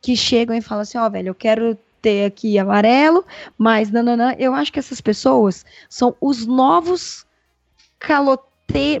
que 0.00 0.16
chegam 0.16 0.56
e 0.56 0.60
falam 0.60 0.82
assim, 0.82 0.98
ó, 0.98 1.06
oh, 1.06 1.10
velho, 1.10 1.28
eu 1.28 1.34
quero 1.34 1.76
ter 2.00 2.24
aqui 2.24 2.58
amarelo, 2.58 3.24
mas 3.56 3.90
nananã, 3.90 4.34
eu 4.38 4.54
acho 4.54 4.72
que 4.72 4.78
essas 4.78 5.00
pessoas 5.00 5.64
são 5.88 6.16
os 6.20 6.46
novos 6.46 7.26
caloteiros, 7.98 8.46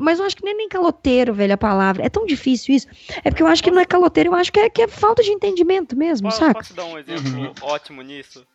mas 0.00 0.18
eu 0.18 0.24
acho 0.24 0.36
que 0.36 0.44
nem, 0.44 0.56
nem 0.56 0.68
caloteiro, 0.68 1.34
velho, 1.34 1.54
a 1.54 1.58
palavra. 1.58 2.04
É 2.04 2.08
tão 2.08 2.24
difícil 2.24 2.74
isso. 2.74 2.86
É 3.24 3.30
porque 3.30 3.42
eu 3.42 3.46
acho 3.46 3.62
que 3.62 3.70
não 3.70 3.80
é 3.80 3.84
caloteiro, 3.84 4.30
eu 4.30 4.34
acho 4.34 4.52
que 4.52 4.60
é, 4.60 4.70
que 4.70 4.82
é 4.82 4.88
falta 4.88 5.22
de 5.22 5.30
entendimento 5.30 5.96
mesmo, 5.96 6.28
posso, 6.28 6.38
saca? 6.38 6.54
Posso 6.54 6.74
dar 6.74 6.84
um 6.84 6.98
exemplo 6.98 7.38
uhum. 7.38 7.52
ótimo 7.62 8.02
nisso? 8.02 8.46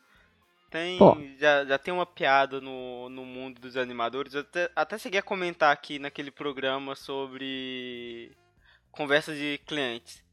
Tem, 0.72 0.98
já, 1.38 1.66
já 1.66 1.78
tem 1.78 1.94
uma 1.94 2.06
piada 2.06 2.62
no, 2.62 3.10
no 3.10 3.26
mundo 3.26 3.60
dos 3.60 3.76
animadores. 3.76 4.34
Eu 4.34 4.40
até, 4.40 4.72
até 4.74 4.98
cheguei 4.98 5.20
a 5.20 5.24
comentar 5.24 5.70
aqui 5.70 6.00
naquele 6.00 6.32
programa 6.32 6.96
sobre 6.96 8.32
conversas 8.90 9.38
de 9.38 9.60
clientes. 9.66 10.24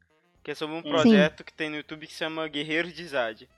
Que 0.44 0.52
é 0.52 0.54
sobre 0.54 0.76
um 0.76 0.82
projeto 0.82 1.38
Sim. 1.38 1.44
que 1.44 1.52
tem 1.52 1.68
no 1.68 1.76
YouTube 1.76 2.06
que 2.06 2.12
se 2.12 2.20
chama 2.20 2.46
Guerreiros 2.46 2.94
de 2.94 3.04
Zad. 3.04 3.48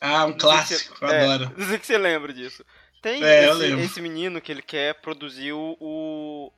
Ah, 0.00 0.24
um 0.24 0.32
clássico, 0.32 0.96
você, 0.98 1.04
eu 1.04 1.08
é, 1.08 1.24
adoro. 1.24 1.52
Não 1.56 1.66
sei 1.66 1.78
que 1.78 1.86
você 1.86 1.98
lembra 1.98 2.32
disso. 2.32 2.64
Tem 3.00 3.22
é, 3.22 3.48
esse, 3.48 3.64
esse, 3.80 4.00
menino 4.00 4.40
que 4.40 4.50
ele 4.50 4.62
quer 4.62 4.94
produzir 4.94 5.52
o, 5.52 5.76
o, 5.78 6.52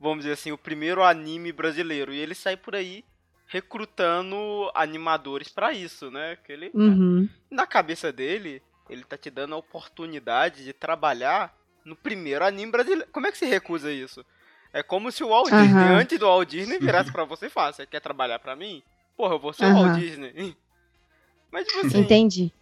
vamos 0.00 0.18
dizer 0.18 0.34
assim, 0.34 0.52
o 0.52 0.58
primeiro 0.58 1.02
anime 1.02 1.52
brasileiro. 1.52 2.12
E 2.12 2.18
ele 2.18 2.34
sai 2.34 2.56
por 2.56 2.76
aí 2.76 3.04
recrutando 3.48 4.70
animadores 4.74 5.48
para 5.48 5.72
isso, 5.72 6.10
né? 6.10 6.36
Que 6.44 6.52
ele, 6.52 6.70
uhum. 6.74 7.28
Na 7.50 7.66
cabeça 7.66 8.12
dele, 8.12 8.62
ele 8.88 9.02
tá 9.04 9.16
te 9.16 9.30
dando 9.30 9.54
a 9.54 9.58
oportunidade 9.58 10.64
de 10.64 10.72
trabalhar 10.72 11.54
no 11.84 11.96
primeiro 11.96 12.44
anime 12.44 12.70
brasileiro. 12.70 13.08
Como 13.10 13.26
é 13.26 13.32
que 13.32 13.38
se 13.38 13.46
recusa 13.46 13.90
isso? 13.90 14.24
É 14.72 14.82
como 14.82 15.10
se 15.10 15.24
o 15.24 15.28
Walt 15.28 15.50
uhum. 15.50 15.62
Disney, 15.62 15.94
antes 15.94 16.18
do 16.18 16.26
Walt 16.26 16.48
Disney, 16.48 16.78
virasse 16.78 17.10
para 17.12 17.24
você 17.24 17.46
e 17.46 17.50
falasse, 17.50 17.78
você 17.78 17.86
quer 17.86 18.00
trabalhar 18.00 18.38
para 18.38 18.54
mim? 18.54 18.82
Porra, 19.16 19.34
eu 19.34 19.38
vou 19.38 19.52
ser 19.52 19.64
uhum. 19.64 19.72
o 19.72 19.82
Walt 19.82 19.98
Disney. 19.98 20.56
Mas, 21.50 21.66
tipo 21.66 21.86
assim... 21.86 22.00
Entendi. 22.00 22.52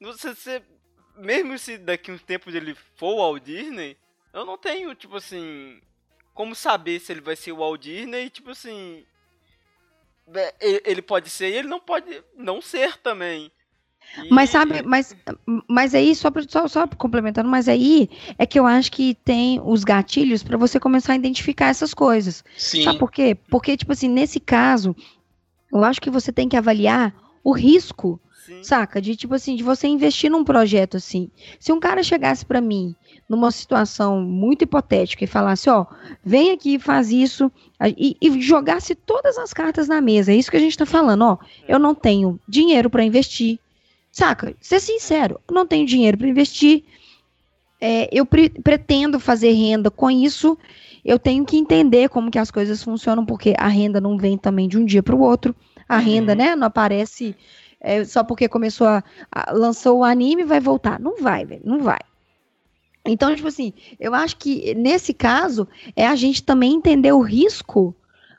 Você, 0.00 0.34
você, 0.34 0.62
mesmo 1.16 1.58
se 1.58 1.78
daqui 1.78 2.12
uns 2.12 2.22
tempos 2.22 2.54
ele 2.54 2.74
for 2.96 3.14
o 3.14 3.16
Walt 3.16 3.42
Disney, 3.42 3.96
eu 4.32 4.44
não 4.44 4.58
tenho, 4.58 4.94
tipo 4.94 5.16
assim, 5.16 5.80
como 6.34 6.54
saber 6.54 7.00
se 7.00 7.12
ele 7.12 7.20
vai 7.20 7.36
ser 7.36 7.52
o 7.52 7.56
Walt 7.56 7.80
Disney, 7.80 8.28
tipo 8.28 8.50
assim, 8.50 9.04
é, 10.34 10.90
ele 10.90 11.00
pode 11.00 11.30
ser 11.30 11.48
e 11.48 11.54
ele 11.54 11.68
não 11.68 11.80
pode 11.80 12.22
não 12.36 12.60
ser 12.60 12.98
também. 12.98 13.50
E... 14.22 14.28
Mas 14.30 14.50
sabe, 14.50 14.82
mas, 14.82 15.16
mas 15.68 15.94
aí, 15.94 16.14
só, 16.14 16.30
só, 16.48 16.68
só 16.68 16.86
complementando, 16.86 17.48
mas 17.48 17.68
aí 17.68 18.08
é 18.38 18.46
que 18.46 18.58
eu 18.58 18.66
acho 18.66 18.92
que 18.92 19.14
tem 19.14 19.60
os 19.64 19.84
gatilhos 19.84 20.42
para 20.42 20.56
você 20.56 20.78
começar 20.78 21.14
a 21.14 21.16
identificar 21.16 21.68
essas 21.68 21.92
coisas. 21.92 22.44
Sim. 22.56 22.84
Sabe 22.84 22.98
por 22.98 23.10
quê? 23.10 23.36
Porque, 23.48 23.76
tipo 23.76 23.92
assim, 23.92 24.08
nesse 24.08 24.38
caso, 24.38 24.94
eu 25.72 25.82
acho 25.84 26.00
que 26.00 26.10
você 26.10 26.32
tem 26.32 26.48
que 26.48 26.56
avaliar 26.56 27.14
o 27.42 27.52
risco 27.52 28.20
Sim. 28.46 28.62
Saca? 28.62 29.02
De 29.02 29.16
tipo 29.16 29.34
assim, 29.34 29.56
de 29.56 29.64
você 29.64 29.88
investir 29.88 30.30
num 30.30 30.44
projeto 30.44 30.96
assim. 30.96 31.28
Se 31.58 31.72
um 31.72 31.80
cara 31.80 32.00
chegasse 32.04 32.46
para 32.46 32.60
mim 32.60 32.94
numa 33.28 33.50
situação 33.50 34.20
muito 34.20 34.62
hipotética 34.62 35.24
e 35.24 35.26
falasse, 35.26 35.68
ó, 35.68 35.84
vem 36.24 36.52
aqui, 36.52 36.78
faz 36.78 37.10
isso, 37.10 37.50
e, 37.96 38.16
e, 38.22 38.40
jogasse 38.40 38.94
todas 38.94 39.36
as 39.36 39.52
cartas 39.52 39.88
na 39.88 40.00
mesa, 40.00 40.30
é 40.30 40.36
isso 40.36 40.48
que 40.48 40.56
a 40.56 40.60
gente 40.60 40.78
tá 40.78 40.86
falando, 40.86 41.22
ó, 41.22 41.38
eu 41.66 41.76
não 41.76 41.92
tenho 41.92 42.38
dinheiro 42.48 42.88
para 42.88 43.02
investir, 43.02 43.58
saca? 44.12 44.54
Ser 44.60 44.78
sincero, 44.78 45.40
não 45.50 45.66
tenho 45.66 45.84
dinheiro 45.84 46.16
para 46.16 46.28
investir, 46.28 46.84
é, 47.80 48.08
eu 48.12 48.24
pre 48.24 48.48
pretendo 48.48 49.18
fazer 49.18 49.50
renda 49.50 49.90
com 49.90 50.08
isso, 50.08 50.56
eu 51.04 51.18
tenho 51.18 51.44
que 51.44 51.56
entender 51.56 52.08
como 52.08 52.30
que 52.30 52.38
as 52.38 52.52
coisas 52.52 52.80
funcionam, 52.80 53.26
porque 53.26 53.54
a 53.58 53.66
renda 53.66 54.00
não 54.00 54.16
vem 54.16 54.38
também 54.38 54.68
de 54.68 54.78
um 54.78 54.84
dia 54.84 55.02
para 55.02 55.16
o 55.16 55.20
outro, 55.20 55.52
a 55.88 55.98
renda, 55.98 56.32
uhum. 56.32 56.38
né, 56.38 56.54
não 56.54 56.68
aparece 56.68 57.34
é, 57.86 58.04
só 58.04 58.24
porque 58.24 58.48
começou 58.48 58.88
a, 58.88 59.04
a, 59.30 59.52
lançou 59.52 60.00
o 60.00 60.04
anime 60.04 60.42
vai 60.42 60.58
voltar. 60.58 60.98
Não 60.98 61.16
vai, 61.16 61.44
velho, 61.44 61.62
não 61.64 61.80
vai. 61.80 62.00
Então, 63.06 63.32
tipo 63.34 63.46
assim, 63.46 63.72
eu 64.00 64.12
acho 64.12 64.36
que 64.36 64.74
nesse 64.74 65.14
caso 65.14 65.68
é 65.94 66.04
a 66.04 66.16
gente 66.16 66.42
também 66.42 66.74
entender 66.74 67.12
o 67.12 67.20
risco 67.20 67.94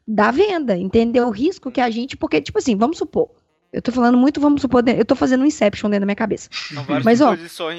da 0.05 0.29
venda, 0.31 0.77
entender 0.77 1.21
o 1.21 1.29
risco 1.29 1.71
que 1.71 1.79
a 1.79 1.89
gente, 1.89 2.17
porque, 2.17 2.41
tipo 2.41 2.57
assim, 2.57 2.75
vamos 2.75 2.97
supor, 2.97 3.29
eu 3.71 3.81
tô 3.81 3.91
falando 3.91 4.17
muito, 4.17 4.41
vamos 4.41 4.61
supor, 4.61 4.83
eu 4.87 5.05
tô 5.05 5.15
fazendo 5.15 5.43
um 5.43 5.45
Inception 5.45 5.89
dentro 5.89 6.01
da 6.01 6.05
minha 6.05 6.15
cabeça. 6.15 6.49
São 6.51 6.83
várias 6.83 7.05
Mas, 7.05 7.21
ó, 7.21 7.33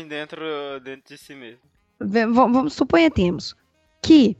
dentro, 0.08 0.40
dentro 0.82 1.14
de 1.14 1.18
si 1.18 1.34
mesmo. 1.34 1.60
Vamos 2.00 2.72
suponhamos 2.72 3.54
que 4.02 4.36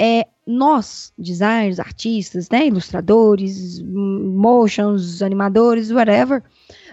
é, 0.00 0.26
nós, 0.46 1.12
designers, 1.18 1.80
artistas, 1.80 2.48
né, 2.50 2.66
ilustradores, 2.66 3.82
motions, 3.82 5.22
animadores, 5.22 5.90
whatever, 5.90 6.42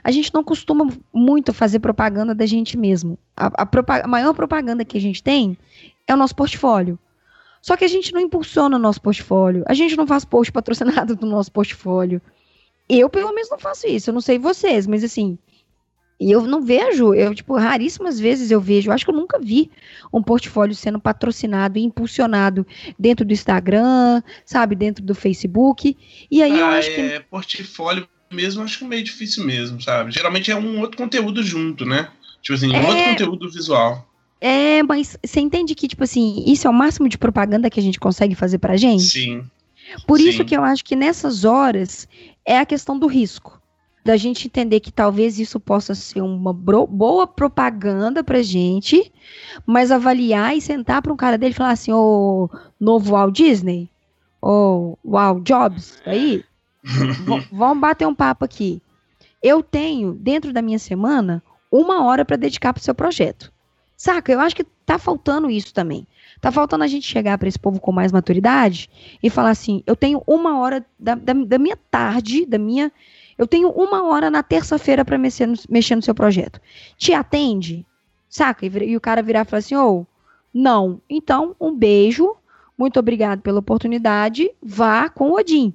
a 0.06 0.12
gente 0.12 0.32
não 0.32 0.44
costuma 0.44 0.88
muito 1.12 1.52
fazer 1.52 1.80
propaganda 1.80 2.36
da 2.36 2.46
gente 2.46 2.78
mesmo. 2.78 3.18
A, 3.36 3.48
a, 3.64 4.04
a 4.04 4.08
maior 4.08 4.36
propaganda 4.36 4.86
que 4.86 5.00
a 5.00 5.02
gente 5.02 5.24
tem 5.24 5.58
é 6.08 6.14
o 6.14 6.18
nosso 6.18 6.36
portfólio. 6.36 7.00
Só 7.60 7.76
que 7.76 7.84
a 7.84 7.88
gente 7.88 8.14
não 8.14 8.22
impulsiona 8.22 8.76
o 8.76 8.80
nosso 8.80 9.02
portfólio. 9.02 9.64
A 9.66 9.74
gente 9.74 9.98
não 9.98 10.06
faz 10.06 10.24
post 10.24 10.52
patrocinado 10.52 11.16
do 11.16 11.26
nosso 11.26 11.52
portfólio. 11.52 12.22
Eu, 12.88 13.10
pelo 13.10 13.34
menos, 13.34 13.50
não 13.50 13.58
faço 13.58 13.88
isso. 13.88 14.12
Eu 14.12 14.14
não 14.14 14.22
sei 14.22 14.38
vocês, 14.38 14.86
mas 14.86 15.04
assim, 15.04 15.40
e 16.20 16.32
eu 16.32 16.44
não 16.44 16.62
vejo, 16.62 17.16
eu, 17.16 17.34
tipo, 17.34 17.58
raríssimas 17.58 18.20
vezes 18.20 18.52
eu 18.52 18.62
vejo, 18.62 18.92
eu 18.92 18.94
acho 18.94 19.04
que 19.04 19.10
eu 19.10 19.16
nunca 19.16 19.40
vi 19.40 19.72
um 20.14 20.22
portfólio 20.22 20.76
sendo 20.76 21.00
patrocinado 21.00 21.80
e 21.80 21.84
impulsionado 21.84 22.64
dentro 23.00 23.26
do 23.26 23.34
Instagram, 23.34 24.22
sabe, 24.46 24.76
dentro 24.76 25.04
do 25.04 25.16
Facebook. 25.16 25.98
E 26.30 26.44
aí 26.44 26.52
ah, 26.52 26.58
eu 26.58 26.66
acho 26.68 26.92
é, 26.92 26.94
que. 26.94 27.26
Portfólio 27.26 28.08
mesmo, 28.32 28.64
acho 28.64 28.80
que 28.80 28.86
é 28.86 28.88
meio 28.88 29.04
difícil 29.04 29.46
mesmo, 29.46 29.82
sabe? 29.82 30.12
Geralmente 30.12 30.52
é 30.52 30.56
um 30.56 30.80
outro 30.80 30.98
conteúdo 30.98 31.44
junto, 31.44 31.86
né? 31.86 32.10
Tipo 32.42 32.56
assim, 32.56 32.70
um 32.72 32.76
é... 32.76 32.88
outro 32.88 33.04
conteúdo 33.04 33.50
visual. 33.50 34.08
É, 34.42 34.84
mas 34.84 35.18
você 35.24 35.40
entende 35.40 35.74
que, 35.74 35.88
tipo 35.88 36.04
assim, 36.04 36.44
isso 36.46 36.68
é 36.68 36.70
o 36.70 36.74
máximo 36.74 37.10
de 37.10 37.18
propaganda 37.18 37.70
que 37.70 37.80
a 37.80 37.84
gente 37.84 38.00
consegue 38.00 38.36
fazer 38.36 38.58
pra 38.58 38.78
gente? 38.78 39.04
Sim. 39.04 39.44
Por 40.06 40.20
Sim. 40.20 40.30
isso 40.30 40.46
que 40.46 40.56
eu 40.56 40.64
acho 40.64 40.84
que 40.84 40.96
nessas 40.96 41.46
horas 41.46 42.08
é 42.46 42.60
a 42.60 42.66
questão 42.66 42.98
do 42.98 43.08
risco 43.08 43.62
da 44.06 44.16
gente 44.18 44.46
entender 44.46 44.82
que 44.82 44.92
talvez 44.92 45.40
isso 45.40 45.60
possa 45.60 45.96
ser 45.96 46.22
uma 46.22 46.54
boa 46.54 47.26
propaganda 47.26 48.24
pra 48.24 48.44
gente, 48.44 49.12
mas 49.66 49.92
avaliar 49.92 50.56
e 50.56 50.62
sentar 50.62 51.02
para 51.02 51.12
um 51.12 51.18
cara 51.18 51.40
dele 51.40 51.54
e 51.54 51.58
falar 51.58 51.72
assim, 51.72 51.92
ô 51.92 52.48
novo 52.80 53.14
Walt 53.14 53.36
Disney, 53.36 53.90
ô 54.40 54.96
Walt 55.04 55.42
Jobs, 55.42 56.00
aí, 56.06 56.44
vamos 57.52 57.80
bater 57.80 58.08
um 58.08 58.16
papo 58.16 58.46
aqui. 58.46 58.82
Eu 59.42 59.62
tenho, 59.62 60.14
dentro 60.14 60.54
da 60.54 60.62
minha 60.62 60.80
semana, 60.80 61.44
uma 61.72 62.04
hora 62.04 62.24
para 62.24 62.38
dedicar 62.38 62.74
pro 62.74 62.84
seu 62.84 62.96
projeto. 62.96 63.52
Saca? 63.98 64.32
Eu 64.32 64.40
acho 64.40 64.56
que 64.56 64.64
tá 64.86 64.98
faltando 64.98 65.50
isso 65.50 65.74
também. 65.74 66.08
Tá 66.42 66.52
faltando 66.52 66.84
a 66.84 66.88
gente 66.88 67.08
chegar 67.08 67.38
para 67.38 67.48
esse 67.48 67.58
povo 67.58 67.80
com 67.80 67.92
mais 67.92 68.12
maturidade 68.12 68.90
e 69.22 69.30
falar 69.30 69.52
assim: 69.52 69.82
eu 69.88 69.96
tenho 69.96 70.22
uma 70.28 70.60
hora 70.60 70.86
da, 71.00 71.16
da, 71.16 71.34
da 71.34 71.58
minha 71.58 71.78
tarde, 71.90 72.46
da 72.46 72.58
minha 72.58 72.92
eu 73.38 73.46
tenho 73.46 73.70
uma 73.70 74.04
hora 74.06 74.30
na 74.30 74.42
terça-feira 74.42 75.04
para 75.04 75.18
mexer, 75.18 75.46
no, 75.46 75.56
mexer 75.70 75.96
no 75.96 76.02
seu 76.02 76.16
projeto. 76.16 76.60
Te 76.98 77.14
atende? 77.14 77.86
Saca? 78.30 78.66
E, 78.66 78.70
e 78.70 78.98
o 78.98 79.02
cara 79.02 79.22
virar 79.22 79.42
e 79.42 79.46
falar 79.46 79.60
assim: 79.60 79.76
ô, 79.76 80.02
oh, 80.02 80.06
não. 80.54 81.02
Então, 81.10 81.56
um 81.60 81.76
beijo. 81.76 82.36
Muito 82.78 83.00
obrigado 83.00 83.42
pela 83.42 83.60
oportunidade. 83.60 84.52
Vá 84.62 85.10
com 85.10 85.30
o 85.30 85.36
Odin. 85.36 85.74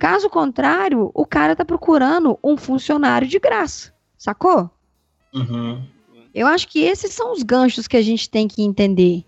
Caso 0.00 0.30
contrário, 0.30 1.10
o 1.12 1.26
cara 1.26 1.54
tá 1.54 1.62
procurando 1.62 2.38
um 2.42 2.56
funcionário 2.56 3.28
de 3.28 3.38
graça. 3.38 3.92
Sacou? 4.16 4.70
Uhum. 5.30 5.86
Eu 6.34 6.46
acho 6.46 6.66
que 6.68 6.80
esses 6.80 7.12
são 7.12 7.34
os 7.34 7.42
ganchos 7.42 7.86
que 7.86 7.98
a 7.98 8.02
gente 8.02 8.30
tem 8.30 8.48
que 8.48 8.62
entender. 8.62 9.22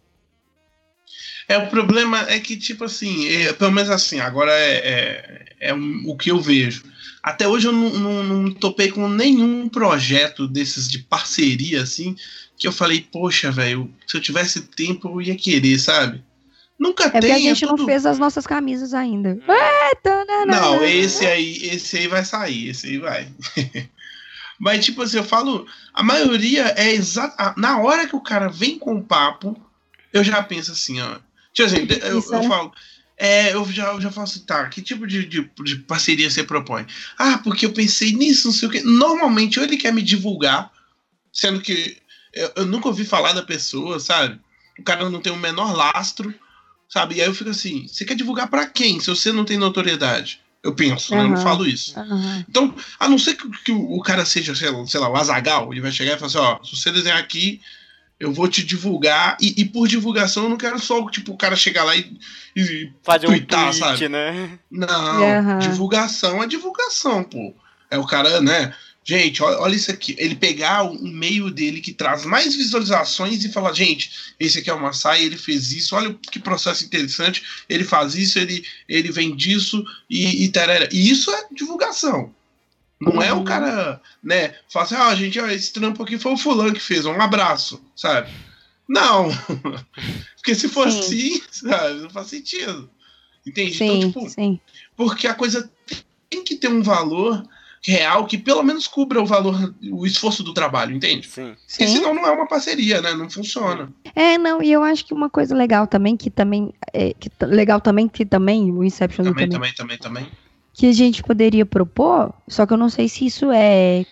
É, 1.46 1.58
o 1.58 1.68
problema 1.68 2.26
é 2.26 2.40
que, 2.40 2.56
tipo 2.56 2.84
assim, 2.84 3.28
é, 3.28 3.52
pelo 3.52 3.70
menos 3.70 3.90
assim, 3.90 4.20
agora 4.20 4.50
é, 4.50 4.76
é, 4.78 5.44
é 5.60 5.74
um, 5.74 6.04
o 6.06 6.16
que 6.16 6.30
eu 6.30 6.40
vejo. 6.40 6.84
Até 7.22 7.46
hoje 7.46 7.68
eu 7.68 7.72
não, 7.72 7.90
não, 7.90 8.22
não, 8.24 8.54
topei 8.54 8.90
com 8.90 9.06
nenhum 9.10 9.68
projeto 9.68 10.48
desses 10.48 10.88
de 10.88 11.00
parceria, 11.00 11.82
assim, 11.82 12.16
que 12.56 12.66
eu 12.66 12.72
falei, 12.72 13.06
poxa, 13.12 13.52
velho, 13.52 13.92
se 14.06 14.16
eu 14.16 14.22
tivesse 14.22 14.62
tempo 14.62 15.06
eu 15.06 15.20
ia 15.20 15.36
querer, 15.36 15.78
sabe? 15.78 16.24
Nunca 16.82 17.04
é 17.04 17.10
tem. 17.10 17.20
Porque 17.20 17.32
a 17.32 17.38
gente 17.38 17.64
é 17.64 17.68
tudo... 17.68 17.78
não 17.78 17.86
fez 17.86 18.04
as 18.04 18.18
nossas 18.18 18.44
camisas 18.44 18.92
ainda. 18.92 19.38
É, 19.46 20.44
não, 20.46 20.84
esse 20.84 21.24
aí, 21.24 21.68
esse 21.68 21.96
aí 21.96 22.08
vai 22.08 22.24
sair, 22.24 22.70
esse 22.70 22.88
aí 22.88 22.98
vai. 22.98 23.28
Mas, 24.58 24.84
tipo 24.84 25.00
assim, 25.00 25.18
eu 25.18 25.24
falo, 25.24 25.64
a 25.94 26.02
maioria 26.02 26.74
é 26.76 26.92
exata. 26.92 27.54
Na 27.56 27.78
hora 27.78 28.08
que 28.08 28.16
o 28.16 28.20
cara 28.20 28.48
vem 28.48 28.80
com 28.80 28.96
o 28.96 29.02
papo, 29.02 29.56
eu 30.12 30.24
já 30.24 30.42
penso 30.42 30.72
assim, 30.72 31.00
ó. 31.00 31.18
Tipo 31.52 31.68
assim, 31.68 31.86
eu, 31.88 31.98
eu, 31.98 32.14
eu 32.16 32.22
falo. 32.22 32.72
É, 33.16 33.54
eu 33.54 33.64
já, 33.70 33.92
eu 33.92 34.00
já 34.00 34.10
falo 34.10 34.24
assim, 34.24 34.40
tá, 34.40 34.68
que 34.68 34.82
tipo 34.82 35.06
de, 35.06 35.24
de, 35.24 35.48
de, 35.62 35.76
parceria 35.76 36.28
você 36.28 36.42
propõe? 36.42 36.84
Ah, 37.16 37.38
porque 37.38 37.64
eu 37.64 37.72
pensei 37.72 38.12
nisso, 38.12 38.48
não 38.48 38.54
sei 38.54 38.68
o 38.68 38.72
quê. 38.72 38.82
Normalmente, 38.82 39.60
ou 39.60 39.64
ele 39.64 39.76
quer 39.76 39.92
me 39.92 40.02
divulgar, 40.02 40.72
sendo 41.32 41.60
que 41.60 41.96
eu, 42.32 42.52
eu 42.56 42.66
nunca 42.66 42.88
ouvi 42.88 43.04
falar 43.04 43.34
da 43.34 43.42
pessoa, 43.42 44.00
sabe? 44.00 44.40
O 44.76 44.82
cara 44.82 45.08
não 45.08 45.20
tem 45.20 45.32
o 45.32 45.36
menor 45.36 45.76
lastro, 45.76 46.34
sabe? 46.92 47.14
E 47.14 47.20
aí 47.22 47.26
eu 47.26 47.34
fico 47.34 47.48
assim, 47.48 47.88
você 47.88 48.04
quer 48.04 48.14
divulgar 48.14 48.48
para 48.48 48.66
quem, 48.66 49.00
se 49.00 49.08
você 49.08 49.32
não 49.32 49.46
tem 49.46 49.56
notoriedade? 49.56 50.40
Eu 50.62 50.74
penso, 50.74 51.12
uhum. 51.12 51.18
né? 51.18 51.24
Eu 51.24 51.30
não 51.30 51.36
falo 51.38 51.66
isso. 51.66 51.98
Uhum. 51.98 52.44
Então, 52.48 52.74
a 53.00 53.08
não 53.08 53.18
ser 53.18 53.34
que, 53.34 53.48
que 53.64 53.72
o, 53.72 53.96
o, 53.96 54.02
cara 54.02 54.26
seja, 54.26 54.54
sei 54.54 54.70
lá, 54.70 54.86
sei 54.86 55.00
lá, 55.00 55.08
o 55.08 55.16
Azagal, 55.16 55.72
ele 55.72 55.80
vai 55.80 55.90
chegar 55.90 56.12
e 56.12 56.18
falar 56.18 56.26
assim, 56.26 56.38
ó, 56.38 56.62
se 56.62 56.76
você 56.76 56.92
desenhar 56.92 57.18
aqui, 57.18 57.62
eu 58.20 58.30
vou 58.30 58.46
te 58.46 58.62
divulgar. 58.62 59.38
E, 59.40 59.54
e, 59.56 59.64
por 59.64 59.88
divulgação 59.88 60.44
eu 60.44 60.50
não 60.50 60.56
quero 60.58 60.78
só, 60.78 61.04
tipo, 61.08 61.32
o 61.32 61.36
cara 61.36 61.56
chegar 61.56 61.82
lá 61.82 61.96
e, 61.96 62.16
e 62.54 62.92
fazer 63.02 63.26
twittar, 63.26 63.60
um 63.60 63.70
tweet, 63.70 63.78
sabe? 63.78 64.08
né? 64.10 64.58
Não, 64.70 65.22
uhum. 65.22 65.58
divulgação 65.58 66.42
é 66.42 66.46
divulgação, 66.46 67.24
pô. 67.24 67.54
É 67.90 67.98
o 67.98 68.06
cara, 68.06 68.40
né? 68.40 68.72
Gente, 69.04 69.42
olha, 69.42 69.74
isso 69.74 69.90
aqui. 69.90 70.14
Ele 70.16 70.36
pegar 70.36 70.84
o 70.84 71.02
meio 71.02 71.50
dele 71.50 71.80
que 71.80 71.92
traz 71.92 72.24
mais 72.24 72.54
visualizações 72.54 73.44
e 73.44 73.52
falar, 73.52 73.72
gente, 73.72 74.34
esse 74.38 74.58
aqui 74.58 74.70
é 74.70 74.74
o 74.74 74.80
Massai, 74.80 75.24
ele 75.24 75.36
fez 75.36 75.72
isso, 75.72 75.96
olha 75.96 76.14
que 76.30 76.38
processo 76.38 76.84
interessante, 76.84 77.42
ele 77.68 77.82
faz 77.82 78.14
isso, 78.14 78.38
ele, 78.38 78.64
ele 78.88 79.10
vem 79.10 79.34
disso 79.34 79.84
e, 80.08 80.44
e 80.44 80.48
tarara. 80.48 80.88
E 80.92 81.10
isso 81.10 81.32
é 81.32 81.46
divulgação. 81.50 82.32
Não 83.00 83.14
uhum. 83.14 83.22
é 83.22 83.32
o 83.32 83.38
uhum. 83.38 83.44
cara, 83.44 84.00
né, 84.22 84.54
falar 84.68 84.84
assim, 84.84 84.94
ah, 84.94 85.14
gente, 85.16 85.40
ó, 85.40 85.48
esse 85.48 85.72
trampo 85.72 86.04
aqui 86.04 86.16
foi 86.16 86.32
o 86.32 86.36
fulano 86.36 86.72
que 86.72 86.80
fez, 86.80 87.04
um 87.04 87.20
abraço, 87.20 87.82
sabe? 87.96 88.30
Não. 88.88 89.28
Porque 90.36 90.54
se 90.54 90.68
for 90.68 90.88
sim. 90.88 91.00
assim, 91.00 91.42
sabe, 91.50 92.00
não 92.00 92.10
faz 92.10 92.28
sentido. 92.28 92.88
Entende? 93.44 93.76
Sim, 93.76 93.98
então, 93.98 94.08
tipo, 94.08 94.30
sim. 94.30 94.60
porque 94.96 95.26
a 95.26 95.34
coisa 95.34 95.68
tem 96.30 96.44
que 96.44 96.54
ter 96.54 96.68
um 96.68 96.80
valor 96.80 97.44
real 97.84 98.26
que 98.26 98.38
pelo 98.38 98.62
menos 98.62 98.86
cubra 98.86 99.20
o 99.20 99.26
valor, 99.26 99.74
o 99.90 100.06
esforço 100.06 100.42
do 100.42 100.54
trabalho, 100.54 100.94
entende? 100.94 101.26
Sim. 101.26 101.54
Porque 101.68 101.86
Sim. 101.86 101.96
senão 101.96 102.14
não 102.14 102.26
é 102.26 102.30
uma 102.30 102.46
parceria, 102.46 103.00
né? 103.00 103.12
Não 103.12 103.28
funciona. 103.28 103.92
É, 104.14 104.38
não, 104.38 104.62
e 104.62 104.70
eu 104.70 104.82
acho 104.82 105.04
que 105.04 105.12
uma 105.12 105.28
coisa 105.28 105.54
legal 105.54 105.86
também, 105.86 106.16
que 106.16 106.30
também, 106.30 106.72
é, 106.92 107.12
que 107.12 107.28
legal 107.44 107.80
também, 107.80 108.08
que 108.08 108.24
também, 108.24 108.70
o 108.70 108.84
Inception 108.84 109.24
também, 109.24 109.48
também, 109.48 109.74
também, 109.74 109.98
também, 109.98 110.28
que 110.72 110.86
a 110.86 110.92
gente 110.92 111.22
poderia 111.22 111.66
propor, 111.66 112.32
só 112.48 112.64
que 112.64 112.72
eu 112.72 112.78
não 112.78 112.88
sei 112.88 113.08
se 113.08 113.26
isso 113.26 113.50
é 113.50 114.06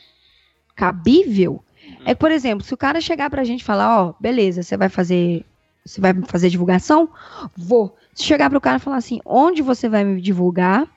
cabível, 0.74 1.62
hum. 1.86 1.94
é, 2.04 2.14
por 2.14 2.32
exemplo, 2.32 2.66
se 2.66 2.74
o 2.74 2.76
cara 2.76 3.00
chegar 3.00 3.30
pra 3.30 3.44
gente 3.44 3.60
e 3.60 3.64
falar, 3.64 4.02
ó, 4.02 4.14
beleza, 4.18 4.64
você 4.64 4.76
vai 4.76 4.88
fazer, 4.88 5.44
você 5.86 6.00
vai 6.00 6.12
fazer 6.26 6.50
divulgação? 6.50 7.08
Vou. 7.56 7.96
Se 8.14 8.24
chegar 8.24 8.50
pro 8.50 8.60
cara 8.60 8.78
e 8.78 8.80
falar 8.80 8.96
assim, 8.96 9.20
onde 9.24 9.62
você 9.62 9.88
vai 9.88 10.02
me 10.02 10.20
divulgar? 10.20 10.88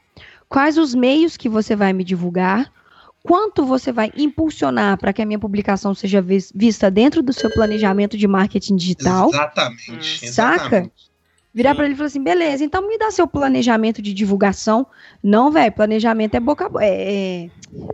Quais 0.53 0.77
os 0.77 0.93
meios 0.93 1.35
que 1.35 1.49
você 1.49 1.75
vai 1.75 1.93
me 1.93 2.03
divulgar, 2.03 2.71
quanto 3.23 3.65
você 3.65 3.91
vai 3.91 4.11
impulsionar 4.15 4.99
para 4.99 5.11
que 5.11 5.19
a 5.19 5.25
minha 5.25 5.39
publicação 5.39 5.95
seja 5.95 6.21
vista 6.21 6.91
dentro 6.91 7.23
do 7.23 7.33
seu 7.33 7.49
planejamento 7.49 8.15
de 8.15 8.27
marketing 8.27 8.75
digital. 8.75 9.29
Exatamente. 9.29 10.29
Saca? 10.29 10.65
Exatamente. 10.65 11.13
Virar 11.55 11.73
para 11.73 11.85
ele 11.85 11.95
e 11.95 11.97
falar 11.97 12.07
assim, 12.07 12.23
beleza, 12.23 12.63
então 12.63 12.87
me 12.87 12.99
dá 12.99 13.09
seu 13.09 13.27
planejamento 13.27 13.99
de 13.99 14.13
divulgação. 14.13 14.85
Não, 15.23 15.51
velho, 15.51 15.71
planejamento 15.71 16.35
é 16.35 16.39
boca 16.39 16.65
a 16.65 16.83
é, 16.83 17.45
é, 17.45 17.49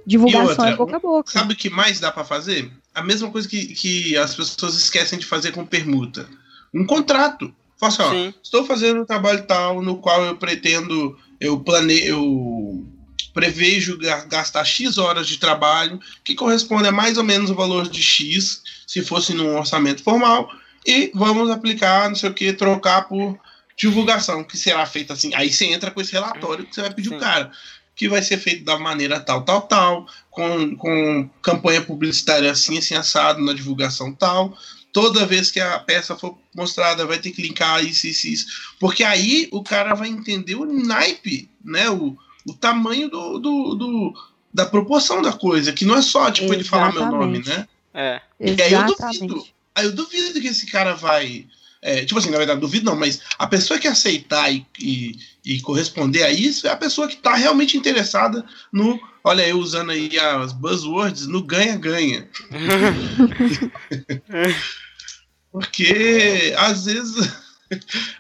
divulgação 0.06 0.50
outra, 0.50 0.70
é 0.70 0.76
boca 0.76 0.96
a 0.98 1.00
boca. 1.00 1.32
Sabe 1.32 1.54
o 1.54 1.56
que 1.56 1.70
mais 1.70 2.02
dá 2.02 2.12
para 2.12 2.26
fazer? 2.26 2.70
A 2.94 3.02
mesma 3.02 3.30
coisa 3.32 3.48
que, 3.48 3.68
que 3.68 4.18
as 4.18 4.36
pessoas 4.36 4.76
esquecem 4.76 5.18
de 5.18 5.26
fazer 5.26 5.54
com 5.54 5.66
permuta. 5.66 6.28
Um 6.74 6.86
contrato. 6.86 7.54
Fala 7.78 7.94
assim, 7.94 8.28
ó, 8.28 8.34
estou 8.44 8.66
fazendo 8.66 9.02
um 9.02 9.06
trabalho 9.06 9.46
tal 9.46 9.82
no 9.82 9.98
qual 9.98 10.24
eu 10.24 10.36
pretendo 10.36 11.18
eu 11.40 11.60
planejo, 11.60 12.06
eu 12.06 12.88
prevejo 13.34 13.98
gastar 14.28 14.66
X 14.66 14.98
horas 14.98 15.28
de 15.28 15.38
trabalho, 15.38 16.00
que 16.24 16.36
corresponde 16.36 16.88
a 16.88 16.92
mais 16.92 17.18
ou 17.18 17.24
menos 17.24 17.50
o 17.50 17.56
valor 17.56 17.88
de 17.88 18.02
X, 18.02 18.62
se 18.86 19.02
fosse 19.02 19.34
num 19.34 19.58
orçamento 19.58 20.04
formal, 20.04 20.50
e 20.86 21.12
vamos 21.14 21.50
aplicar, 21.50 22.10
não 22.10 22.16
sei 22.16 22.30
o 22.30 22.34
que, 22.34 22.54
trocar 22.54 23.08
por 23.08 23.40
divulgação, 23.78 24.44
que 24.44 24.58
será 24.58 24.86
feita 24.86 25.14
assim. 25.14 25.34
Aí 25.36 25.52
você 25.52 25.66
entra 25.66 25.92
com 25.92 26.02
esse 26.02 26.12
relatório 26.12 26.66
que 26.66 26.76
você 26.76 26.82
vai 26.82 26.94
pedir 26.94 27.10
Sim. 27.10 27.16
o 27.16 27.20
cara, 27.20 27.52
que 27.96 28.10
vai 28.10 28.22
ser 28.22 28.38
feito 28.38 28.64
da 28.64 28.78
maneira 28.78 29.20
tal, 29.20 29.44
tal, 29.44 29.62
tal, 29.62 30.08
com, 30.30 30.76
com 30.76 31.30
campanha 31.42 31.82
publicitária 31.82 32.52
assim, 32.52 32.78
assim, 32.78 32.96
assado, 32.96 33.42
na 33.44 33.54
divulgação 33.54 34.14
tal, 34.14 34.58
toda 34.92 35.26
vez 35.26 35.52
que 35.52 35.60
a 35.60 35.80
peça 35.80 36.16
for 36.16 36.38
mostrada 36.56 37.06
vai 37.06 37.20
ter 37.20 37.32
que 37.32 37.42
linkar 37.42 37.84
isso, 37.84 38.08
isso, 38.08 38.28
isso. 38.28 38.46
Porque 38.80 39.04
aí 39.04 39.48
o 39.52 39.64
cara 39.64 39.94
vai 39.94 40.10
entender 40.10 40.56
o 40.56 40.66
naipe, 40.66 41.50
né? 41.64 41.90
O, 41.90 42.18
o 42.46 42.54
tamanho 42.54 43.10
do, 43.10 43.40
do, 43.40 43.76
do 43.76 44.14
da 44.54 44.66
proporção 44.66 45.22
da 45.22 45.32
coisa, 45.32 45.72
que 45.72 45.86
não 45.86 45.96
é 45.96 46.02
só, 46.02 46.32
tipo, 46.32 46.54
Exatamente. 46.54 46.60
ele 46.60 46.64
falar 46.64 46.94
meu 46.94 47.06
nome, 47.06 47.44
né? 47.46 47.68
É. 47.94 48.22
E 48.40 48.62
aí 48.62 48.74
eu 48.74 48.86
duvido. 48.86 49.48
Aí 49.76 49.86
eu 49.86 49.92
duvido 49.92 50.42
que 50.42 50.48
esse 50.48 50.66
cara 50.66 50.94
vai. 50.94 51.46
É, 51.82 52.04
tipo 52.04 52.20
assim, 52.20 52.30
na 52.30 52.38
verdade, 52.38 52.60
duvido 52.60 52.86
não, 52.86 52.96
mas 52.96 53.22
a 53.38 53.48
pessoa 53.48 53.80
que 53.80 53.88
aceitar 53.88 54.52
e, 54.52 54.66
e, 54.78 55.18
e 55.46 55.62
corresponder 55.62 56.24
a 56.24 56.32
isso 56.32 56.68
é 56.68 56.72
a 56.72 56.76
pessoa 56.76 57.08
que 57.08 57.16
está 57.16 57.36
realmente 57.36 57.78
interessada 57.78 58.46
no. 58.72 59.00
Olha, 59.24 59.48
eu 59.48 59.58
usando 59.58 59.92
aí 59.92 60.18
as 60.18 60.54
buzzwords, 60.54 61.28
no 61.28 61.44
ganha-ganha. 61.44 62.28
Porque 65.52 66.54
às 66.58 66.86
vezes. 66.86 67.40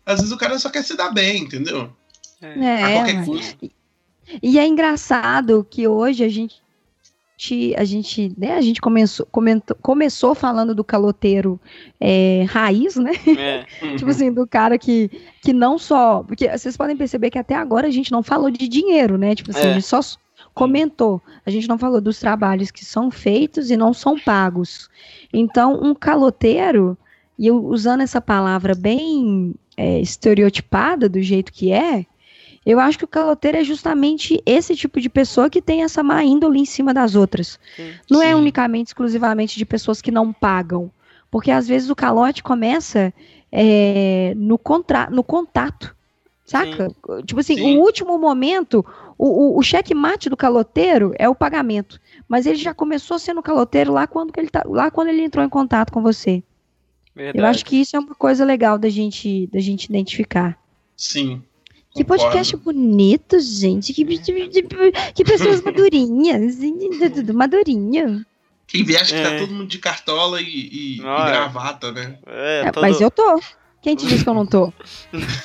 às 0.05 0.19
vezes 0.19 0.31
o 0.31 0.37
cara 0.37 0.59
só 0.59 0.69
quer 0.69 0.83
se 0.83 0.95
dar 0.95 1.11
bem, 1.11 1.43
entendeu? 1.43 1.91
É, 2.41 2.83
a 2.83 2.93
qualquer 2.93 3.25
custo. 3.25 3.71
E 4.43 4.59
é 4.59 4.67
engraçado 4.67 5.65
que 5.69 5.87
hoje 5.87 6.23
a 6.23 6.29
gente 6.29 6.61
a 7.77 7.85
gente, 7.85 8.33
né, 8.37 8.57
a 8.57 8.61
gente 8.61 8.81
começou, 8.81 9.25
comentou, 9.31 9.75
começou 9.81 10.35
falando 10.35 10.75
do 10.75 10.83
caloteiro 10.83 11.57
é, 11.97 12.45
raiz, 12.49 12.97
né? 12.97 13.11
É. 13.37 13.65
tipo 13.95 14.09
assim, 14.09 14.29
do 14.29 14.45
cara 14.45 14.77
que, 14.77 15.09
que 15.41 15.53
não 15.53 15.77
só. 15.77 16.21
Porque 16.23 16.49
vocês 16.49 16.75
podem 16.75 16.97
perceber 16.97 17.29
que 17.29 17.39
até 17.39 17.55
agora 17.55 17.87
a 17.87 17.91
gente 17.91 18.11
não 18.11 18.21
falou 18.21 18.51
de 18.51 18.67
dinheiro, 18.67 19.17
né? 19.17 19.35
Tipo 19.35 19.51
assim, 19.51 19.67
é. 19.67 19.71
a 19.71 19.73
gente 19.73 19.85
só 19.85 20.01
comentou. 20.53 21.21
A 21.45 21.49
gente 21.49 21.67
não 21.67 21.77
falou 21.77 22.01
dos 22.01 22.19
trabalhos 22.19 22.71
que 22.71 22.85
são 22.85 23.09
feitos 23.09 23.69
e 23.71 23.77
não 23.77 23.93
são 23.93 24.19
pagos. 24.19 24.89
Então, 25.33 25.79
um 25.81 25.93
caloteiro, 25.93 26.97
e 27.37 27.47
eu 27.47 27.63
usando 27.65 28.01
essa 28.01 28.19
palavra 28.19 28.75
bem 28.75 29.53
é, 29.77 29.99
estereotipada 29.99 31.07
do 31.07 31.21
jeito 31.21 31.53
que 31.53 31.71
é, 31.71 32.05
eu 32.65 32.79
acho 32.79 32.97
que 32.97 33.05
o 33.05 33.07
caloteiro 33.07 33.57
é 33.57 33.63
justamente 33.63 34.41
esse 34.45 34.75
tipo 34.75 34.99
de 34.99 35.09
pessoa 35.09 35.49
que 35.49 35.61
tem 35.61 35.83
essa 35.83 36.03
má 36.03 36.23
índole 36.23 36.59
em 36.59 36.65
cima 36.65 36.93
das 36.93 37.15
outras. 37.15 37.59
Sim. 37.75 37.93
Não 38.09 38.21
é 38.21 38.35
unicamente, 38.35 38.87
exclusivamente 38.87 39.57
de 39.57 39.65
pessoas 39.65 40.01
que 40.01 40.11
não 40.11 40.33
pagam. 40.33 40.91
Porque 41.31 41.51
às 41.51 41.67
vezes 41.67 41.89
o 41.89 41.95
calote 41.95 42.43
começa 42.43 43.13
é, 43.51 44.33
no, 44.35 44.57
contra 44.57 45.09
no 45.09 45.23
contato. 45.23 45.95
Saca? 46.45 46.89
Sim. 46.89 47.25
Tipo 47.25 47.39
assim, 47.39 47.55
Sim. 47.55 47.77
o 47.77 47.81
último 47.81 48.17
momento, 48.17 48.85
o, 49.19 49.27
o, 49.27 49.59
o 49.59 49.61
cheque-mate 49.61 50.29
do 50.29 50.37
caloteiro 50.37 51.13
é 51.19 51.27
o 51.27 51.35
pagamento. 51.35 51.99
Mas 52.25 52.45
ele 52.45 52.55
já 52.55 52.73
começou 52.73 53.19
sendo 53.19 53.43
caloteiro 53.43 53.91
lá 53.91 54.07
quando, 54.07 54.31
ele, 54.37 54.49
tá, 54.49 54.63
lá 54.65 54.89
quando 54.89 55.09
ele 55.09 55.21
entrou 55.21 55.43
em 55.43 55.49
contato 55.49 55.91
com 55.91 56.01
você. 56.01 56.41
Verdade. 57.13 57.37
Eu 57.37 57.45
acho 57.45 57.65
que 57.65 57.81
isso 57.81 57.97
é 57.97 57.99
uma 57.99 58.15
coisa 58.15 58.45
legal 58.45 58.77
da 58.77 58.87
gente, 58.87 59.47
da 59.47 59.59
gente 59.59 59.85
identificar. 59.85 60.57
Sim. 60.95 61.43
Que 61.93 62.01
podcast 62.05 62.55
bonito, 62.55 63.37
gente. 63.41 63.93
Que, 63.93 64.05
que 64.05 65.23
pessoas 65.25 65.61
madurinhas. 65.61 66.55
Tudo 67.13 67.33
madurinho. 67.33 68.25
Quem 68.67 68.85
vê 68.85 68.95
acha 68.95 69.15
que 69.15 69.21
tá 69.21 69.33
é. 69.33 69.39
todo 69.39 69.53
mundo 69.53 69.67
de 69.67 69.79
cartola 69.79 70.39
e, 70.39 70.45
e, 70.45 70.93
e 70.93 70.97
gravata, 71.01 71.91
né? 71.91 72.17
É, 72.25 72.61
é, 72.67 72.71
todo... 72.71 72.83
Mas 72.83 73.01
eu 73.01 73.11
tô. 73.11 73.41
Quem 73.81 73.95
te 73.95 74.05
disse 74.05 74.23
que 74.23 74.29
eu 74.29 74.33
não 74.33 74.45
tô? 74.45 74.71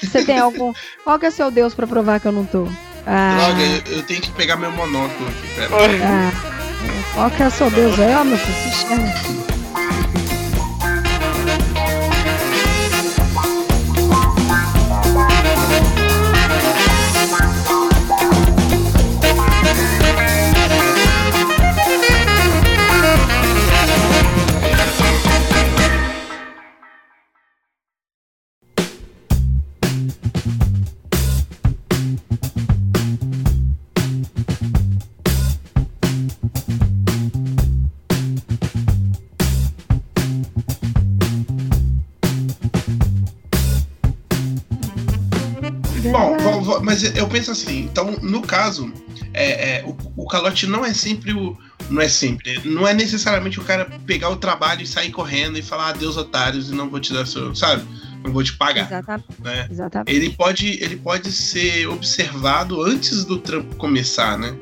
Você 0.01 0.25
tem 0.25 0.39
algum. 0.39 0.73
Qual 1.03 1.19
que 1.19 1.27
é 1.27 1.31
seu 1.31 1.51
Deus 1.51 1.75
pra 1.75 1.87
provar 1.87 2.21
que 2.21 2.29
eu 2.29 2.33
não 2.33 2.45
tô? 2.45 2.69
Ah. 3.07 3.37
Droga, 3.39 3.63
eu, 3.63 3.97
eu 3.99 4.03
tenho 4.05 4.21
que 4.23 4.31
pegar 4.33 4.57
meu 4.57 4.73
monóculo 4.73 5.29
aqui, 5.29 5.49
pera. 5.55 5.71
Ah. 6.05 6.33
Qual 7.15 7.31
que 7.31 7.43
é 7.43 7.51
seu 7.51 7.71
Deus 7.71 7.99
aí, 7.99 8.15
ó, 8.15 8.25
meu 8.25 8.39
filho? 8.39 8.73
Se 8.73 8.89
chama. 8.89 9.13
Mas 46.95 47.17
eu 47.17 47.27
penso 47.27 47.51
assim, 47.51 47.81
então, 47.81 48.13
no 48.23 48.41
caso, 48.41 48.93
é, 49.33 49.79
é, 49.79 49.85
o, 49.85 49.97
o 50.17 50.29
calote 50.29 50.65
não 50.65 50.85
é 50.85 50.95
sempre 50.95 51.33
o. 51.33 51.59
Não 51.91 52.01
é 52.01 52.09
sempre. 52.09 52.61
Não 52.65 52.87
é 52.87 52.95
necessariamente 52.95 53.59
o 53.59 53.65
cara 53.65 53.85
pegar 54.07 54.31
o 54.31 54.37
trabalho 54.37 54.83
e 54.83 54.87
sair 54.87 55.11
correndo 55.11 55.59
e 55.59 55.63
falar 55.63 55.89
adeus, 55.89 56.17
otários, 56.17 56.71
e 56.71 56.75
não 56.75 56.89
vou 56.89 57.01
te 57.01 57.13
dar 57.13 57.27
seu. 57.27 57.53
Sabe? 57.53 57.83
Não 58.23 58.33
vou 58.33 58.45
te 58.45 58.53
pagar. 58.53 58.87
Exatamente. 58.87 59.43
Né? 59.43 59.69
Exatamente. 59.69 60.17
Ele, 60.17 60.31
pode, 60.31 60.69
ele 60.83 60.97
pode 60.97 61.33
ser 61.33 61.89
observado 61.89 62.81
antes 62.81 63.25
do 63.25 63.39
trampo 63.39 63.75
começar, 63.75 64.39
né? 64.39 64.55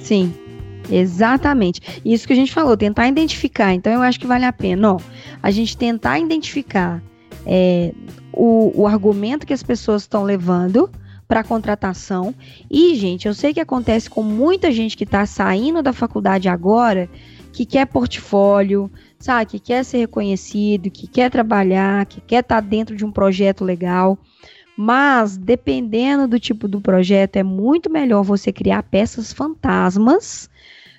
Sim. 0.00 0.34
Exatamente. 0.90 1.82
Isso 2.02 2.26
que 2.26 2.32
a 2.32 2.36
gente 2.36 2.52
falou, 2.52 2.74
tentar 2.74 3.06
identificar. 3.06 3.74
Então 3.74 3.92
eu 3.92 4.00
acho 4.00 4.18
que 4.18 4.26
vale 4.26 4.46
a 4.46 4.52
pena. 4.52 4.94
Ó, 4.94 5.00
a 5.42 5.50
gente 5.50 5.76
tentar 5.76 6.18
identificar 6.18 7.02
é, 7.44 7.92
o, 8.32 8.72
o 8.74 8.86
argumento 8.86 9.46
que 9.46 9.52
as 9.52 9.62
pessoas 9.62 10.02
estão 10.02 10.22
levando 10.22 10.90
para 11.28 11.44
contratação. 11.44 12.34
E, 12.70 12.94
gente, 12.94 13.26
eu 13.26 13.34
sei 13.34 13.52
que 13.52 13.60
acontece 13.60 14.08
com 14.08 14.22
muita 14.22 14.70
gente 14.70 14.96
que 14.96 15.04
está 15.04 15.26
saindo 15.26 15.82
da 15.82 15.92
faculdade 15.92 16.48
agora, 16.48 17.08
que 17.52 17.64
quer 17.64 17.86
portfólio, 17.86 18.90
sabe, 19.18 19.52
que 19.52 19.58
quer 19.58 19.84
ser 19.84 19.98
reconhecido, 19.98 20.90
que 20.90 21.06
quer 21.06 21.30
trabalhar, 21.30 22.06
que 22.06 22.20
quer 22.20 22.40
estar 22.40 22.62
tá 22.62 22.68
dentro 22.68 22.94
de 22.94 23.04
um 23.04 23.10
projeto 23.10 23.64
legal. 23.64 24.18
Mas, 24.76 25.38
dependendo 25.38 26.28
do 26.28 26.38
tipo 26.38 26.68
do 26.68 26.80
projeto, 26.80 27.36
é 27.36 27.42
muito 27.42 27.90
melhor 27.90 28.22
você 28.22 28.52
criar 28.52 28.82
peças 28.82 29.32
fantasmas 29.32 30.50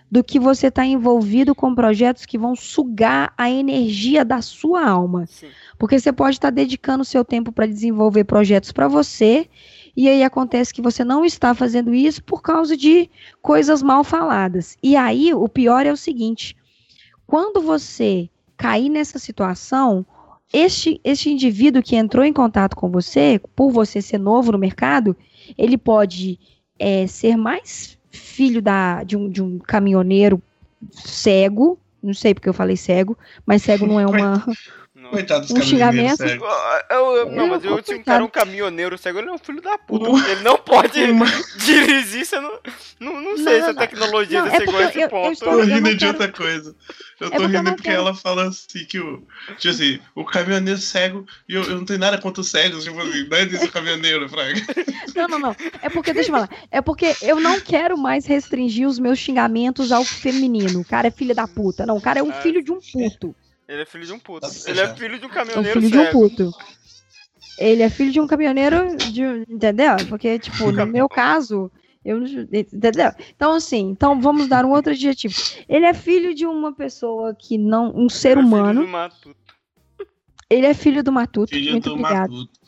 do 0.09 0.23
que 0.23 0.39
você 0.39 0.67
estar 0.67 0.82
tá 0.82 0.88
envolvido 0.88 1.53
com 1.53 1.75
projetos 1.75 2.25
que 2.25 2.38
vão 2.38 2.55
sugar 2.55 3.34
a 3.38 3.51
energia 3.51 4.25
da 4.25 4.41
sua 4.41 4.88
alma. 4.88 5.25
Sim. 5.28 5.47
Porque 5.78 5.99
você 5.99 6.11
pode 6.11 6.38
estar 6.38 6.47
tá 6.47 6.55
dedicando 6.55 7.01
o 7.01 7.05
seu 7.05 7.23
tempo 7.23 7.51
para 7.51 7.67
desenvolver 7.67 8.23
projetos 8.23 8.71
para 8.71 8.88
você, 8.88 9.47
e 9.98 10.08
aí 10.08 10.24
acontece 10.24 10.72
que 10.72 10.82
você 10.82 11.04
não 11.04 11.26
está 11.26 11.56
fazendo 11.56 11.91
isso 11.91 12.24
por 12.24 12.43
causa 12.43 12.78
de 12.78 13.10
coisas 13.41 13.82
mal 13.82 14.04
faladas. 14.04 14.78
E 14.84 14.95
aí 14.95 15.34
o 15.34 15.50
pior 15.50 15.88
é 15.88 15.91
o 15.91 15.98
seguinte: 15.98 16.56
quando 17.26 17.60
você 17.60 18.30
cair 18.56 18.89
nessa 18.89 19.18
situação, 19.18 20.06
este, 20.54 21.02
este 21.04 21.32
indivíduo 21.32 21.82
que 21.82 21.95
entrou 21.95 22.24
em 22.24 22.32
contato 22.32 22.76
com 22.76 22.91
você, 22.91 23.41
por 23.56 23.72
você 23.72 24.00
ser 24.00 24.20
novo 24.20 24.52
no 24.52 24.60
mercado, 24.60 25.18
ele 25.58 25.80
pode 25.80 26.39
é, 26.78 27.08
ser 27.08 27.36
mais 27.36 27.98
filho 28.12 28.62
da, 28.62 29.04
de, 29.04 29.18
um, 29.18 29.28
de 29.28 29.41
um 29.41 29.58
caminhoneiro 29.58 30.39
cego, 30.91 31.80
não 32.04 32.14
sei 32.14 32.36
porque 32.36 32.48
eu 32.48 32.54
falei 32.54 32.78
cego, 32.78 33.18
mas 33.48 33.64
cego 33.64 33.88
não 33.88 34.00
é 34.00 34.06
uma. 34.06 34.45
Coitado 35.10 35.41
dos 35.41 35.51
um 35.51 35.62
xingamento. 35.62 36.24
Eu, 36.24 36.97
eu, 37.16 37.32
não, 37.32 37.47
mas 37.47 37.64
eu 37.64 37.82
tinha 37.82 37.97
um 37.97 38.03
cara, 38.03 38.24
um 38.24 38.30
caminhoneiro 38.30 38.97
cego, 38.97 39.20
ele 39.20 39.30
é 39.30 39.32
um 39.32 39.38
filho 39.38 39.62
da 39.62 39.78
puta. 39.78 40.30
Ele 40.30 40.41
não 40.41 40.58
pode 40.58 40.99
dirigir, 41.58 42.26
você 42.26 42.39
não. 42.39 42.60
Não, 42.99 43.22
não 43.22 43.38
sei 43.38 43.60
não, 43.60 43.66
se 43.66 43.72
a 43.72 43.74
tecnologia 43.74 44.43
não, 44.43 44.51
chegou 44.51 44.78
a 44.78 44.84
esse 44.84 44.99
eu, 44.99 45.10
ponto. 45.10 45.28
Eu 45.28 45.32
estou 45.34 45.62
rindo 45.62 45.95
de 45.95 46.05
outra 46.05 46.32
coisa. 46.32 46.76
Eu 47.20 47.32
tô 47.32 47.43
é 47.43 47.47
rindo 47.47 47.76
porque 47.76 47.89
ela 47.89 48.14
fala 48.14 48.47
assim 48.47 48.86
que 48.86 48.99
o. 48.99 49.26
Tipo 49.58 49.74
assim, 49.74 49.99
o 50.16 50.26
caminhoneiro 50.26 50.80
cego, 50.80 51.26
e 51.47 51.53
eu, 51.53 51.64
eu 51.64 51.76
não 51.78 51.86
tenho 51.86 51.99
nada 51.99 52.18
contra 52.18 52.41
os 52.41 52.49
cegos, 52.49 52.84
tipo 52.84 52.99
assim, 52.99 53.28
não 53.28 53.38
é 53.38 53.45
disso 53.45 53.72
caminhoneiro, 53.72 54.28
Fraga. 54.30 54.62
Não, 55.16 55.28
não, 55.28 55.39
não. 55.39 55.55
É 55.82 55.89
porque, 55.89 56.14
deixa 56.14 56.30
eu 56.30 56.34
falar, 56.34 56.49
é 56.72 56.82
porque 56.82 57.16
eu 57.22 57.39
não 57.39 57.60
quero 57.60 57.97
mais 57.97 58.26
restringir 58.26 58.88
os 58.88 58.99
meus 58.99 59.18
xingamentos 59.18 59.91
ao 59.91 60.03
feminino. 60.03 60.82
O 60.82 60.86
cara 60.86 61.08
é 61.08 61.12
filho 61.12 61.34
da 61.34 61.47
puta. 61.47 61.86
Não, 61.86 61.97
o 61.97 62.01
cara 62.01 62.20
é 62.20 62.24
um 62.24 62.32
é. 62.32 62.41
filho 62.41 62.64
de 62.64 62.72
um 62.72 62.80
puto. 62.80 63.36
Ele 63.68 63.82
é 63.82 63.86
filho 63.86 64.05
de 64.05 64.13
um 64.13 64.20
puto. 64.20 64.47
Nossa, 64.47 64.70
ele 64.70 64.80
é 64.80 64.95
filho 64.95 65.20
de 65.20 65.26
um 65.26 65.30
caminhoneiro. 65.30 65.80
É 65.80 65.82
filho 65.82 65.89
cego. 65.89 66.03
de 66.03 66.07
um 66.07 66.30
puto. 66.30 66.57
Ele 67.57 67.84
é 67.84 67.89
filho 67.89 68.11
de 68.11 68.22
um 68.22 68.28
caminhoneiro, 68.28 68.95
de, 68.95 69.24
entendeu? 69.49 69.95
Porque, 70.07 70.39
tipo, 70.39 70.72
no 70.72 70.86
meu 70.86 71.09
caso, 71.09 71.72
eu, 72.05 72.24
entendeu? 72.24 73.11
Então, 73.36 73.53
assim, 73.53 73.89
então 73.89 74.22
vamos 74.22 74.47
dar 74.47 74.63
um 74.63 74.72
outro 74.72 74.93
adjetivo. 74.93 75.36
Ele 75.68 75.86
é 75.86 75.93
filho 75.93 76.34
de 76.34 76.45
uma 76.45 76.74
pessoa 76.74 77.36
que 77.36 77.57
não. 77.57 77.91
Um 77.93 78.07
ser 78.07 78.38
é 78.38 78.39
humano. 78.39 78.82
Filho 78.82 78.86
do 78.86 78.91
Matuto. 78.91 79.38
Ele 80.49 80.65
é 80.65 80.74
filho 80.74 81.03
do 81.03 81.11
Matuto. 81.11 81.49
Filho 81.49 81.72
muito 81.72 81.89
do 81.89 81.95
obrigado. 81.95 82.32
Matuto. 82.32 82.59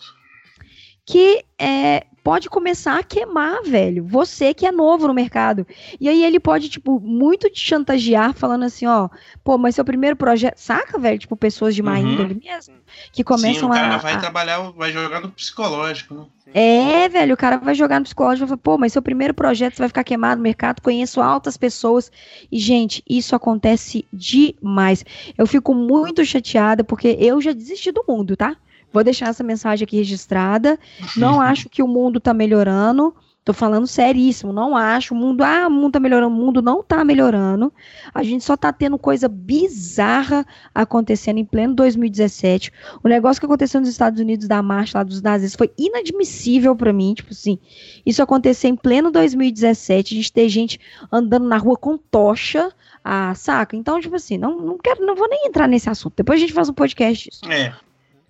Que 1.06 1.46
é, 1.58 2.06
pode 2.24 2.50
começar 2.50 3.00
a 3.00 3.04
queimar, 3.04 3.64
velho. 3.64 4.04
Você 4.06 4.54
que 4.54 4.66
é 4.66 4.72
novo 4.72 5.08
no 5.08 5.14
mercado. 5.14 5.66
E 6.00 6.08
aí 6.08 6.24
ele 6.24 6.40
pode, 6.40 6.70
tipo, 6.70 7.00
muito 7.00 7.50
te 7.50 7.60
chantagear, 7.60 8.34
falando 8.34 8.66
assim, 8.66 8.86
ó, 8.86 9.10
pô, 9.44 9.58
mas 9.58 9.76
seu 9.76 9.86
primeiro 9.86 10.16
projeto. 10.16 10.58
Saca, 10.58 10.98
velho? 10.98 11.20
Tipo, 11.20 11.36
pessoas 11.36 11.76
de 11.76 11.82
má 11.82 11.94
uhum. 11.94 12.12
índole 12.12 12.42
mesmo. 12.44 12.76
Que 13.12 13.24
começam 13.24 13.62
Sim, 13.62 13.66
o 13.66 13.70
cara 13.70 13.96
a. 13.96 13.98
vai 13.98 14.20
trabalhar, 14.20 14.72
vai 14.72 14.92
jogar 14.92 15.22
no 15.22 15.32
psicológico, 15.32 16.14
né? 16.14 16.26
É, 16.52 17.08
velho, 17.08 17.36
o 17.36 17.38
cara 17.38 17.58
vai 17.58 17.76
jogar 17.76 18.00
no 18.00 18.06
psicológico 18.06 18.40
e 18.40 18.48
vai 18.48 18.50
falar, 18.50 18.58
pô, 18.58 18.78
mas 18.78 18.94
seu 18.94 19.02
primeiro 19.02 19.34
projeto 19.34 19.76
você 19.76 19.84
vai 19.84 19.90
ficar 19.90 20.04
queimado 20.04 20.38
no 20.38 20.44
mercado, 20.44 20.82
conheço 20.82 21.22
altas 21.22 21.58
pessoas. 21.58 22.12
E, 22.52 22.58
gente, 22.58 23.04
isso 23.08 23.36
acontece 23.36 24.06
demais. 24.12 25.06
Eu 25.38 25.46
fico 25.46 25.74
muito 25.76 26.26
chateada 26.26 26.84
porque 26.84 27.16
eu 27.20 27.40
já 27.40 27.54
desisti 27.54 27.92
do 27.92 28.04
mundo, 28.08 28.36
tá? 28.36 28.56
Vou 28.92 29.04
deixar 29.04 29.30
essa 29.30 29.44
mensagem 29.44 29.86
aqui 29.86 29.98
registrada. 29.98 30.80
Não 31.16 31.40
acho 31.40 31.70
que 31.70 31.84
o 31.84 31.88
mundo 31.88 32.18
está 32.18 32.34
melhorando. 32.34 33.14
Tô 33.50 33.54
falando 33.54 33.88
seríssimo, 33.88 34.54
não 34.54 34.76
acho. 34.76 35.14
O 35.14 35.18
mundo, 35.18 35.44
ah, 35.44 35.68
o 35.68 35.72
mundo 35.72 35.94
tá 35.94 36.00
melhorando. 36.00 36.36
O 36.36 36.38
mundo 36.38 36.62
não 36.62 36.84
tá 36.84 37.04
melhorando. 37.04 37.74
A 38.14 38.22
gente 38.22 38.44
só 38.44 38.56
tá 38.56 38.72
tendo 38.72 38.96
coisa 38.98 39.28
bizarra 39.28 40.46
acontecendo 40.76 41.40
em 41.40 41.46
pleno 41.46 41.74
2017. 41.74 42.72
O 43.04 43.08
negócio 43.08 43.40
que 43.40 43.48
aconteceu 43.48 43.80
nos 43.80 43.90
Estados 43.90 44.20
Unidos 44.20 44.48
da 44.48 44.62
marcha 44.62 45.00
lá 45.00 45.04
dos 45.04 45.22
nazistas 45.22 45.58
foi 45.58 45.72
inadmissível 45.78 46.76
para 46.76 46.94
mim. 46.94 47.14
Tipo 47.16 47.32
assim, 47.32 47.58
isso 48.06 48.22
acontecer 48.22 48.68
em 48.68 48.76
pleno 48.76 49.10
2017. 49.10 50.14
A 50.14 50.18
gente 50.18 50.34
ter 50.34 50.48
gente 50.48 50.80
andando 51.12 51.48
na 51.48 51.58
rua 51.58 51.76
com 51.76 51.98
tocha. 51.98 52.72
Ah, 53.04 53.34
saca? 53.34 53.76
Então, 53.76 54.00
tipo 54.00 54.16
assim, 54.16 54.38
não, 54.38 54.60
não 54.60 54.78
quero, 54.78 55.04
não 55.04 55.16
vou 55.16 55.28
nem 55.28 55.48
entrar 55.48 55.68
nesse 55.68 55.90
assunto. 55.90 56.14
Depois 56.18 56.38
a 56.38 56.42
gente 56.42 56.54
faz 56.54 56.70
um 56.70 56.74
podcast 56.74 57.30
disso. 57.30 57.52
É. 57.52 57.74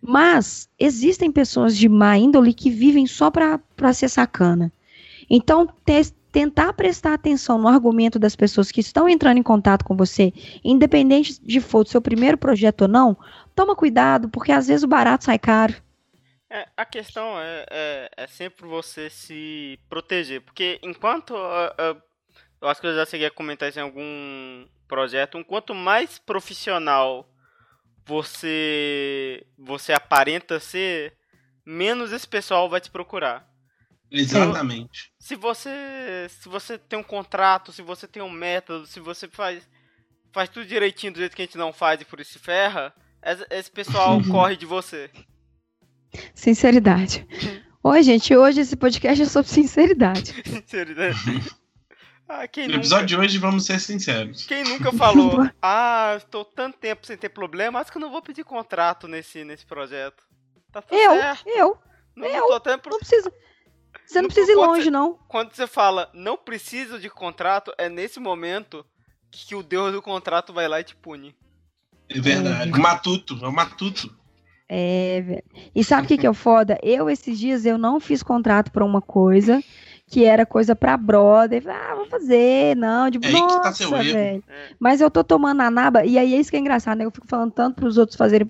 Mas 0.01 0.69
existem 0.79 1.31
pessoas 1.31 1.75
de 1.75 1.89
má 1.89 2.17
índole 2.17 2.53
que 2.53 2.69
vivem 2.69 3.05
só 3.05 3.29
para 3.29 3.93
ser 3.93 4.09
sacana. 4.09 4.71
Então, 5.29 5.67
te, 5.85 6.13
tentar 6.31 6.73
prestar 6.73 7.13
atenção 7.13 7.57
no 7.57 7.67
argumento 7.67 8.17
das 8.17 8.35
pessoas 8.35 8.71
que 8.71 8.81
estão 8.81 9.09
entrando 9.09 9.37
em 9.37 9.43
contato 9.43 9.83
com 9.83 9.95
você, 9.95 10.33
independente 10.63 11.39
de 11.41 11.59
for 11.59 11.85
o 11.85 11.89
seu 11.89 12.01
primeiro 12.01 12.37
projeto 12.37 12.83
ou 12.83 12.87
não, 12.87 13.17
toma 13.55 13.75
cuidado, 13.75 14.29
porque 14.29 14.51
às 14.51 14.67
vezes 14.67 14.83
o 14.83 14.87
barato 14.87 15.25
sai 15.25 15.39
caro. 15.39 15.75
É, 16.49 16.67
a 16.75 16.83
questão 16.83 17.39
é, 17.39 17.65
é, 17.69 18.11
é, 18.17 18.27
sempre 18.27 18.65
você 18.65 19.09
se 19.09 19.79
proteger, 19.87 20.41
porque 20.41 20.79
enquanto. 20.81 21.35
Eu 22.61 22.67
acho 22.67 22.81
que 22.81 22.87
eu 22.87 22.95
já 22.95 23.05
cheguei 23.05 23.27
a 23.27 23.31
comentar 23.31 23.69
isso 23.69 23.79
em 23.79 23.83
algum 23.83 24.67
projeto, 24.87 25.37
um 25.37 25.43
quanto 25.43 25.73
mais 25.73 26.19
profissional 26.19 27.29
você 28.09 29.45
você 29.55 29.93
aparenta 29.93 30.59
ser, 30.59 31.13
menos 31.63 32.11
esse 32.11 32.27
pessoal 32.27 32.67
vai 32.67 32.81
te 32.81 32.89
procurar. 32.89 33.47
Exatamente. 34.11 35.13
Se 35.19 35.35
você 35.35 36.27
se 36.27 36.49
você 36.49 36.79
tem 36.79 36.97
um 36.97 37.03
contrato, 37.03 37.71
se 37.71 37.83
você 37.83 38.07
tem 38.07 38.23
um 38.23 38.31
método, 38.31 38.87
se 38.87 38.99
você 38.99 39.27
faz 39.27 39.69
faz 40.33 40.49
tudo 40.49 40.65
direitinho 40.65 41.13
do 41.13 41.19
jeito 41.19 41.35
que 41.35 41.43
a 41.43 41.45
gente 41.45 41.57
não 41.57 41.71
faz 41.71 42.01
e 42.01 42.05
por 42.05 42.19
isso 42.19 42.33
se 42.33 42.39
ferra, 42.39 42.91
esse 43.51 43.69
pessoal 43.69 44.17
uhum. 44.17 44.27
corre 44.29 44.57
de 44.57 44.65
você. 44.65 45.11
Sinceridade. 46.33 47.27
Oi, 47.83 48.03
gente, 48.03 48.35
hoje 48.35 48.61
esse 48.61 48.75
podcast 48.75 49.21
é 49.21 49.25
sobre 49.25 49.51
sinceridade. 49.51 50.33
sinceridade. 50.43 51.17
Ah, 52.31 52.43
no 52.43 52.63
nunca... 52.63 52.75
episódio 52.75 53.07
de 53.07 53.17
hoje, 53.17 53.39
vamos 53.39 53.65
ser 53.65 53.79
sinceros. 53.79 54.45
Quem 54.45 54.63
nunca 54.63 54.91
falou, 54.93 55.49
ah, 55.59 56.13
estou 56.15 56.45
tanto 56.45 56.77
tempo 56.77 57.03
sem 57.03 57.17
ter 57.17 57.29
problema, 57.29 57.79
acho 57.79 57.91
que 57.91 57.97
eu 57.97 58.01
não 58.01 58.11
vou 58.11 58.21
pedir 58.21 58.43
contrato 58.43 59.07
nesse, 59.07 59.43
nesse 59.43 59.65
projeto. 59.65 60.23
Tá 60.71 60.79
tudo 60.79 60.95
eu, 60.95 61.11
certo. 61.11 61.43
Eu, 61.47 61.77
não, 62.15 62.27
eu, 62.27 62.49
não, 62.49 62.59
tempo... 62.59 62.87
não 62.87 62.99
precisa. 62.99 63.33
Você 64.05 64.15
não, 64.15 64.21
não 64.21 64.29
precisa 64.29 64.51
ir 64.51 64.55
longe, 64.55 64.83
você, 64.83 64.91
não. 64.91 65.17
Quando 65.27 65.55
você 65.55 65.65
fala, 65.65 66.07
não 66.13 66.37
preciso 66.37 66.99
de 66.99 67.09
contrato, 67.09 67.73
é 67.79 67.89
nesse 67.89 68.19
momento 68.19 68.85
que 69.31 69.55
o 69.55 69.63
deus 69.63 69.91
do 69.91 70.01
contrato 70.01 70.53
vai 70.53 70.67
lá 70.67 70.79
e 70.79 70.83
te 70.83 70.95
pune. 70.95 71.35
É 72.07 72.21
verdade. 72.21 72.69
É. 72.69 72.77
Matuto, 72.77 73.43
é 73.43 73.47
o 73.47 73.51
matuto. 73.51 74.15
É, 74.67 75.21
velho. 75.21 75.43
E 75.73 75.83
sabe 75.83 76.05
o 76.05 76.07
que, 76.07 76.17
que 76.19 76.27
é 76.27 76.29
o 76.29 76.35
foda? 76.35 76.77
Eu, 76.83 77.09
esses 77.09 77.39
dias, 77.39 77.65
eu 77.65 77.79
não 77.79 77.99
fiz 77.99 78.21
contrato 78.21 78.71
pra 78.71 78.85
uma 78.85 79.01
coisa 79.01 79.63
que 80.09 80.25
era 80.25 80.45
coisa 80.45 80.75
pra 80.75 80.97
brother. 80.97 81.63
Ah, 81.67 81.95
vou 81.95 82.07
fazer, 82.07 82.75
não. 82.75 83.09
Tipo, 83.11 83.27
é 83.27 83.31
nossa, 83.31 83.89
tá 83.89 84.01
velho. 84.01 84.43
É. 84.47 84.69
Mas 84.79 84.99
eu 84.99 85.11
tô 85.11 85.23
tomando 85.23 85.61
a 85.61 85.69
naba, 85.69 86.03
e 86.03 86.17
aí 86.17 86.33
é 86.33 86.39
isso 86.39 86.49
que 86.49 86.57
é 86.57 86.59
engraçado, 86.59 86.97
né? 86.97 87.05
Eu 87.05 87.11
fico 87.11 87.27
falando 87.27 87.51
tanto 87.51 87.75
pros 87.75 87.97
outros 87.97 88.17
fazerem 88.17 88.49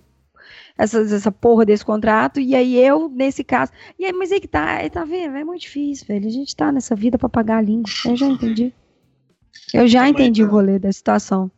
essa, 0.78 1.02
essa 1.02 1.32
porra 1.32 1.66
desse 1.66 1.84
contrato, 1.84 2.40
e 2.40 2.56
aí 2.56 2.78
eu, 2.78 3.10
nesse 3.10 3.44
caso. 3.44 3.74
E 4.00 4.06
aí, 4.06 4.14
mas 4.14 4.32
aí 4.32 4.40
que 4.40 4.48
tá, 4.48 4.90
tá 4.90 5.04
vendo? 5.04 5.36
É 5.36 5.44
muito 5.44 5.62
difícil, 5.62 6.08
velho. 6.08 6.26
A 6.26 6.32
gente 6.32 6.56
tá 6.56 6.72
nessa 6.72 6.96
vida 6.96 7.18
pra 7.18 7.28
pagar 7.28 7.58
a 7.58 7.62
língua. 7.62 7.92
Eu 8.06 8.16
já 8.16 8.28
entendi. 8.28 8.74
Eu 9.74 9.88
já 9.88 10.08
entendi 10.08 10.44
o 10.44 10.50
rolê 10.50 10.80
da 10.80 10.92
situação. 10.92 11.52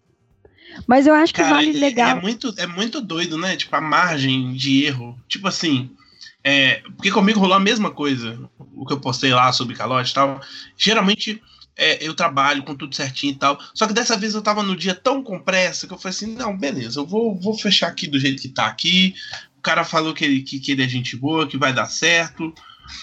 Mas 0.88 1.06
eu 1.06 1.14
acho 1.14 1.34
que 1.34 1.41
Cara, 1.41 1.56
vale 1.56 1.74
legal. 1.74 2.18
É 2.18 2.22
muito, 2.22 2.54
é 2.58 2.66
muito 2.66 3.02
doido, 3.02 3.38
né? 3.38 3.56
Tipo, 3.56 3.76
a 3.76 3.82
margem 3.82 4.54
de 4.54 4.86
erro. 4.86 5.16
Tipo 5.28 5.47
assim, 5.47 5.91
É, 6.44 6.82
porque 6.96 7.12
comigo 7.12 7.39
rolou 7.39 7.56
a 7.56 7.60
mesma 7.60 7.92
coisa, 7.92 8.39
o 8.76 8.86
que 8.86 8.94
eu 8.94 9.00
postei 9.00 9.32
lá 9.32 9.52
sobre 9.52 9.76
calote 9.76 10.12
e 10.12 10.14
tal. 10.14 10.42
Geralmente 10.76 11.42
é, 11.78 12.06
eu 12.06 12.14
trabalho 12.14 12.64
com 12.64 12.76
tudo 12.76 12.96
certinho 12.96 13.34
e 13.34 13.36
tal. 13.36 13.60
Só 13.74 13.88
que 13.88 13.94
dessa 13.94 14.18
vez 14.18 14.34
eu 14.34 14.42
tava 14.42 14.64
no 14.64 14.76
dia 14.76 14.96
tão 14.96 15.24
com 15.24 15.39
pressa 15.39 15.88
que 15.88 15.94
eu 15.94 15.98
falei 15.98 16.16
assim: 16.16 16.36
não, 16.36 16.58
beleza, 16.58 17.00
eu 17.00 17.06
vou, 17.06 17.39
vou 17.39 17.58
fechar 17.58 17.88
aqui 17.88 18.08
do 18.08 18.20
jeito 18.20 18.42
que 18.42 18.50
tá 18.50 18.66
aqui. 18.66 19.16
O 19.58 19.62
cara 19.62 19.84
falou 19.84 20.14
que 20.14 20.26
ele, 20.26 20.42
que, 20.42 20.60
que 20.60 20.72
ele 20.72 20.84
é 20.84 20.88
gente 20.88 21.16
boa, 21.16 21.48
que 21.48 21.58
vai 21.58 21.72
dar 21.72 21.88
certo. 21.88 22.54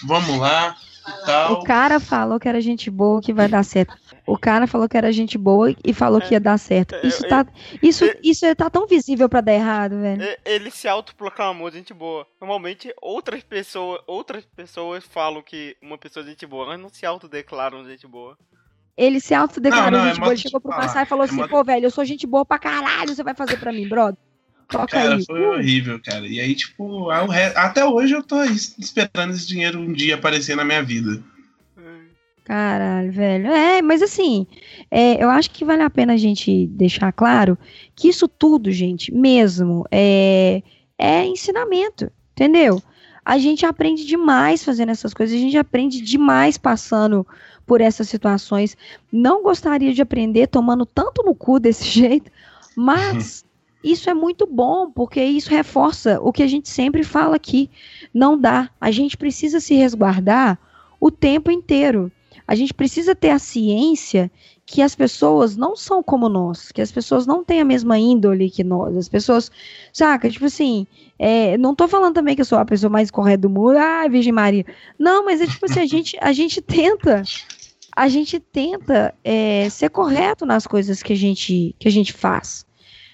Vamos 0.03 0.37
lá 0.37 0.75
e 1.07 1.25
tal. 1.25 1.53
O 1.53 1.63
cara 1.63 1.99
falou 1.99 2.39
que 2.39 2.47
era 2.47 2.61
gente 2.61 2.89
boa, 2.91 3.21
que 3.21 3.33
vai 3.33 3.47
dar 3.47 3.63
certo. 3.63 3.95
O 4.29 4.37
cara 4.37 4.67
falou 4.67 4.87
que 4.87 4.95
era 4.95 5.11
gente 5.11 5.39
boa 5.39 5.75
e 5.83 5.91
falou 5.91 6.21
que 6.21 6.35
ia 6.35 6.39
dar 6.39 6.59
certo. 6.59 6.93
É, 6.93 7.07
isso 7.07 7.27
tá, 7.27 7.47
isso, 7.81 8.05
isso 8.21 8.55
tá 8.55 8.69
tão 8.69 8.85
visível 8.85 9.27
para 9.27 9.41
dar 9.41 9.53
errado, 9.53 9.99
velho. 9.99 10.21
Ele 10.45 10.69
se 10.69 10.87
autoproclamou 10.87 11.71
gente 11.71 11.95
boa. 11.95 12.27
Normalmente 12.39 12.93
outras 13.01 13.41
pessoas, 13.41 13.99
outras 14.05 14.45
pessoas 14.45 15.03
falam 15.03 15.41
que 15.41 15.75
uma 15.81 15.97
pessoa 15.97 16.23
é 16.23 16.29
gente 16.29 16.45
boa, 16.45 16.67
mas 16.67 16.79
não 16.79 16.89
se 16.89 17.07
autodeclaram 17.07 17.83
gente 17.85 18.05
boa. 18.05 18.37
Ele 18.95 19.19
se 19.19 19.33
autodeclarou 19.33 19.91
não, 19.91 19.99
não, 19.99 20.05
gente 20.09 20.17
é 20.17 20.19
boa, 20.19 20.33
ele 20.33 20.41
chegou 20.41 20.61
pro 20.61 20.77
Massai 20.77 21.03
e 21.03 21.07
falou 21.07 21.25
é 21.25 21.27
assim, 21.27 21.47
pô, 21.47 21.63
velho, 21.63 21.85
eu 21.87 21.91
sou 21.91 22.05
gente 22.05 22.27
boa 22.27 22.45
pra 22.45 22.59
caralho, 22.59 23.15
você 23.15 23.23
vai 23.23 23.33
fazer 23.33 23.57
pra 23.57 23.73
mim, 23.73 23.87
brother? 23.87 24.19
Toca 24.67 24.85
cara, 24.85 25.15
aí. 25.15 25.25
foi 25.25 25.43
horrível, 25.43 25.99
cara. 25.99 26.27
E 26.27 26.39
aí, 26.39 26.53
tipo, 26.53 27.09
até 27.09 27.83
hoje 27.83 28.13
eu 28.13 28.21
tô 28.21 28.43
esperando 28.43 29.31
esse 29.31 29.47
dinheiro 29.47 29.79
um 29.79 29.91
dia 29.91 30.13
aparecer 30.13 30.55
na 30.55 30.63
minha 30.63 30.83
vida. 30.83 31.23
Caralho, 32.49 33.11
velho. 33.11 33.51
É, 33.51 33.79
mas 33.79 34.01
assim, 34.01 34.47
é, 34.89 35.23
eu 35.23 35.29
acho 35.29 35.51
que 35.51 35.63
vale 35.63 35.83
a 35.83 35.89
pena 35.89 36.13
a 36.13 36.17
gente 36.17 36.65
deixar 36.65 37.11
claro 37.11 37.55
que 37.95 38.07
isso 38.07 38.27
tudo, 38.27 38.71
gente, 38.71 39.13
mesmo, 39.13 39.85
é, 39.91 40.63
é 40.97 41.27
ensinamento, 41.27 42.11
entendeu? 42.31 42.81
A 43.23 43.37
gente 43.37 43.67
aprende 43.67 44.03
demais 44.03 44.63
fazendo 44.63 44.89
essas 44.89 45.13
coisas, 45.13 45.35
a 45.35 45.39
gente 45.39 45.59
aprende 45.59 46.01
demais 46.01 46.57
passando 46.57 47.23
por 47.67 47.81
essas 47.81 48.09
situações. 48.09 48.75
Não 49.11 49.43
gostaria 49.43 49.93
de 49.93 50.01
aprender 50.01 50.47
tomando 50.47 50.87
tanto 50.87 51.21
no 51.21 51.35
cu 51.35 51.59
desse 51.59 51.85
jeito, 52.01 52.31
mas 52.75 53.45
isso 53.83 54.09
é 54.09 54.13
muito 54.15 54.47
bom, 54.47 54.89
porque 54.89 55.23
isso 55.23 55.51
reforça 55.51 56.19
o 56.19 56.33
que 56.33 56.41
a 56.41 56.47
gente 56.47 56.67
sempre 56.67 57.03
fala 57.03 57.35
aqui. 57.35 57.69
Não 58.11 58.35
dá. 58.35 58.71
A 58.81 58.89
gente 58.89 59.15
precisa 59.15 59.59
se 59.59 59.75
resguardar 59.75 60.57
o 60.99 61.11
tempo 61.11 61.51
inteiro. 61.51 62.11
A 62.49 62.55
gente 62.55 62.73
precisa 62.73 63.13
ter 63.13 63.29
a 63.29 63.37
ciência 63.37 64.31
que 64.65 64.81
as 64.81 64.95
pessoas 64.95 65.55
não 65.55 65.75
são 65.75 66.01
como 66.01 66.27
nós, 66.27 66.71
que 66.71 66.81
as 66.81 66.91
pessoas 66.91 67.27
não 67.27 67.43
têm 67.43 67.61
a 67.61 67.63
mesma 67.63 67.99
índole 67.99 68.49
que 68.49 68.63
nós. 68.63 68.97
As 68.97 69.07
pessoas, 69.07 69.51
saca? 69.93 70.27
Tipo 70.27 70.45
assim, 70.45 70.87
é, 71.19 71.59
não 71.59 71.75
tô 71.75 71.87
falando 71.87 72.15
também 72.15 72.33
que 72.33 72.41
eu 72.41 72.45
sou 72.45 72.57
a 72.57 72.65
pessoa 72.65 72.89
mais 72.89 73.11
correta 73.11 73.41
do 73.43 73.51
mundo, 73.51 73.77
ah, 73.77 74.07
Virgem 74.07 74.33
Maria. 74.33 74.65
Não, 74.97 75.23
mas 75.23 75.41
é 75.41 75.45
tipo 75.45 75.63
assim, 75.63 75.79
a 75.79 75.85
gente, 75.85 76.17
a 76.19 76.33
gente 76.33 76.59
tenta 76.59 77.21
a 77.95 78.07
gente 78.07 78.39
tenta 78.39 79.13
é, 79.23 79.69
ser 79.69 79.91
correto 79.91 80.43
nas 80.43 80.65
coisas 80.65 81.03
que 81.03 81.13
a 81.13 81.15
gente 81.15 81.75
que 81.77 81.87
a 81.87 81.91
gente 81.91 82.13
faz. 82.13 82.65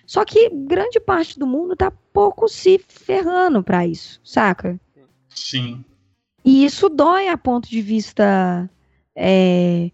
Só 0.08 0.24
que 0.24 0.50
grande 0.50 0.98
parte 1.02 1.38
do 1.38 1.46
mundo 1.46 1.76
tá 1.76 1.92
pouco 2.14 2.48
se 2.48 2.80
ferrando 2.88 3.62
para 3.62 3.86
isso, 3.86 4.22
saca? 4.24 4.80
Sim. 5.28 5.84
E 6.46 6.64
isso 6.64 6.88
dói 6.88 7.28
a 7.28 7.38
ponto 7.38 7.68
de 7.70 7.82
vista 7.82 8.70
é, 9.16 9.92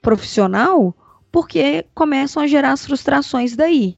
profissional, 0.00 0.94
porque 1.30 1.84
começam 1.94 2.42
a 2.42 2.46
gerar 2.46 2.72
as 2.72 2.84
frustrações 2.84 3.54
daí. 3.54 3.96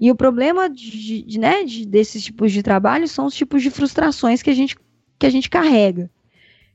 E 0.00 0.10
o 0.10 0.14
problema 0.14 0.68
de, 0.68 1.22
de, 1.22 1.38
né, 1.38 1.64
de, 1.64 1.86
desses 1.86 2.24
tipos 2.24 2.52
de 2.52 2.62
trabalho 2.62 3.08
são 3.08 3.26
os 3.26 3.34
tipos 3.34 3.62
de 3.62 3.70
frustrações 3.70 4.42
que 4.42 4.50
a 4.50 4.54
gente, 4.54 4.76
que 5.18 5.26
a 5.26 5.30
gente 5.30 5.48
carrega. 5.48 6.10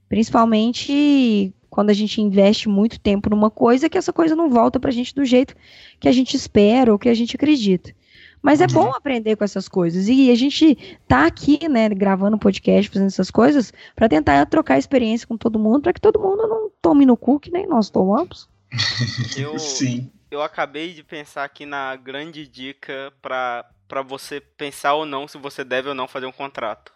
Principalmente 0.07 1.53
quando 1.69 1.91
a 1.91 1.93
gente 1.93 2.19
investe 2.19 2.67
muito 2.67 2.99
tempo 2.99 3.29
numa 3.29 3.51
coisa 3.51 3.87
que 3.89 3.97
essa 3.97 4.11
coisa 4.11 4.35
não 4.35 4.49
volta 4.49 4.79
pra 4.79 4.91
gente 4.91 5.13
do 5.13 5.23
jeito 5.23 5.55
que 5.99 6.09
a 6.09 6.11
gente 6.11 6.35
espera 6.35 6.91
ou 6.91 6.97
que 6.97 7.07
a 7.07 7.13
gente 7.13 7.35
acredita. 7.35 7.93
Mas 8.41 8.61
é 8.61 8.65
uhum. 8.65 8.73
bom 8.73 8.93
aprender 8.93 9.35
com 9.35 9.43
essas 9.43 9.67
coisas. 9.67 10.07
E 10.07 10.31
a 10.31 10.35
gente 10.35 10.77
tá 11.07 11.25
aqui, 11.25 11.67
né, 11.67 11.89
gravando 11.89 12.37
podcast, 12.37 12.89
fazendo 12.89 13.07
essas 13.07 13.29
coisas, 13.29 13.73
para 13.95 14.09
tentar 14.09 14.45
trocar 14.45 14.77
experiência 14.77 15.27
com 15.27 15.37
todo 15.37 15.59
mundo, 15.59 15.81
para 15.81 15.93
que 15.93 16.01
todo 16.01 16.19
mundo 16.19 16.47
não 16.47 16.71
tome 16.81 17.05
no 17.05 17.17
cu, 17.17 17.39
que 17.39 17.51
nem 17.51 17.67
nós 17.67 17.89
tomamos. 17.89 18.49
Eu, 19.37 19.59
Sim. 19.59 20.11
Eu 20.31 20.41
acabei 20.41 20.93
de 20.93 21.03
pensar 21.03 21.43
aqui 21.43 21.65
na 21.65 21.95
grande 21.95 22.47
dica 22.47 23.11
para 23.21 24.01
você 24.05 24.39
pensar 24.39 24.93
ou 24.93 25.05
não 25.05 25.27
se 25.27 25.37
você 25.37 25.63
deve 25.63 25.89
ou 25.89 25.95
não 25.95 26.07
fazer 26.07 26.27
um 26.27 26.31
contrato. 26.31 26.93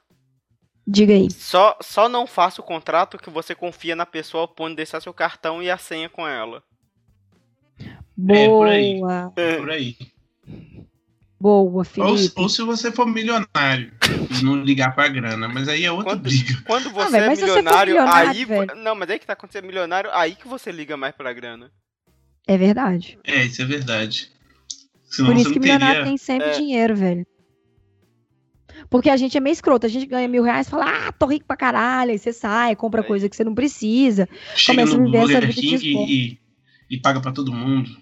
Diga 0.86 1.14
aí. 1.14 1.32
Só, 1.32 1.78
só 1.82 2.08
não 2.08 2.28
faça 2.28 2.62
o 2.62 2.64
contrato 2.64 3.18
que 3.18 3.30
você 3.30 3.56
confia 3.56 3.96
na 3.96 4.06
pessoa 4.06 4.42
ao 4.42 4.48
ponto 4.48 4.72
de 4.72 4.76
deixar 4.78 5.02
seu 5.02 5.14
cartão 5.14 5.64
e 5.64 5.70
a 5.70 5.78
senha 5.78 6.10
com 6.10 6.28
ela. 6.28 6.62
Boa. 8.16 8.38
É 8.38 8.48
por 8.48 8.68
aí. 8.68 9.02
É 9.36 9.58
por 9.58 9.72
aí. 9.72 9.98
Boa, 11.44 11.84
Felipe. 11.84 12.32
Ou, 12.38 12.44
ou, 12.44 12.48
se 12.48 12.62
você 12.62 12.90
for 12.90 13.06
milionário 13.06 13.92
e 14.32 14.42
não 14.46 14.64
ligar 14.64 14.96
pra 14.96 15.10
grana, 15.10 15.46
mas 15.46 15.68
aí 15.68 15.84
é 15.84 15.92
outra 15.92 16.12
quando, 16.12 16.22
briga. 16.22 16.64
Quando 16.66 16.88
ah, 16.88 16.92
você 16.94 17.18
ah, 17.18 17.20
é 17.20 17.36
milionário, 17.36 18.02
aí. 18.02 18.46
Velho. 18.46 18.76
Não, 18.78 18.96
mas 18.96 19.10
aí 19.10 19.20
que 19.20 19.26
tá 19.26 19.34
acontecendo 19.34 19.66
milionário, 19.66 20.10
aí 20.14 20.36
que 20.36 20.48
você 20.48 20.72
liga 20.72 20.96
mais 20.96 21.14
pra 21.14 21.34
grana. 21.34 21.70
É 22.48 22.58
verdade. 22.58 23.20
É, 23.26 23.44
isso 23.44 23.62
é 23.62 23.66
verdade. 23.66 24.32
Senão 25.04 25.32
Por 25.32 25.38
isso 25.38 25.52
que 25.52 25.60
teria... 25.60 25.74
milionário 25.76 26.06
tem 26.06 26.16
sempre 26.16 26.48
é. 26.48 26.52
dinheiro, 26.52 26.96
velho. 26.96 27.28
Porque 28.90 29.10
a 29.10 29.18
gente 29.18 29.36
é 29.36 29.42
meio 29.42 29.52
escroto, 29.52 29.86
a 29.86 29.90
gente 29.90 30.06
ganha 30.06 30.30
mil 30.30 30.44
reais 30.44 30.68
e 30.68 30.70
fala, 30.70 30.86
ah, 30.86 31.12
tô 31.12 31.26
rico 31.26 31.46
pra 31.46 31.58
caralho, 31.58 32.12
aí 32.12 32.20
você 32.20 32.32
sai, 32.32 32.74
compra 32.74 33.02
é. 33.02 33.04
coisa 33.04 33.28
que 33.28 33.36
você 33.36 33.44
não 33.44 33.54
precisa, 33.54 34.30
Chega 34.56 34.80
começa 34.80 34.96
a 34.96 35.04
viver 35.04 35.18
essa 35.18 35.42
vida 35.46 35.78
de 35.78 35.94
e, 35.94 36.40
e 36.90 36.98
paga 37.02 37.20
pra 37.20 37.34
todo 37.34 37.52
mundo. 37.52 38.02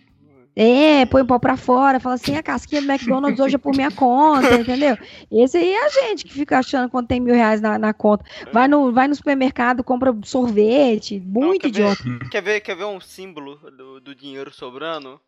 É, 0.53 1.05
põe 1.05 1.21
o 1.21 1.25
pau 1.25 1.39
pra 1.39 1.55
fora, 1.55 1.99
fala 1.99 2.15
assim, 2.15 2.35
a 2.35 2.43
casquinha 2.43 2.81
do 2.81 2.91
McDonald's 2.91 3.39
hoje 3.39 3.55
é 3.55 3.57
por 3.57 3.73
minha 3.73 3.89
conta, 3.89 4.53
entendeu? 4.59 4.97
Esse 5.31 5.57
aí 5.57 5.71
é 5.71 5.85
a 5.85 5.89
gente 5.89 6.25
que 6.25 6.33
fica 6.33 6.59
achando 6.59 6.89
quando 6.89 7.07
tem 7.07 7.21
mil 7.21 7.33
reais 7.33 7.61
na, 7.61 7.79
na 7.79 7.93
conta. 7.93 8.25
Vai 8.51 8.67
no, 8.67 8.91
vai 8.91 9.07
no 9.07 9.15
supermercado, 9.15 9.83
compra 9.83 10.13
sorvete, 10.25 11.19
muito 11.19 11.53
Não, 11.53 11.59
quer 11.59 11.67
idiota. 11.69 12.03
Ver, 12.03 12.29
quer, 12.29 12.41
ver, 12.41 12.59
quer 12.59 12.75
ver 12.75 12.85
um 12.85 12.99
símbolo 12.99 13.55
do, 13.71 14.01
do 14.01 14.13
dinheiro 14.13 14.53
sobrando? 14.53 15.21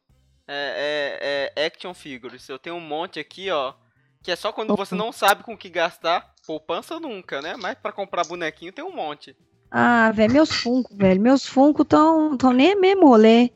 É, 0.46 1.52
é, 1.56 1.64
é 1.64 1.66
action 1.66 1.94
figures. 1.94 2.48
Eu 2.50 2.60
tenho 2.60 2.76
um 2.76 2.82
monte 2.82 3.18
aqui, 3.18 3.50
ó. 3.50 3.74
Que 4.22 4.32
é 4.32 4.36
só 4.36 4.52
quando 4.52 4.76
você 4.76 4.96
não 4.96 5.12
sabe 5.12 5.44
com 5.44 5.54
o 5.54 5.58
que 5.58 5.70
gastar. 5.70 6.34
Poupança 6.46 7.00
nunca, 7.00 7.42
né? 7.42 7.56
Mas 7.58 7.76
para 7.76 7.94
comprar 7.94 8.26
bonequinho 8.26 8.74
tem 8.74 8.84
um 8.84 8.94
monte. 8.94 9.36
Ah, 9.72 10.12
velho, 10.12 10.34
meus 10.34 10.52
Funko, 10.52 10.96
velho. 10.96 11.20
Meus 11.20 11.46
Funko 11.46 11.84
tão, 11.84 12.38
tão 12.38 12.52
nem 12.54 12.76
mesmo 12.80 13.08
rolê. 13.08 13.50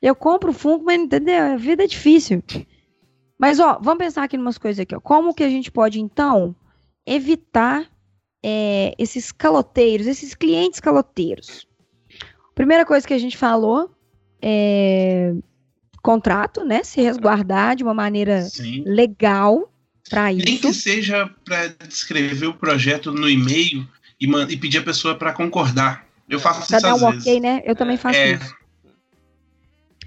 Eu 0.00 0.14
compro 0.14 0.52
Funko, 0.52 0.84
mas 0.84 1.00
entendeu? 1.00 1.54
A 1.54 1.56
vida 1.56 1.84
é 1.84 1.86
difícil. 1.86 2.42
Mas, 3.38 3.58
ó, 3.58 3.78
vamos 3.80 3.98
pensar 3.98 4.24
aqui 4.24 4.36
em 4.36 4.40
umas 4.40 4.58
coisas 4.58 4.80
aqui, 4.80 4.94
ó. 4.94 5.00
Como 5.00 5.34
que 5.34 5.42
a 5.42 5.48
gente 5.48 5.70
pode, 5.70 6.00
então, 6.00 6.54
evitar 7.06 7.90
é, 8.42 8.94
esses 8.98 9.32
caloteiros, 9.32 10.06
esses 10.06 10.34
clientes 10.34 10.80
caloteiros? 10.80 11.66
Primeira 12.54 12.84
coisa 12.84 13.06
que 13.06 13.14
a 13.14 13.18
gente 13.18 13.36
falou 13.36 13.90
é 14.42 15.34
contrato, 16.02 16.64
né? 16.64 16.82
Se 16.82 17.00
resguardar 17.00 17.76
de 17.76 17.82
uma 17.82 17.94
maneira 17.94 18.42
Sim. 18.42 18.82
legal 18.86 19.70
para 20.08 20.32
isso. 20.32 20.44
Nem 20.44 20.58
que 20.58 20.72
seja 20.72 21.30
para 21.44 21.68
descrever 21.86 22.46
o 22.46 22.54
projeto 22.54 23.12
no 23.12 23.28
e-mail 23.28 23.86
e, 24.20 24.26
e 24.26 24.56
pedir 24.56 24.78
a 24.78 24.82
pessoa 24.82 25.14
para 25.14 25.32
concordar. 25.32 26.06
Eu 26.28 26.40
faço 26.40 26.66
pra 26.66 26.78
isso 26.78 26.86
dar 26.86 26.94
um 26.94 27.10
vezes. 27.10 27.26
ok, 27.26 27.40
né? 27.40 27.62
Eu 27.64 27.74
também 27.74 27.96
faço 27.96 28.18
é... 28.18 28.32
isso. 28.32 28.59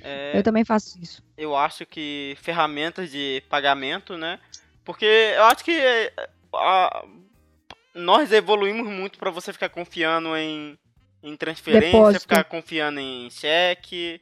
É... 0.04 0.38
Eu 0.38 0.44
também 0.44 0.66
faço 0.66 1.00
isso. 1.02 1.24
Eu 1.38 1.56
acho 1.56 1.86
que 1.86 2.38
ferramentas 2.42 3.10
de 3.10 3.42
pagamento, 3.50 4.18
né? 4.18 4.40
Porque 4.84 5.06
eu 5.06 5.46
acho 5.46 5.64
que 5.64 5.72
a... 6.54 7.06
nós 7.96 8.32
evoluímos 8.32 8.88
muito 8.88 9.18
para 9.18 9.32
você 9.32 9.54
ficar 9.54 9.70
confiando 9.70 10.36
em, 10.36 10.78
em 11.24 11.38
transferência, 11.38 11.92
Depósito. 11.92 12.22
ficar 12.22 12.44
confiando 12.44 13.00
em 13.00 13.30
cheque. 13.30 14.22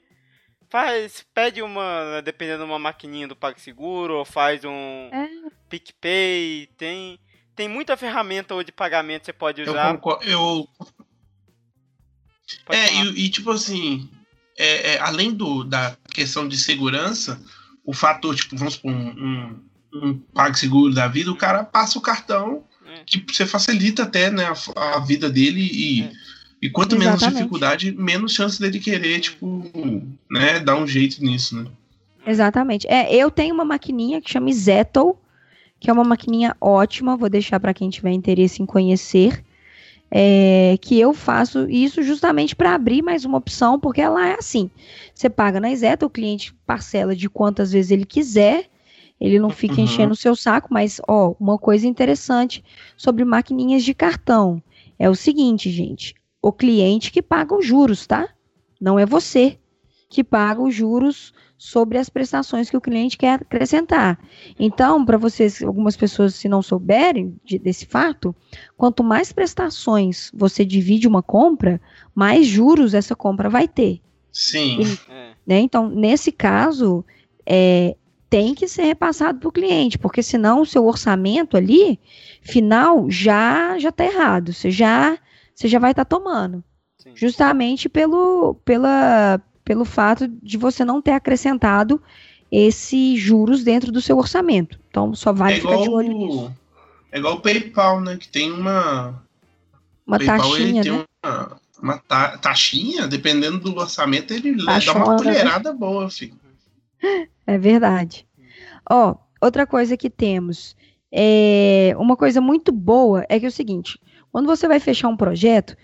Faz, 0.69 1.25
pede 1.33 1.61
uma, 1.61 2.21
dependendo 2.23 2.63
de 2.63 2.69
uma 2.69 2.79
maquininha 2.79 3.27
do 3.27 3.35
PagSeguro, 3.35 4.15
ou 4.15 4.23
faz 4.23 4.63
um 4.63 5.09
é. 5.11 5.27
PicPay, 5.67 6.69
tem, 6.77 7.19
tem 7.53 7.67
muita 7.67 7.97
ferramenta 7.97 8.63
de 8.63 8.71
pagamento 8.71 9.21
que 9.21 9.25
você 9.25 9.33
pode 9.33 9.61
usar. 9.63 9.99
Eu, 10.21 10.21
eu... 10.21 10.69
É, 12.69 12.93
e, 12.93 13.25
e, 13.25 13.29
tipo 13.29 13.51
assim, 13.51 14.09
é, 14.63 14.93
é, 14.93 14.99
além 14.99 15.33
do, 15.33 15.63
da 15.63 15.95
questão 16.13 16.47
de 16.47 16.57
segurança, 16.57 17.41
o 17.85 17.93
fator, 17.93 18.35
tipo, 18.35 18.55
vamos 18.55 18.75
supor, 18.75 18.91
um, 18.91 18.95
um, 18.95 19.59
um 19.93 20.17
PagSeguro 20.33 20.93
da 20.93 21.07
vida, 21.07 21.31
o 21.31 21.35
cara 21.35 21.63
passa 21.63 21.97
o 21.97 22.01
cartão, 22.01 22.63
é. 22.85 23.03
que 23.05 23.23
você 23.27 23.45
facilita 23.45 24.03
até 24.03 24.29
né, 24.29 24.45
a, 24.75 24.95
a 24.95 24.99
vida 24.99 25.29
dele 25.29 25.61
e 25.61 26.03
é. 26.03 26.11
E 26.61 26.69
quanto 26.69 26.95
Exatamente. 26.95 27.21
menos 27.21 27.37
dificuldade, 27.37 27.91
menos 27.91 28.33
chance 28.33 28.61
dele 28.61 28.79
querer, 28.79 29.19
tipo, 29.19 29.71
né, 30.29 30.59
dar 30.59 30.75
um 30.75 30.85
jeito 30.85 31.23
nisso, 31.23 31.55
né? 31.55 31.65
Exatamente. 32.25 32.87
É, 32.87 33.13
eu 33.15 33.31
tenho 33.31 33.55
uma 33.55 33.65
maquininha 33.65 34.21
que 34.21 34.29
chama 34.29 34.53
Zettle, 34.53 35.15
que 35.79 35.89
é 35.89 35.93
uma 35.93 36.03
maquininha 36.03 36.55
ótima, 36.61 37.17
vou 37.17 37.29
deixar 37.29 37.59
para 37.59 37.73
quem 37.73 37.89
tiver 37.89 38.11
interesse 38.11 38.61
em 38.61 38.65
conhecer. 38.67 39.43
É, 40.13 40.77
que 40.81 40.99
eu 40.99 41.13
faço 41.13 41.69
isso 41.69 42.03
justamente 42.03 42.53
para 42.53 42.75
abrir 42.75 43.01
mais 43.01 43.23
uma 43.23 43.37
opção, 43.37 43.79
porque 43.79 44.01
ela 44.01 44.27
é 44.27 44.35
assim: 44.37 44.69
você 45.13 45.29
paga 45.29 45.59
na 45.59 45.71
Iseta, 45.71 46.05
o 46.05 46.09
cliente 46.09 46.53
parcela 46.65 47.15
de 47.15 47.29
quantas 47.29 47.71
vezes 47.71 47.91
ele 47.91 48.05
quiser, 48.05 48.69
ele 49.21 49.39
não 49.39 49.49
fica 49.49 49.75
uhum. 49.75 49.83
enchendo 49.83 50.13
o 50.13 50.17
seu 50.17 50.35
saco, 50.35 50.67
mas 50.69 50.99
ó, 51.07 51.33
uma 51.39 51.57
coisa 51.57 51.87
interessante 51.87 52.61
sobre 52.97 53.23
maquininhas 53.23 53.83
de 53.83 53.93
cartão 53.93 54.61
é 54.99 55.09
o 55.09 55.15
seguinte, 55.15 55.69
gente: 55.69 56.13
o 56.41 56.51
cliente 56.51 57.11
que 57.11 57.21
paga 57.21 57.55
os 57.55 57.65
juros, 57.65 58.05
tá? 58.05 58.27
Não 58.81 58.99
é 58.99 59.05
você 59.05 59.57
que 60.09 60.23
paga 60.23 60.61
os 60.61 60.75
juros 60.75 61.31
sobre 61.61 61.99
as 61.99 62.09
prestações 62.09 62.71
que 62.71 62.75
o 62.75 62.81
cliente 62.81 63.15
quer 63.15 63.35
acrescentar. 63.35 64.17
Então, 64.57 65.05
para 65.05 65.15
vocês, 65.15 65.61
algumas 65.61 65.95
pessoas, 65.95 66.33
se 66.33 66.49
não 66.49 66.59
souberem 66.59 67.39
de, 67.45 67.59
desse 67.59 67.85
fato, 67.85 68.35
quanto 68.75 69.03
mais 69.03 69.31
prestações 69.31 70.31
você 70.33 70.65
divide 70.65 71.07
uma 71.07 71.21
compra, 71.21 71.79
mais 72.15 72.47
juros 72.47 72.95
essa 72.95 73.15
compra 73.15 73.47
vai 73.47 73.67
ter. 73.67 74.01
Sim. 74.31 74.81
E, 74.81 75.11
é. 75.11 75.33
né, 75.45 75.59
então, 75.59 75.87
nesse 75.87 76.31
caso, 76.31 77.05
é, 77.45 77.95
tem 78.27 78.55
que 78.55 78.67
ser 78.67 78.85
repassado 78.85 79.37
para 79.37 79.49
o 79.49 79.51
cliente, 79.51 79.99
porque 79.99 80.23
senão 80.23 80.61
o 80.61 80.65
seu 80.65 80.87
orçamento 80.87 81.55
ali, 81.55 81.99
final, 82.41 83.07
já 83.07 83.77
já 83.77 83.89
está 83.89 84.03
errado. 84.03 84.51
Você 84.51 84.71
já, 84.71 85.15
você 85.53 85.67
já 85.67 85.77
vai 85.77 85.91
estar 85.91 86.05
tá 86.05 86.17
tomando. 86.17 86.63
Sim. 86.97 87.11
Justamente 87.13 87.87
pelo, 87.87 88.55
pela, 88.65 89.39
pelo 89.71 89.85
fato 89.85 90.27
de 90.27 90.57
você 90.57 90.83
não 90.83 91.01
ter 91.01 91.11
acrescentado 91.11 92.03
esses 92.51 93.17
juros 93.17 93.63
dentro 93.63 93.89
do 93.89 94.01
seu 94.01 94.17
orçamento. 94.17 94.77
Então 94.89 95.15
só 95.15 95.31
vale 95.31 95.53
é 95.53 95.59
ficar 95.61 95.77
de 95.77 95.87
olho 95.87 96.11
nisso. 96.11 96.53
É 97.09 97.19
igual 97.19 97.35
o 97.35 97.39
PayPal, 97.39 98.01
né? 98.01 98.17
Que 98.17 98.27
tem 98.27 98.51
uma. 98.51 99.23
Uma 100.05 100.17
PayPal, 100.17 100.39
taxinha. 100.39 100.59
Ele 100.61 100.73
né? 100.73 100.81
tem 100.81 100.91
uma, 100.91 101.61
uma 101.81 101.97
ta 101.99 102.37
taxinha, 102.37 103.07
dependendo 103.07 103.59
do 103.59 103.79
orçamento, 103.79 104.33
ele 104.33 104.57
dá 104.57 104.77
uma 104.93 105.11
né? 105.11 105.17
colherada 105.17 105.71
boa, 105.71 106.09
filho. 106.09 106.35
É 107.47 107.57
verdade. 107.57 108.27
Ó, 108.89 109.15
outra 109.39 109.65
coisa 109.65 109.95
que 109.95 110.09
temos. 110.09 110.75
É, 111.09 111.95
uma 111.97 112.17
coisa 112.17 112.41
muito 112.41 112.73
boa 112.73 113.25
é 113.29 113.39
que 113.39 113.45
é 113.45 113.47
o 113.49 113.53
seguinte: 113.53 113.97
quando 114.33 114.47
você 114.47 114.67
vai 114.67 114.81
fechar 114.81 115.07
um 115.07 115.15
projeto, 115.15 115.77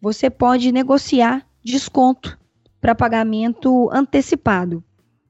você 0.00 0.30
pode 0.30 0.72
negociar 0.72 1.46
desconto 1.62 2.38
para 2.84 2.94
pagamento 2.94 3.88
antecipado 3.90 4.84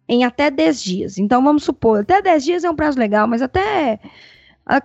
em 0.09 0.25
até 0.25 0.51
10 0.51 0.83
dias. 0.83 1.19
Então, 1.19 1.41
vamos 1.41 1.63
supor, 1.63 2.01
até 2.01 2.21
10 2.21 2.45
dias 2.45 2.65
é 2.65 2.71
um 2.71 2.75
prazo 2.75 2.99
legal, 2.99 3.29
mas 3.29 3.41
até 3.43 4.01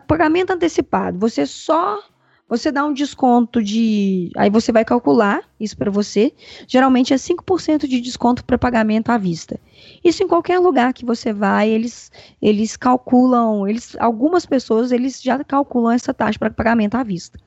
pagamento 0.08 0.52
antecipado, 0.52 1.18
você 1.18 1.48
só 1.48 2.00
você 2.48 2.72
dá 2.72 2.86
um 2.86 2.94
desconto 2.94 3.64
de. 3.64 4.32
Aí 4.38 4.52
você 4.52 4.72
vai 4.72 4.86
calcular 4.86 5.42
isso 5.60 5.76
para 5.76 5.90
você. 5.90 6.32
Geralmente 6.68 7.12
é 7.12 7.18
5% 7.18 7.88
de 7.88 8.02
desconto 8.02 8.46
para 8.46 8.58
pagamento 8.58 9.10
à 9.10 9.18
vista. 9.18 9.60
Isso 10.04 10.24
em 10.24 10.28
qualquer 10.28 10.60
lugar 10.60 10.94
que 10.94 11.06
você 11.06 11.34
vai, 11.34 11.70
eles, 11.70 12.12
eles 12.40 12.78
calculam, 12.78 13.68
eles, 13.68 13.96
algumas 14.00 14.46
pessoas 14.46 14.92
eles 14.92 15.20
já 15.22 15.44
calculam 15.44 15.92
essa 15.92 16.14
taxa 16.14 16.38
para 16.38 16.52
pagamento 16.52 16.96
à 16.96 17.04
vista. 17.04 17.40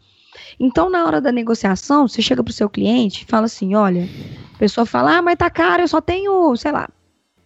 Então, 0.59 0.91
na 0.91 1.05
hora 1.05 1.21
da 1.21 1.33
negociação, 1.33 2.07
você 2.09 2.23
chega 2.23 2.43
para 2.43 2.51
o 2.51 2.55
seu 2.55 2.69
cliente 2.69 3.23
e 3.23 3.27
fala 3.27 3.47
assim: 3.47 3.75
olha, 3.75 4.09
a 4.55 4.59
pessoa 4.59 4.87
fala, 4.87 5.19
ah, 5.19 5.23
mas 5.23 5.37
tá 5.37 5.51
caro, 5.51 5.83
eu 5.83 5.89
só 5.89 6.01
tenho, 6.01 6.57
sei 6.57 6.73
lá, 6.73 6.89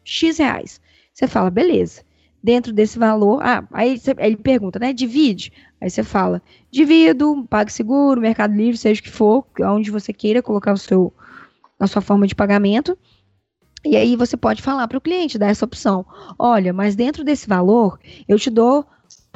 X 0.04 0.38
reais. 0.38 0.80
Você 1.12 1.26
fala, 1.26 1.50
beleza. 1.50 2.02
Dentro 2.42 2.72
desse 2.72 2.98
valor, 2.98 3.42
ah, 3.42 3.66
aí, 3.72 3.98
você, 3.98 4.12
aí 4.18 4.26
ele 4.26 4.36
pergunta, 4.36 4.78
né? 4.78 4.92
Divide. 4.92 5.52
Aí 5.80 5.90
você 5.90 6.02
fala, 6.02 6.40
divido, 6.70 7.46
seguro, 7.68 8.20
Mercado 8.20 8.54
Livre, 8.54 8.76
seja 8.76 9.00
o 9.00 9.04
que 9.04 9.10
for, 9.10 9.46
onde 9.60 9.90
você 9.90 10.12
queira 10.12 10.42
colocar 10.42 10.72
o 10.72 10.78
seu, 10.78 11.12
a 11.78 11.86
sua 11.86 12.02
forma 12.02 12.26
de 12.26 12.34
pagamento. 12.34 12.96
E 13.84 13.96
aí 13.96 14.16
você 14.16 14.36
pode 14.36 14.62
falar 14.62 14.88
para 14.88 14.98
o 14.98 15.00
cliente, 15.00 15.38
dar 15.38 15.48
essa 15.48 15.64
opção. 15.64 16.04
Olha, 16.38 16.72
mas 16.72 16.96
dentro 16.96 17.22
desse 17.22 17.48
valor, 17.48 17.98
eu 18.28 18.38
te 18.38 18.50
dou 18.50 18.86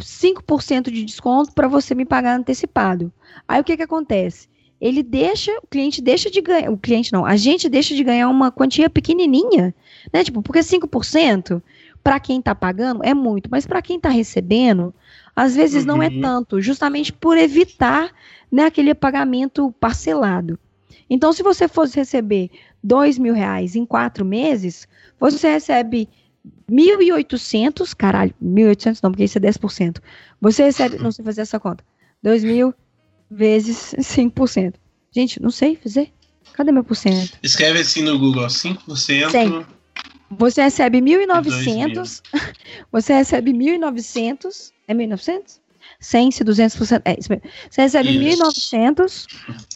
5% 0.03 0.91
de 0.91 1.05
desconto 1.05 1.53
para 1.53 1.69
você 1.69 1.95
me 1.95 2.05
pagar 2.05 2.37
antecipado. 2.37 3.13
Aí 3.47 3.61
o 3.61 3.65
que 3.65 3.77
que 3.77 3.83
acontece? 3.83 4.49
Ele 4.81 5.03
deixa, 5.03 5.53
o 5.63 5.67
cliente 5.67 6.01
deixa 6.01 6.31
de 6.31 6.41
ganhar, 6.41 6.71
o 6.71 6.79
cliente 6.79 7.13
não, 7.13 7.27
a 7.27 7.37
gente 7.37 7.69
deixa 7.69 7.95
de 7.95 8.03
ganhar 8.03 8.29
uma 8.29 8.51
quantia 8.51 8.89
pequenininha, 8.89 9.75
né? 10.13 10.25
Tipo, 10.25 10.43
porque 10.43 10.61
5% 10.61 11.63
para 12.03 12.19
quem 12.19 12.39
está 12.39 12.55
pagando 12.55 13.05
é 13.05 13.13
muito, 13.13 13.51
mas 13.51 13.67
para 13.67 13.83
quem 13.83 13.97
está 13.97 14.09
recebendo, 14.09 14.95
às 15.37 15.55
vezes 15.55 15.83
uhum. 15.83 15.89
não 15.89 16.03
é 16.03 16.09
uhum. 16.09 16.21
tanto, 16.21 16.61
justamente 16.61 17.13
por 17.13 17.37
evitar 17.37 18.11
né, 18.51 18.65
aquele 18.65 18.95
pagamento 18.95 19.73
parcelado. 19.79 20.59
Então, 21.09 21.33
se 21.33 21.43
você 21.43 21.69
fosse 21.69 21.97
receber 21.97 22.51
dois 22.83 23.19
mil 23.19 23.35
reais 23.35 23.77
em 23.77 23.85
quatro 23.85 24.25
meses, 24.25 24.89
você 25.19 25.53
recebe 25.53 26.09
1.800, 26.71 27.95
caralho, 27.95 28.35
1.800 28.43 29.01
não, 29.03 29.11
porque 29.11 29.25
isso 29.25 29.39
é 29.39 29.41
10%. 29.41 29.99
Você 30.41 30.65
recebe, 30.65 30.99
não 30.99 31.13
sei 31.13 31.25
fazer 31.25 31.43
essa 31.43 31.61
conta, 31.61 31.85
2 32.23 32.45
mil 32.45 32.75
vezes 33.31 33.95
5%. 33.99 34.75
Gente, 35.13 35.41
não 35.41 35.51
sei 35.51 35.77
fazer. 35.77 36.13
Cadê 36.53 36.73
meu 36.73 36.85
porcento? 36.85 37.39
Escreve 37.43 37.81
assim 37.81 38.03
no 38.03 38.19
Google, 38.19 38.47
5%. 38.47 39.31
100. 39.31 39.67
Você 40.31 40.63
recebe 40.63 41.01
1.900, 41.01 42.23
você 42.91 43.15
recebe 43.15 43.53
1.900, 43.53 44.73
é 44.87 44.95
1.900? 44.95 45.60
100, 46.01 46.31
se 46.31 46.45
200%, 46.45 47.03
é 47.05 47.17
isso 47.19 47.31
mesmo. 47.31 47.45
Você 47.69 47.83
recebe 47.83 48.09
1.900 48.09 49.27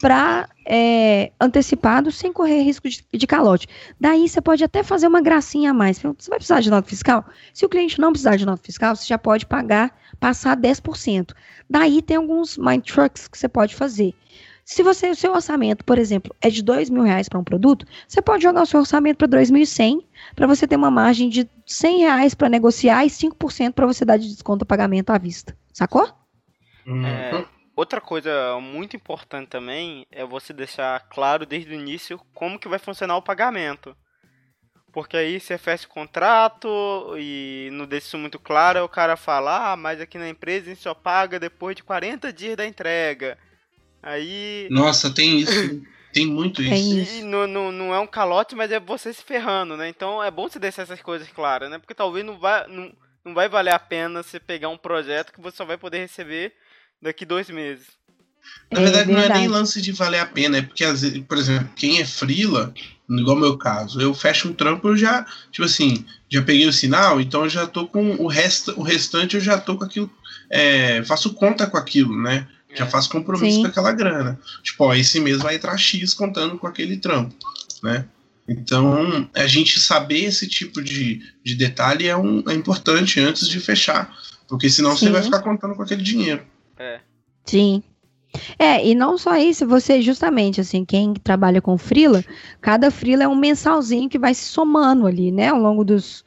para 0.00 0.48
é, 0.66 1.30
antecipado 1.38 2.10
sem 2.10 2.32
correr 2.32 2.62
risco 2.62 2.88
de, 2.88 3.04
de, 3.12 3.26
calote. 3.26 3.68
Daí 4.00 4.26
você 4.26 4.40
pode 4.40 4.64
até 4.64 4.82
fazer 4.82 5.06
uma 5.06 5.20
gracinha 5.20 5.70
a 5.70 5.74
mais. 5.74 5.98
Você 5.98 6.30
vai 6.30 6.38
precisar 6.38 6.60
de 6.60 6.70
nota 6.70 6.88
fiscal? 6.88 7.24
Se 7.52 7.66
o 7.66 7.68
cliente 7.68 8.00
não 8.00 8.10
precisar 8.10 8.36
de 8.36 8.46
nota 8.46 8.62
fiscal, 8.62 8.96
você 8.96 9.06
já 9.06 9.18
pode 9.18 9.44
pagar, 9.44 9.94
passar 10.18 10.56
10%. 10.56 11.32
Daí 11.68 12.00
tem 12.00 12.16
alguns 12.16 12.56
mind 12.56 12.84
trucks 12.84 13.28
que 13.28 13.36
você 13.36 13.48
pode 13.48 13.74
fazer. 13.74 14.14
Se 14.64 14.82
você, 14.82 15.10
o 15.10 15.14
seu 15.14 15.32
orçamento, 15.34 15.84
por 15.84 15.98
exemplo, 15.98 16.34
é 16.40 16.48
de 16.48 16.62
dois 16.62 16.88
mil 16.88 17.02
reais 17.02 17.28
para 17.28 17.38
um 17.38 17.44
produto, 17.44 17.84
você 18.08 18.22
pode 18.22 18.42
jogar 18.42 18.62
o 18.62 18.66
seu 18.66 18.80
orçamento 18.80 19.18
para 19.18 19.28
2.100 19.28 20.02
para 20.34 20.46
você 20.46 20.66
ter 20.66 20.76
uma 20.76 20.90
margem 20.90 21.28
de 21.28 21.46
100 21.66 21.98
reais 21.98 22.34
para 22.34 22.48
negociar 22.48 23.04
e 23.04 23.10
5% 23.10 23.74
para 23.74 23.86
você 23.86 24.06
dar 24.06 24.16
de 24.16 24.26
desconto 24.26 24.62
a 24.62 24.66
pagamento 24.66 25.10
à 25.10 25.18
vista. 25.18 25.54
Sacou? 25.74 26.08
Uhum. 26.86 27.04
É, 27.04 27.44
outra 27.74 28.00
coisa 28.00 28.58
muito 28.60 28.94
importante 28.94 29.48
também 29.48 30.06
é 30.10 30.24
você 30.24 30.52
deixar 30.52 31.00
claro 31.08 31.44
desde 31.44 31.70
o 31.70 31.74
início 31.74 32.20
como 32.32 32.58
que 32.58 32.68
vai 32.68 32.78
funcionar 32.78 33.16
o 33.16 33.22
pagamento. 33.22 33.94
Porque 34.92 35.16
aí 35.16 35.40
você 35.40 35.58
fecha 35.58 35.86
o 35.86 35.90
contrato 35.90 36.68
e 37.18 37.68
não 37.72 37.84
deixa 37.84 38.06
isso 38.06 38.18
muito 38.18 38.38
claro, 38.38 38.84
o 38.84 38.88
cara 38.88 39.16
fala, 39.16 39.72
ah, 39.72 39.76
mas 39.76 40.00
aqui 40.00 40.16
na 40.16 40.28
empresa 40.28 40.66
a 40.66 40.68
gente 40.68 40.82
só 40.82 40.94
paga 40.94 41.40
depois 41.40 41.74
de 41.74 41.82
40 41.82 42.32
dias 42.32 42.56
da 42.56 42.64
entrega. 42.64 43.36
Aí. 44.00 44.68
Nossa, 44.70 45.12
tem 45.12 45.40
isso. 45.40 45.82
tem 46.14 46.28
muito 46.28 46.62
isso. 46.62 47.16
E 47.18 47.22
não, 47.24 47.48
não, 47.48 47.72
não 47.72 47.92
é 47.92 47.98
um 47.98 48.06
calote, 48.06 48.54
mas 48.54 48.70
é 48.70 48.78
você 48.78 49.12
se 49.12 49.24
ferrando, 49.24 49.76
né? 49.76 49.88
Então 49.88 50.22
é 50.22 50.30
bom 50.30 50.48
você 50.48 50.60
deixar 50.60 50.82
essas 50.82 51.02
coisas 51.02 51.28
claras, 51.28 51.68
né? 51.68 51.78
Porque 51.78 51.94
talvez 51.94 52.24
não 52.24 52.38
vai, 52.38 52.64
não, 52.68 52.92
não 53.24 53.34
vai 53.34 53.48
valer 53.48 53.72
a 53.72 53.78
pena 53.78 54.22
você 54.22 54.38
pegar 54.38 54.68
um 54.68 54.76
projeto 54.76 55.32
que 55.32 55.40
você 55.40 55.56
só 55.56 55.64
vai 55.64 55.78
poder 55.78 55.98
receber 55.98 56.52
daqui 57.00 57.24
dois 57.24 57.48
meses. 57.48 57.86
Na 58.70 58.80
verdade, 58.80 59.10
é 59.10 59.14
verdade, 59.14 59.28
não 59.28 59.36
é 59.36 59.38
nem 59.40 59.48
lance 59.48 59.80
de 59.80 59.92
valer 59.92 60.18
a 60.18 60.26
pena, 60.26 60.58
é 60.58 60.62
porque, 60.62 60.84
por 61.26 61.38
exemplo, 61.38 61.70
quem 61.74 62.00
é 62.00 62.04
frila, 62.04 62.74
igual 63.08 63.36
meu 63.36 63.56
caso, 63.56 64.00
eu 64.00 64.12
fecho 64.12 64.48
um 64.48 64.52
trampo, 64.52 64.88
eu 64.88 64.96
já, 64.96 65.24
tipo 65.50 65.64
assim, 65.64 66.04
já 66.28 66.42
peguei 66.42 66.66
o 66.66 66.72
sinal, 66.72 67.20
então 67.20 67.44
eu 67.44 67.48
já 67.48 67.66
tô 67.66 67.86
com 67.86 68.16
o 68.16 68.26
resto, 68.26 68.78
o 68.78 68.82
restante 68.82 69.36
eu 69.36 69.40
já 69.40 69.58
tô 69.58 69.78
com 69.78 69.84
aquilo, 69.84 70.10
é, 70.50 71.02
faço 71.04 71.32
conta 71.32 71.66
com 71.66 71.78
aquilo, 71.78 72.20
né? 72.20 72.46
Já 72.74 72.84
é. 72.84 72.90
faço 72.90 73.08
compromisso 73.08 73.56
Sim. 73.56 73.62
com 73.62 73.68
aquela 73.68 73.92
grana. 73.92 74.38
Tipo, 74.62 74.84
ó, 74.84 74.94
esse 74.94 75.20
mês 75.20 75.38
vai 75.38 75.54
entrar 75.54 75.78
X 75.78 76.12
contando 76.12 76.58
com 76.58 76.66
aquele 76.66 76.96
trampo, 76.96 77.34
né? 77.82 78.04
Então, 78.48 79.28
a 79.34 79.46
gente 79.46 79.80
saber 79.80 80.24
esse 80.24 80.46
tipo 80.46 80.82
de, 80.82 81.22
de 81.42 81.54
detalhe 81.54 82.06
é, 82.06 82.16
um, 82.16 82.42
é 82.48 82.52
importante 82.52 83.18
antes 83.18 83.48
de 83.48 83.58
fechar, 83.58 84.14
porque 84.46 84.68
senão 84.68 84.94
Sim. 84.96 85.06
você 85.06 85.12
vai 85.12 85.22
ficar 85.22 85.40
contando 85.40 85.74
com 85.74 85.82
aquele 85.82 86.02
dinheiro. 86.02 86.44
É. 86.78 87.00
Sim. 87.44 87.82
É, 88.58 88.84
e 88.84 88.94
não 88.94 89.16
só 89.16 89.36
isso, 89.36 89.66
você 89.66 90.02
justamente, 90.02 90.60
assim, 90.60 90.84
quem 90.84 91.14
trabalha 91.14 91.62
com 91.62 91.78
frila, 91.78 92.24
cada 92.60 92.90
frila 92.90 93.22
é 93.22 93.28
um 93.28 93.36
mensalzinho 93.36 94.08
que 94.08 94.18
vai 94.18 94.34
se 94.34 94.44
somando 94.44 95.06
ali, 95.06 95.30
né, 95.30 95.48
ao 95.48 95.58
longo 95.58 95.84
dos, 95.84 96.24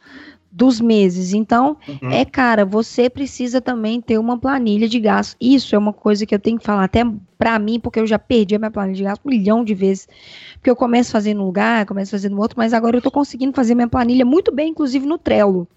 dos 0.52 0.82
meses. 0.82 1.34
Então, 1.34 1.78
uhum. 1.88 2.12
é, 2.12 2.26
cara, 2.26 2.66
você 2.66 3.10
precisa 3.10 3.62
também 3.62 4.02
ter 4.02 4.18
uma 4.18 4.38
planilha 4.38 4.88
de 4.88 5.00
gastos. 5.00 5.36
Isso 5.39 5.76
é 5.76 5.78
uma 5.78 5.93
coisa 5.93 6.26
que 6.26 6.34
eu 6.34 6.39
tenho 6.39 6.58
que 6.58 6.66
falar 6.66 6.86
até 6.86 7.04
para 7.38 7.60
mim, 7.60 7.80
porque 7.80 8.00
eu 8.00 8.08
já 8.08 8.18
perdi 8.18 8.56
a 8.56 8.60
minha 8.60 8.72
planilha 8.72 8.98
de 8.98 9.04
gastos 9.04 9.26
um 9.26 9.30
milhão 9.30 9.64
de 9.64 9.74
vezes. 9.74 10.08
Porque 10.56 10.70
eu 10.70 10.76
começo 10.76 11.12
fazendo 11.12 11.41
um 11.41 11.45
lugar, 11.45 11.86
começo 11.86 12.12
fazendo 12.12 12.39
outro, 12.39 12.58
mas 12.58 12.74
agora 12.74 12.98
eu 12.98 13.02
tô 13.02 13.12
conseguindo 13.12 13.54
fazer 13.54 13.76
minha 13.76 13.88
planilha 13.88 14.26
muito 14.26 14.52
bem, 14.52 14.72
inclusive 14.72 15.06
no 15.06 15.18
Trello. 15.18 15.68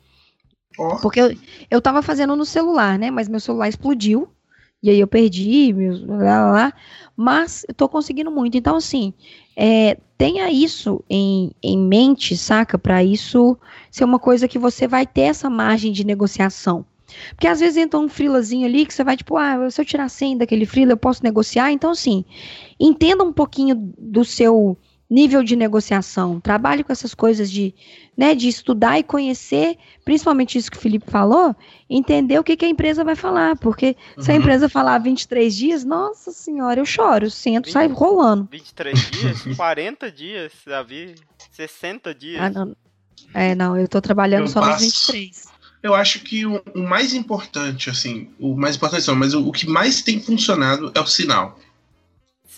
Oh. 0.79 0.97
Porque 1.03 1.21
eu, 1.21 1.37
eu 1.71 1.81
tava 1.81 2.01
fazendo 2.01 2.37
no 2.37 2.45
celular, 2.45 2.99
né? 2.99 3.11
Mas 3.11 3.29
meu 3.29 3.41
celular 3.41 3.69
explodiu. 3.69 4.29
E 4.83 4.89
aí 4.89 4.99
eu 4.99 5.07
perdi, 5.07 5.75
lá, 6.07 6.73
mas 7.17 7.65
eu 7.69 7.75
tô 7.75 7.89
conseguindo 7.89 8.31
muito. 8.31 8.57
Então, 8.57 8.77
assim, 8.77 9.13
é, 9.55 9.99
tenha 10.17 10.51
isso 10.51 11.05
em, 11.09 11.53
em 11.63 11.79
mente, 11.79 12.37
saca? 12.37 12.79
Para 12.79 13.05
isso 13.05 13.59
ser 13.91 14.05
uma 14.05 14.19
coisa 14.19 14.49
que 14.49 14.59
você 14.59 14.89
vai 14.89 15.07
ter 15.07 15.23
essa 15.23 15.51
margem 15.51 15.93
de 15.93 16.05
negociação. 16.05 16.85
Porque 17.31 17.47
às 17.47 17.61
vezes 17.61 17.77
entra 17.77 17.99
um 17.99 18.09
frilazinho 18.09 18.67
ali 18.67 18.87
que 18.87 18.95
você 18.95 19.05
vai, 19.05 19.17
tipo, 19.17 19.37
ah, 19.37 19.69
se 19.71 19.81
eu 19.81 19.85
tirar 19.85 20.09
100 20.09 20.39
daquele 20.39 20.65
frila, 20.65 20.93
eu 20.93 20.97
posso 20.97 21.23
negociar. 21.23 21.73
Então, 21.73 21.91
assim, 21.91 22.25
entenda 22.79 23.25
um 23.25 23.33
pouquinho 23.33 23.93
do 23.99 24.25
seu 24.25 24.79
nível 25.11 25.43
de 25.43 25.57
negociação. 25.57 26.41
Trabalhe 26.41 26.85
com 26.85 26.93
essas 26.93 27.13
coisas 27.15 27.51
de, 27.51 27.75
né, 28.17 28.35
de 28.35 28.49
estudar 28.49 28.99
e 28.99 29.03
conhecer, 29.03 29.77
principalmente 30.05 30.57
isso 30.57 30.71
que 30.71 30.77
o 30.77 30.81
Felipe 30.81 31.11
falou, 31.11 31.55
entender 31.89 32.39
o 32.39 32.45
que, 32.45 32.57
que 32.57 32.65
a 32.65 32.69
empresa 32.69 33.03
vai 33.03 33.17
falar. 33.17 33.57
Porque 33.57 33.97
uhum. 34.17 34.23
se 34.23 34.31
a 34.31 34.35
uhum. 34.35 34.41
empresa 34.41 34.69
falar 34.69 34.99
23 34.99 35.55
dias, 35.55 35.85
nossa 35.85 36.31
senhora, 36.31 36.81
eu 36.81 36.87
choro, 36.87 37.29
sento, 37.31 37.67
20, 37.67 37.73
sai 37.73 37.89
rolando. 37.89 38.49
23 38.51 39.11
dias? 39.11 39.43
40 39.57 40.13
dias, 40.13 40.53
Davi? 40.65 41.17
60 41.51 42.15
dias? 42.15 42.41
Ah, 42.41 42.51
não. 42.51 42.77
É, 43.35 43.55
não, 43.55 43.77
eu 43.77 43.87
tô 43.87 44.01
trabalhando 44.01 44.45
eu 44.45 44.49
só 44.49 44.61
passo. 44.61 44.85
nos 44.85 45.07
23 45.07 45.51
eu 45.83 45.95
acho 45.95 46.21
que 46.21 46.45
o, 46.45 46.63
o, 46.75 46.83
mais 46.83 47.15
importante, 47.15 47.89
assim, 47.89 48.29
o 48.39 48.55
mais 48.55 48.77
importante 48.77 49.07
não, 49.09 49.17
mas 49.17 49.33
o, 49.33 49.49
o, 49.49 49.53
que 49.53 49.67
mais 49.67 50.03
tem 50.03 50.21
funcionado 50.21 50.93
é 50.95 51.01
o 51.01 51.07
sinal. 51.07 51.59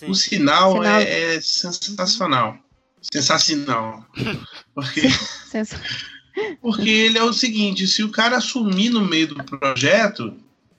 Sim. 0.05 0.11
O 0.11 0.15
sinal, 0.15 0.73
sinal... 0.73 0.99
É, 0.99 1.35
é, 1.35 1.41
sensacional. 1.41 2.57
Sensacional. 3.01 4.05
Porque, 4.73 5.01
porque 6.61 6.89
ele 6.89 7.17
é 7.17 7.23
o 7.23 7.31
seguinte, 7.31 7.85
se 7.85 8.01
o 8.01 8.09
cara 8.09 8.37
assumir 8.37 8.89
no 8.89 9.01
meio 9.05 9.27
do 9.27 9.43
projeto, 9.43 10.33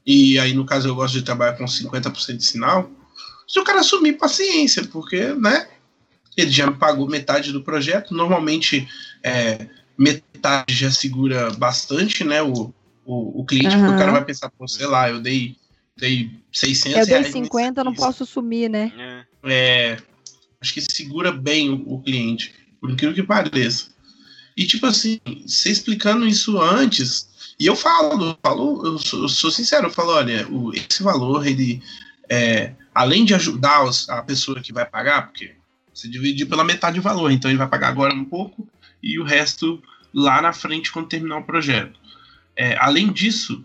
e 0.04 0.36
aí 0.36 0.52
no 0.52 0.66
caso 0.66 0.88
eu 0.88 0.96
gosto 0.96 1.14
de 1.14 1.22
trabalhar 1.22 1.52
com 1.52 1.64
50% 1.64 2.36
de 2.36 2.44
sinal, 2.44 2.90
se 3.46 3.60
o 3.60 3.64
cara 3.64 3.80
assumir 3.80 4.14
paciência, 4.14 4.84
porque, 4.84 5.32
né, 5.34 5.68
ele 6.36 6.50
já 6.50 6.66
me 6.66 6.74
pagou 6.74 7.08
metade 7.08 7.52
do 7.52 7.62
projeto, 7.62 8.14
normalmente 8.14 8.88
é, 9.22 9.68
metade 9.96 10.74
já 10.74 10.90
segura 10.90 11.52
bastante, 11.52 12.24
né, 12.24 12.42
o, 12.42 12.74
o, 13.04 13.40
o 13.40 13.44
cliente, 13.44 13.76
uhum. 13.76 13.82
porque 13.82 13.94
o 13.94 13.98
cara 13.98 14.12
vai 14.12 14.24
pensar, 14.24 14.50
pô, 14.50 14.66
sei 14.66 14.86
lá, 14.86 15.08
eu 15.08 15.20
dei, 15.20 15.56
dei 15.96 16.30
600 16.52 16.98
Eu 16.98 17.06
dei 17.06 17.32
50, 17.32 17.80
eu 17.80 17.84
não 17.84 17.94
posso 17.94 18.26
sumir, 18.26 18.68
né? 18.68 18.92
É, 18.96 19.24
é, 19.44 19.96
acho 20.60 20.74
que 20.74 20.80
segura 20.80 21.30
bem 21.30 21.70
o, 21.70 21.94
o 21.94 22.02
cliente, 22.02 22.54
por 22.80 22.90
incrível 22.90 23.14
que 23.14 23.22
pareça. 23.22 23.92
E, 24.56 24.66
tipo 24.66 24.86
assim, 24.86 25.20
você 25.46 25.70
explicando 25.70 26.26
isso 26.26 26.60
antes, 26.60 27.28
e 27.58 27.66
eu 27.66 27.74
falo, 27.74 28.38
falo 28.42 28.86
eu 28.86 28.98
sou, 28.98 29.22
eu 29.22 29.28
sou 29.28 29.50
sincero, 29.50 29.86
eu 29.86 29.90
falo, 29.90 30.12
olha, 30.12 30.48
o, 30.48 30.72
esse 30.72 31.02
valor, 31.02 31.46
ele, 31.46 31.82
é, 32.28 32.72
além 32.94 33.24
de 33.24 33.34
ajudar 33.34 33.84
os, 33.84 34.08
a 34.08 34.22
pessoa 34.22 34.60
que 34.60 34.72
vai 34.72 34.84
pagar, 34.84 35.28
porque 35.28 35.54
você 35.92 36.08
dividir 36.08 36.46
pela 36.46 36.64
metade 36.64 36.96
do 36.96 37.02
valor, 37.02 37.30
então 37.30 37.50
ele 37.50 37.58
vai 37.58 37.68
pagar 37.68 37.88
agora 37.88 38.14
um 38.14 38.24
pouco, 38.24 38.68
e 39.02 39.18
o 39.18 39.24
resto 39.24 39.82
lá 40.12 40.40
na 40.40 40.52
frente 40.52 40.92
quando 40.92 41.08
terminar 41.08 41.38
o 41.38 41.44
projeto. 41.44 41.98
É, 42.56 42.76
além 42.78 43.12
disso, 43.12 43.64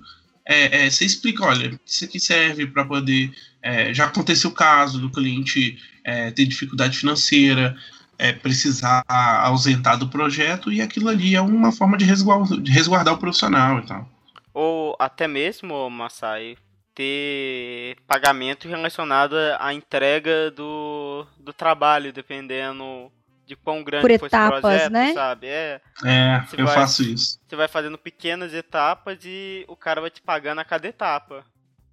é, 0.49 0.85
é, 0.85 0.89
você 0.89 1.05
explica, 1.05 1.45
olha, 1.45 1.79
isso 1.85 2.05
aqui 2.05 2.19
serve 2.19 2.65
para 2.65 2.83
poder. 2.83 3.31
É, 3.61 3.93
já 3.93 4.05
aconteceu 4.05 4.49
o 4.49 4.53
caso 4.53 4.99
do 4.99 5.11
cliente 5.11 5.77
é, 6.03 6.31
ter 6.31 6.45
dificuldade 6.45 6.97
financeira, 6.97 7.77
é, 8.17 8.33
precisar 8.33 9.03
ausentar 9.07 9.99
do 9.99 10.09
projeto, 10.09 10.73
e 10.73 10.81
aquilo 10.81 11.07
ali 11.07 11.35
é 11.35 11.41
uma 11.41 11.71
forma 11.71 11.95
de 11.95 12.03
resguardar, 12.03 12.59
de 12.59 12.71
resguardar 12.71 13.13
o 13.13 13.19
profissional 13.19 13.77
e 13.77 13.85
tal. 13.85 14.09
Ou 14.51 14.95
até 14.97 15.27
mesmo, 15.27 15.87
Masai, 15.87 16.57
ter 16.95 17.97
pagamento 18.07 18.67
relacionado 18.67 19.35
à 19.59 19.71
entrega 19.71 20.49
do, 20.49 21.27
do 21.39 21.53
trabalho, 21.53 22.11
dependendo 22.11 23.11
de 23.49 23.55
quão 23.55 23.83
grande 23.83 24.03
Por 24.03 24.11
etapas, 24.11 24.61
projeto, 24.61 24.91
né? 24.91 25.11
sabe? 25.13 25.47
É, 25.47 25.81
é 26.05 26.45
eu 26.55 26.65
vai, 26.65 26.75
faço 26.75 27.01
isso. 27.01 27.39
Você 27.47 27.55
vai 27.55 27.67
fazendo 27.67 27.97
pequenas 27.97 28.53
etapas 28.53 29.17
e 29.25 29.65
o 29.67 29.75
cara 29.75 29.99
vai 29.99 30.11
te 30.11 30.21
pagando 30.21 30.59
a 30.59 30.63
cada 30.63 30.87
etapa. 30.87 31.43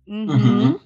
Uhum. 0.07 0.27
uhum. 0.29 0.81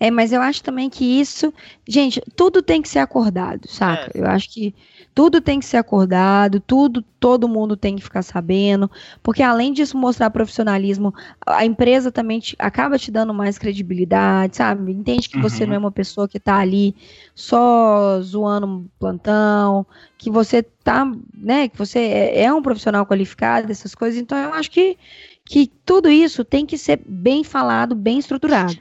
É, 0.00 0.10
mas 0.10 0.32
eu 0.32 0.40
acho 0.40 0.62
também 0.62 0.88
que 0.88 1.04
isso, 1.04 1.52
gente, 1.86 2.20
tudo 2.34 2.62
tem 2.62 2.80
que 2.82 2.88
ser 2.88 2.98
acordado, 3.00 3.68
saca? 3.68 4.10
É. 4.14 4.20
Eu 4.20 4.26
acho 4.26 4.50
que 4.50 4.74
tudo 5.18 5.40
tem 5.40 5.58
que 5.58 5.66
ser 5.66 5.78
acordado, 5.78 6.60
tudo, 6.60 7.02
todo 7.02 7.48
mundo 7.48 7.76
tem 7.76 7.96
que 7.96 8.04
ficar 8.04 8.22
sabendo, 8.22 8.88
porque 9.20 9.42
além 9.42 9.72
disso 9.72 9.98
mostrar 9.98 10.30
profissionalismo, 10.30 11.12
a 11.44 11.64
empresa 11.64 12.12
também 12.12 12.38
te, 12.38 12.54
acaba 12.56 12.96
te 12.96 13.10
dando 13.10 13.34
mais 13.34 13.58
credibilidade, 13.58 14.58
sabe? 14.58 14.92
Entende 14.92 15.28
que 15.28 15.34
uhum. 15.34 15.42
você 15.42 15.66
não 15.66 15.74
é 15.74 15.78
uma 15.78 15.90
pessoa 15.90 16.28
que 16.28 16.38
tá 16.38 16.58
ali 16.58 16.94
só 17.34 18.20
zoando 18.22 18.88
plantão, 18.96 19.84
que 20.16 20.30
você 20.30 20.62
tá, 20.62 21.04
né, 21.34 21.66
que 21.66 21.76
você 21.76 21.98
é, 21.98 22.44
é 22.44 22.54
um 22.54 22.62
profissional 22.62 23.04
qualificado, 23.04 23.72
essas 23.72 23.96
coisas. 23.96 24.20
Então 24.20 24.38
eu 24.38 24.54
acho 24.54 24.70
que 24.70 24.96
que 25.44 25.66
tudo 25.84 26.08
isso 26.08 26.44
tem 26.44 26.64
que 26.64 26.78
ser 26.78 27.02
bem 27.04 27.42
falado, 27.42 27.96
bem 27.96 28.20
estruturado. 28.20 28.78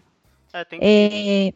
É, 0.53 0.63
tem 0.63 0.79
que 0.79 0.85
é... 0.85 1.53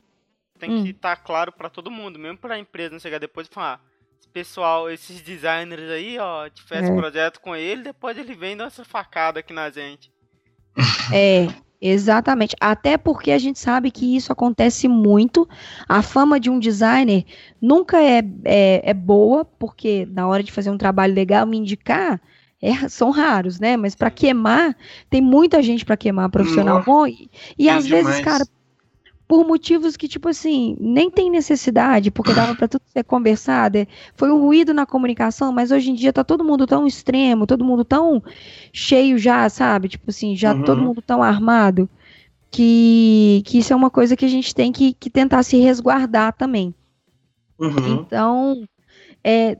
tem 0.57 0.83
que 0.83 0.89
estar 0.89 1.11
hum. 1.11 1.15
tá 1.15 1.15
claro 1.15 1.51
para 1.51 1.69
todo 1.69 1.91
mundo, 1.91 2.17
mesmo 2.17 2.39
para 2.39 2.55
a 2.55 2.59
empresa 2.59 2.93
não 2.93 2.99
chegar 2.99 3.19
depois 3.19 3.45
e 3.45 3.53
falar, 3.53 3.79
pessoal, 4.27 4.89
esses 4.89 5.21
designers 5.21 5.89
aí, 5.89 6.17
ó, 6.19 6.49
te 6.49 6.61
faz 6.63 6.89
é. 6.89 6.95
projeto 6.95 7.39
com 7.39 7.55
ele, 7.55 7.83
depois 7.83 8.17
ele 8.17 8.33
vem 8.33 8.55
dar 8.55 8.65
essa 8.65 8.83
facada 8.83 9.39
aqui 9.39 9.53
na 9.53 9.69
gente. 9.69 10.11
É, 11.13 11.49
exatamente. 11.81 12.55
Até 12.57 12.97
porque 12.97 13.31
a 13.31 13.37
gente 13.37 13.59
sabe 13.59 13.91
que 13.91 14.15
isso 14.15 14.31
acontece 14.31 14.87
muito. 14.87 15.47
A 15.89 16.01
fama 16.01 16.39
de 16.39 16.49
um 16.49 16.57
designer 16.57 17.25
nunca 17.61 18.01
é, 18.01 18.23
é, 18.45 18.91
é 18.91 18.93
boa, 18.93 19.43
porque 19.43 20.07
na 20.09 20.25
hora 20.25 20.41
de 20.41 20.53
fazer 20.53 20.69
um 20.69 20.77
trabalho 20.77 21.13
legal, 21.13 21.45
me 21.45 21.57
indicar. 21.57 22.21
É, 22.61 22.87
são 22.87 23.09
raros, 23.09 23.59
né? 23.59 23.75
Mas 23.75 23.95
para 23.95 24.11
queimar, 24.11 24.77
tem 25.09 25.19
muita 25.19 25.61
gente 25.61 25.83
para 25.83 25.97
queimar 25.97 26.29
profissional 26.29 26.75
Nossa, 26.75 26.85
bom. 26.85 27.07
E, 27.07 27.29
e 27.57 27.69
às 27.69 27.85
demais. 27.85 28.05
vezes, 28.05 28.21
cara, 28.23 28.45
por 29.31 29.47
motivos 29.47 29.95
que, 29.95 30.09
tipo 30.09 30.27
assim, 30.27 30.75
nem 30.77 31.09
tem 31.09 31.31
necessidade, 31.31 32.11
porque 32.11 32.33
dava 32.33 32.53
para 32.53 32.67
tudo 32.67 32.81
ser 32.85 33.01
conversado. 33.05 33.77
É, 33.77 33.87
foi 34.13 34.29
um 34.29 34.37
ruído 34.37 34.73
na 34.73 34.85
comunicação, 34.85 35.53
mas 35.53 35.71
hoje 35.71 35.89
em 35.89 35.93
dia 35.93 36.11
tá 36.11 36.21
todo 36.21 36.43
mundo 36.43 36.67
tão 36.67 36.85
extremo, 36.85 37.47
todo 37.47 37.63
mundo 37.63 37.85
tão 37.85 38.21
cheio 38.73 39.17
já, 39.17 39.47
sabe? 39.47 39.87
Tipo 39.87 40.09
assim, 40.09 40.35
já 40.35 40.53
uhum. 40.53 40.63
todo 40.63 40.81
mundo 40.81 41.01
tão 41.01 41.23
armado, 41.23 41.89
que, 42.51 43.41
que 43.45 43.59
isso 43.59 43.71
é 43.71 43.75
uma 43.77 43.89
coisa 43.89 44.17
que 44.17 44.25
a 44.25 44.27
gente 44.27 44.53
tem 44.53 44.69
que, 44.69 44.91
que 44.91 45.09
tentar 45.09 45.43
se 45.43 45.55
resguardar 45.55 46.33
também. 46.33 46.75
Uhum. 47.57 48.01
Então, 48.01 48.67
é, 49.23 49.57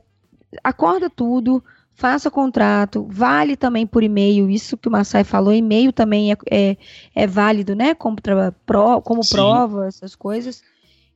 acorda 0.62 1.08
tudo, 1.08 1.64
faça 1.94 2.30
contrato, 2.30 3.06
vale 3.08 3.56
também 3.56 3.86
por 3.86 4.02
e-mail, 4.02 4.50
isso 4.50 4.76
que 4.76 4.88
o 4.88 4.90
Massai 4.90 5.24
falou, 5.24 5.52
e-mail 5.52 5.92
também 5.92 6.32
é, 6.32 6.36
é, 6.50 6.76
é 7.14 7.26
válido, 7.26 7.74
né, 7.74 7.94
como, 7.94 8.16
pro, 8.64 9.00
como 9.02 9.20
prova, 9.28 9.86
essas 9.86 10.14
coisas, 10.14 10.62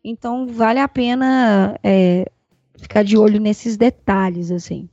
então 0.04 0.46
vale 0.46 0.78
a 0.78 0.88
pena 0.88 1.78
é, 1.82 2.30
ficar 2.76 3.02
de 3.02 3.16
olho 3.16 3.40
nesses 3.40 3.76
detalhes, 3.76 4.50
assim. 4.50 4.88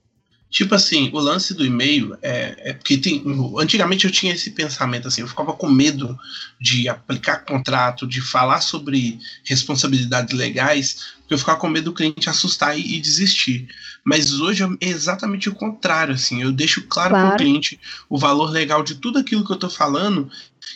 Tipo 0.54 0.76
assim, 0.76 1.10
o 1.12 1.20
lance 1.20 1.52
do 1.52 1.66
e-mail 1.66 2.16
é, 2.22 2.56
é 2.60 2.74
porque 2.74 2.96
tem. 2.96 3.24
Antigamente 3.58 4.06
eu 4.06 4.12
tinha 4.12 4.36
esse 4.36 4.52
pensamento 4.52 5.08
assim, 5.08 5.22
eu 5.22 5.28
ficava 5.28 5.52
com 5.54 5.68
medo 5.68 6.16
de 6.62 6.88
aplicar 6.88 7.38
contrato, 7.38 8.06
de 8.06 8.22
falar 8.22 8.62
sobre 8.62 9.20
responsabilidades 9.44 10.38
legais, 10.38 11.16
porque 11.22 11.34
eu 11.34 11.40
ficava 11.40 11.58
com 11.58 11.68
medo 11.68 11.86
do 11.86 11.94
cliente 11.94 12.30
assustar 12.30 12.78
e, 12.78 12.98
e 12.98 13.02
desistir. 13.02 13.68
Mas 14.04 14.40
hoje 14.40 14.64
é 14.80 14.90
exatamente 14.90 15.50
o 15.50 15.56
contrário, 15.56 16.14
assim, 16.14 16.44
eu 16.44 16.52
deixo 16.52 16.84
claro, 16.84 17.16
claro. 17.16 17.30
para 17.30 17.34
o 17.34 17.38
cliente 17.40 17.80
o 18.08 18.16
valor 18.16 18.52
legal 18.52 18.84
de 18.84 18.94
tudo 18.94 19.18
aquilo 19.18 19.44
que 19.44 19.52
eu 19.52 19.56
estou 19.56 19.72
falando, 19.72 20.30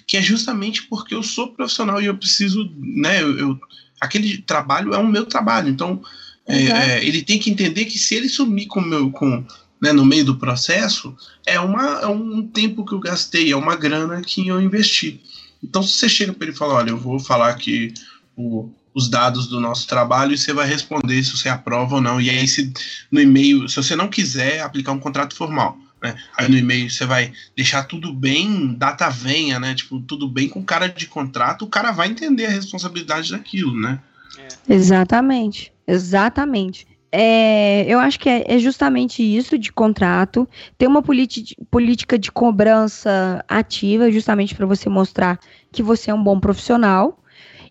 que 0.07 0.17
é 0.17 0.21
justamente 0.23 0.87
porque 0.87 1.13
eu 1.13 1.21
sou 1.21 1.53
profissional 1.53 2.01
e 2.01 2.07
eu 2.07 2.17
preciso, 2.17 2.67
né, 2.79 3.21
eu, 3.21 3.37
eu 3.37 3.59
aquele 4.01 4.39
trabalho 4.39 4.95
é 4.95 4.97
o 4.97 5.07
meu 5.07 5.27
trabalho, 5.27 5.69
então 5.69 6.01
é, 6.47 6.63
é, 6.63 7.05
ele 7.05 7.21
tem 7.21 7.37
que 7.37 7.51
entender 7.51 7.85
que 7.85 7.99
se 7.99 8.15
ele 8.15 8.27
sumir 8.27 8.65
com 8.65 8.81
meu 8.81 9.11
com 9.11 9.45
né, 9.81 9.91
no 9.91 10.05
meio 10.05 10.25
do 10.25 10.37
processo, 10.37 11.15
é, 11.45 11.59
uma, 11.59 12.01
é 12.01 12.07
um 12.07 12.45
tempo 12.47 12.85
que 12.85 12.93
eu 12.93 12.99
gastei, 12.99 13.51
é 13.51 13.55
uma 13.55 13.75
grana 13.75 14.21
que 14.21 14.47
eu 14.47 14.61
investi. 14.61 15.21
Então, 15.63 15.81
se 15.81 15.93
você 15.93 16.09
chega 16.09 16.33
para 16.33 16.47
ele 16.47 16.55
e 16.55 16.57
fala, 16.57 16.75
olha, 16.75 16.89
eu 16.89 16.97
vou 16.97 17.19
falar 17.19 17.49
aqui 17.49 17.93
o, 18.35 18.69
os 18.93 19.09
dados 19.09 19.47
do 19.47 19.59
nosso 19.59 19.87
trabalho 19.87 20.33
e 20.33 20.37
você 20.37 20.53
vai 20.53 20.67
responder 20.67 21.23
se 21.23 21.37
você 21.37 21.49
aprova 21.49 21.95
ou 21.95 22.01
não. 22.01 22.19
E 22.19 22.29
aí, 22.29 22.47
se, 22.47 22.71
no 23.11 23.21
e-mail, 23.21 23.67
se 23.69 23.75
você 23.75 23.95
não 23.95 24.07
quiser 24.07 24.61
aplicar 24.61 24.91
um 24.91 24.99
contrato 24.99 25.35
formal, 25.35 25.77
né, 26.01 26.15
aí 26.35 26.49
no 26.49 26.57
e-mail 26.57 26.89
você 26.89 27.05
vai 27.05 27.33
deixar 27.55 27.83
tudo 27.83 28.13
bem, 28.13 28.73
data 28.73 29.09
venha, 29.09 29.59
né? 29.59 29.73
Tipo, 29.73 29.99
tudo 30.01 30.27
bem 30.27 30.47
com 30.47 30.63
cara 30.63 30.87
de 30.87 31.07
contrato, 31.07 31.65
o 31.65 31.69
cara 31.69 31.91
vai 31.91 32.07
entender 32.07 32.45
a 32.45 32.51
responsabilidade 32.51 33.31
daquilo, 33.31 33.79
né? 33.79 33.99
É. 34.37 34.73
Exatamente, 34.73 35.73
exatamente. 35.87 36.87
É, 37.11 37.85
eu 37.87 37.99
acho 37.99 38.19
que 38.19 38.29
é, 38.29 38.43
é, 38.47 38.59
justamente 38.59 39.23
isso 39.23 39.57
de 39.57 39.71
contrato, 39.71 40.47
ter 40.77 40.87
uma 40.87 41.01
política 41.01 42.19
de 42.19 42.31
cobrança 42.31 43.43
ativa, 43.47 44.11
justamente 44.11 44.53
para 44.53 44.65
você 44.65 44.89
mostrar 44.89 45.39
que 45.71 45.81
você 45.81 46.11
é 46.11 46.13
um 46.13 46.23
bom 46.23 46.39
profissional. 46.39 47.23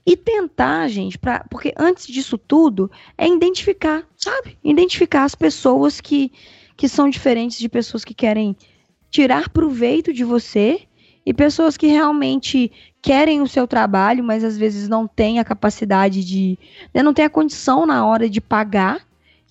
E 0.08 0.16
tentar, 0.16 0.86
gente, 0.88 1.18
pra, 1.18 1.44
porque 1.50 1.74
antes 1.76 2.06
disso 2.06 2.38
tudo, 2.38 2.88
é 3.18 3.26
identificar, 3.26 4.04
sabe? 4.16 4.56
Identificar 4.62 5.24
as 5.24 5.34
pessoas 5.34 6.00
que, 6.00 6.30
que 6.76 6.88
são 6.88 7.10
diferentes 7.10 7.58
de 7.58 7.68
pessoas 7.68 8.04
que 8.04 8.14
querem 8.14 8.56
tirar 9.10 9.48
proveito 9.48 10.12
de 10.12 10.22
você 10.22 10.82
e 11.24 11.34
pessoas 11.34 11.76
que 11.76 11.88
realmente 11.88 12.70
querem 13.02 13.40
o 13.40 13.48
seu 13.48 13.66
trabalho, 13.66 14.22
mas 14.22 14.44
às 14.44 14.56
vezes 14.56 14.88
não 14.88 15.08
têm 15.08 15.40
a 15.40 15.44
capacidade 15.44 16.24
de. 16.24 16.58
Né, 16.94 17.02
não 17.02 17.12
tem 17.12 17.24
a 17.24 17.30
condição 17.30 17.84
na 17.84 18.06
hora 18.06 18.30
de 18.30 18.40
pagar. 18.40 19.05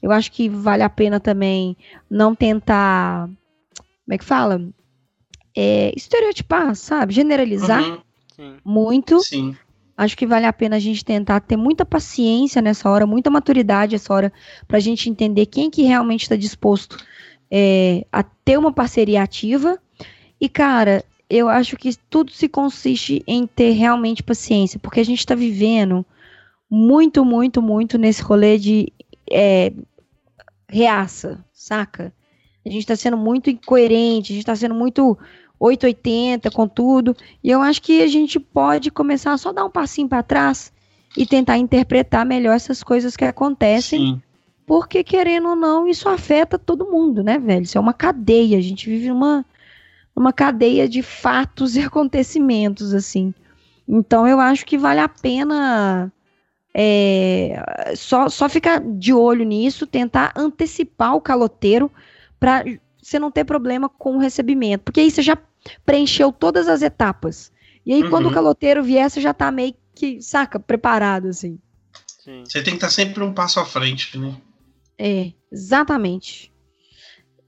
Eu 0.05 0.11
acho 0.11 0.31
que 0.31 0.47
vale 0.47 0.83
a 0.83 0.89
pena 0.89 1.19
também 1.19 1.75
não 2.07 2.35
tentar. 2.35 3.25
Como 3.25 4.13
é 4.13 4.17
que 4.19 4.23
fala? 4.23 4.61
É, 5.57 5.91
estereotipar, 5.97 6.75
sabe? 6.75 7.11
Generalizar 7.11 7.81
uhum. 8.37 8.57
muito. 8.63 9.19
Sim. 9.21 9.57
Acho 9.97 10.15
que 10.15 10.27
vale 10.27 10.45
a 10.45 10.53
pena 10.53 10.75
a 10.75 10.79
gente 10.79 11.03
tentar 11.03 11.39
ter 11.39 11.57
muita 11.57 11.83
paciência 11.83 12.61
nessa 12.61 12.87
hora, 12.87 13.07
muita 13.07 13.31
maturidade 13.31 13.93
nessa 13.93 14.13
hora, 14.13 14.31
para 14.67 14.77
a 14.77 14.79
gente 14.79 15.09
entender 15.09 15.47
quem 15.47 15.71
que 15.71 15.81
realmente 15.81 16.21
está 16.21 16.35
disposto 16.35 17.03
é, 17.49 18.05
a 18.11 18.21
ter 18.21 18.59
uma 18.59 18.71
parceria 18.71 19.23
ativa. 19.23 19.79
E, 20.39 20.47
cara, 20.47 21.03
eu 21.27 21.49
acho 21.49 21.75
que 21.77 21.95
tudo 22.11 22.31
se 22.31 22.47
consiste 22.47 23.23
em 23.25 23.47
ter 23.47 23.71
realmente 23.71 24.21
paciência, 24.21 24.77
porque 24.77 24.99
a 24.99 25.05
gente 25.05 25.17
está 25.17 25.33
vivendo 25.33 26.05
muito, 26.69 27.25
muito, 27.25 27.59
muito 27.59 27.97
nesse 27.97 28.21
rolê 28.21 28.59
de 28.59 28.93
é, 29.31 29.71
reaça, 30.67 31.43
saca? 31.53 32.13
A 32.65 32.69
gente 32.69 32.81
está 32.81 32.95
sendo 32.95 33.17
muito 33.17 33.49
incoerente, 33.49 34.31
a 34.31 34.35
gente 34.35 34.43
está 34.43 34.55
sendo 34.55 34.73
muito 34.73 35.17
880 35.59 36.51
com 36.51 36.67
tudo, 36.67 37.15
e 37.43 37.49
eu 37.49 37.61
acho 37.61 37.81
que 37.81 38.01
a 38.01 38.07
gente 38.07 38.39
pode 38.39 38.91
começar 38.91 39.33
a 39.33 39.37
só 39.37 39.53
dar 39.53 39.65
um 39.65 39.69
passinho 39.69 40.07
para 40.07 40.23
trás 40.23 40.73
e 41.15 41.25
tentar 41.25 41.57
interpretar 41.57 42.25
melhor 42.25 42.55
essas 42.55 42.83
coisas 42.83 43.15
que 43.15 43.23
acontecem, 43.23 43.99
Sim. 43.99 44.21
porque 44.65 45.03
querendo 45.03 45.49
ou 45.49 45.55
não, 45.55 45.87
isso 45.87 46.09
afeta 46.09 46.59
todo 46.59 46.91
mundo, 46.91 47.23
né, 47.23 47.37
velho? 47.37 47.63
Isso 47.63 47.77
é 47.77 47.81
uma 47.81 47.93
cadeia, 47.93 48.57
a 48.57 48.61
gente 48.61 48.89
vive 48.89 49.09
numa 49.09 49.45
uma 50.15 50.31
cadeia 50.31 50.87
de 50.87 51.01
fatos 51.01 51.75
e 51.77 51.81
acontecimentos, 51.81 52.93
assim. 52.93 53.33
Então 53.87 54.27
eu 54.27 54.39
acho 54.39 54.65
que 54.65 54.77
vale 54.77 54.99
a 54.99 55.09
pena 55.09 56.11
é, 56.77 57.93
só, 57.95 58.27
só 58.27 58.49
ficar 58.49 58.81
de 58.81 59.13
olho 59.13 59.45
nisso, 59.45 59.87
tentar 59.87 60.33
antecipar 60.35 61.15
o 61.15 61.21
caloteiro 61.21 61.89
para 62.37 62.65
você 63.01 63.17
não 63.17 63.31
ter 63.31 63.45
problema 63.45 63.87
com 63.87 64.17
o 64.17 64.19
recebimento. 64.19 64.83
Porque 64.83 64.99
aí 64.99 65.09
você 65.09 65.21
já 65.21 65.37
preencheu 65.85 66.31
todas 66.33 66.67
as 66.67 66.81
etapas. 66.81 67.51
E 67.85 67.93
aí, 67.93 68.03
uhum. 68.03 68.09
quando 68.09 68.27
o 68.27 68.33
caloteiro 68.33 68.83
vier, 68.83 69.09
você 69.09 69.21
já 69.21 69.33
tá 69.33 69.51
meio 69.51 69.73
que, 69.93 70.21
saca, 70.21 70.59
preparado, 70.59 71.27
assim. 71.27 71.57
Sim. 72.23 72.43
Você 72.45 72.61
tem 72.61 72.73
que 72.73 72.77
estar 72.77 72.87
tá 72.87 72.93
sempre 72.93 73.23
um 73.23 73.33
passo 73.33 73.59
à 73.59 73.65
frente, 73.65 74.17
né? 74.17 74.35
É, 74.97 75.31
exatamente 75.51 76.53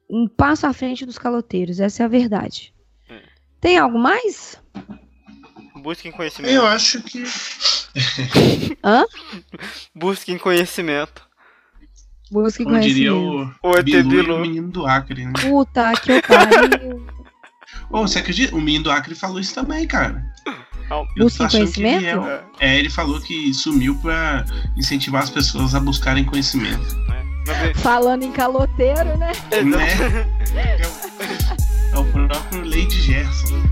um 0.09 0.27
passo 0.27 0.65
à 0.65 0.73
frente 0.73 1.05
dos 1.05 1.17
caloteiros, 1.17 1.79
essa 1.79 2.03
é 2.03 2.05
a 2.05 2.09
verdade. 2.09 2.73
Hum. 3.09 3.19
Tem 3.59 3.77
algo 3.77 3.99
mais? 3.99 4.61
Busquem 5.75 6.11
conhecimento. 6.11 6.53
Eu 6.53 6.65
acho 6.65 7.01
que. 7.03 7.23
Hã? 8.83 9.05
Busquem 9.93 10.37
conhecimento. 10.37 11.27
Busquem 12.31 12.65
Como 12.65 12.77
conhecimento. 12.77 12.95
diria 12.95 13.15
o, 13.15 13.43
o 13.63 13.83
Bilu, 13.83 14.09
Bilu. 14.09 14.35
o 14.35 14.39
menino 14.39 14.67
do 14.69 14.85
Acre, 14.85 15.25
né? 15.25 15.33
Puta 15.41 15.93
que 15.93 16.21
pariu. 16.21 17.05
Ô, 17.89 17.99
oh, 17.99 18.07
você 18.07 18.19
acredita? 18.19 18.55
O 18.55 18.61
menino 18.61 18.85
do 18.85 18.91
Acre 18.91 19.15
falou 19.15 19.39
isso 19.39 19.53
também, 19.53 19.87
cara. 19.87 20.23
Busquem 21.17 21.47
conhecimento? 21.47 22.05
Ele 22.05 22.07
é, 22.07 22.43
é, 22.59 22.79
ele 22.79 22.89
falou 22.89 23.19
que 23.19 23.53
sumiu 23.53 23.95
pra 23.95 24.45
incentivar 24.75 25.23
as 25.23 25.29
pessoas 25.29 25.75
a 25.75 25.79
buscarem 25.79 26.23
conhecimento. 26.23 26.85
É. 27.49 27.73
Falando 27.75 28.23
em 28.23 28.31
caloteiro, 28.31 29.17
né? 29.17 29.31
É, 29.51 29.63
né? 29.63 29.87
É 31.93 31.97
o 31.97 32.03
próprio 32.05 32.63
Lady 32.65 33.01
Gerson. 33.01 33.63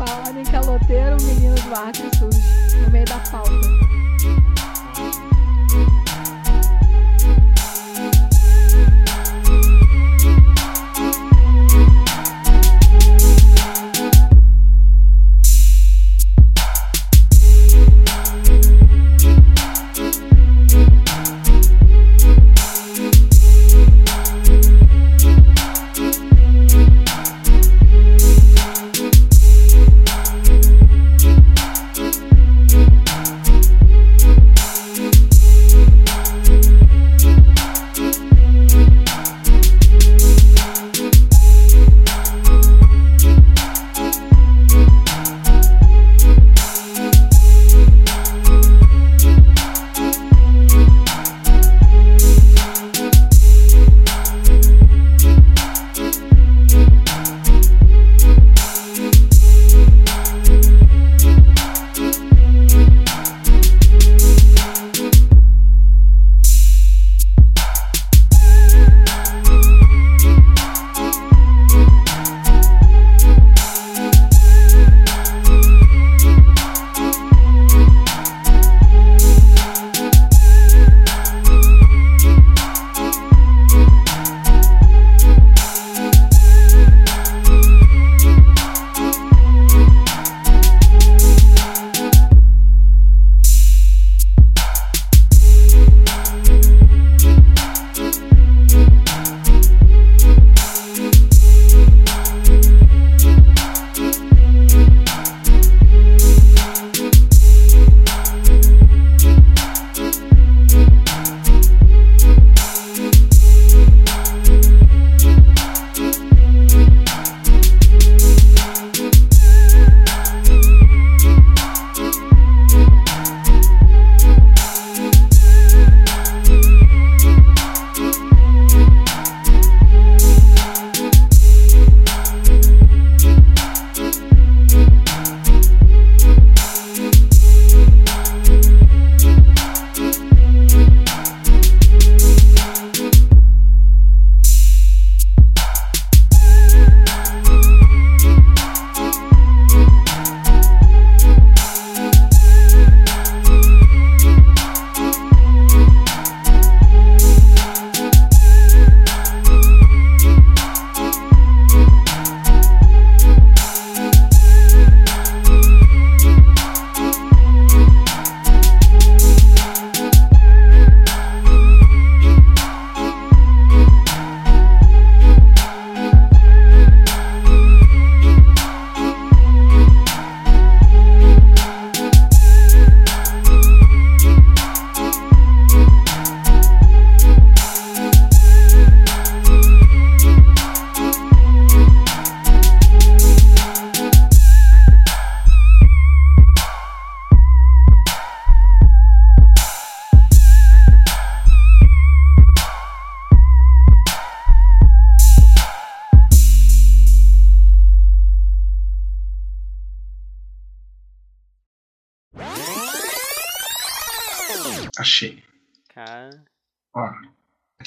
Falando 0.00 0.38
em 0.38 0.44
caloteiro, 0.44 1.18
o 1.20 1.22
menino 1.26 1.54
do 1.56 1.74
Acre 1.74 2.08
surge 2.16 2.76
no 2.78 2.90
meio 2.90 3.04
da 3.04 3.18
pauta. 3.30 3.50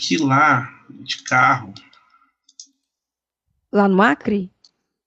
Aqui 0.03 0.17
lá, 0.17 0.83
de 0.89 1.23
carro. 1.23 1.73
Lá 3.71 3.87
no 3.87 4.01
Acre? 4.01 4.51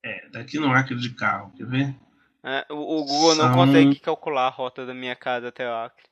É, 0.03 0.27
daqui 0.31 0.59
no 0.59 0.73
Acre 0.73 0.97
de 0.97 1.11
carro, 1.11 1.53
quer 1.55 1.67
ver? 1.67 1.95
É, 2.43 2.65
o, 2.71 2.75
o, 2.75 3.05
Google 3.05 3.35
São... 3.35 3.49
não 3.49 3.55
consegue 3.55 4.01
calcular 4.01 4.47
a 4.47 4.51
rota 4.51 4.87
da 4.87 4.95
minha 4.95 5.15
casa 5.15 5.49
até 5.49 5.69
o 5.69 5.75
Acre. 5.75 6.07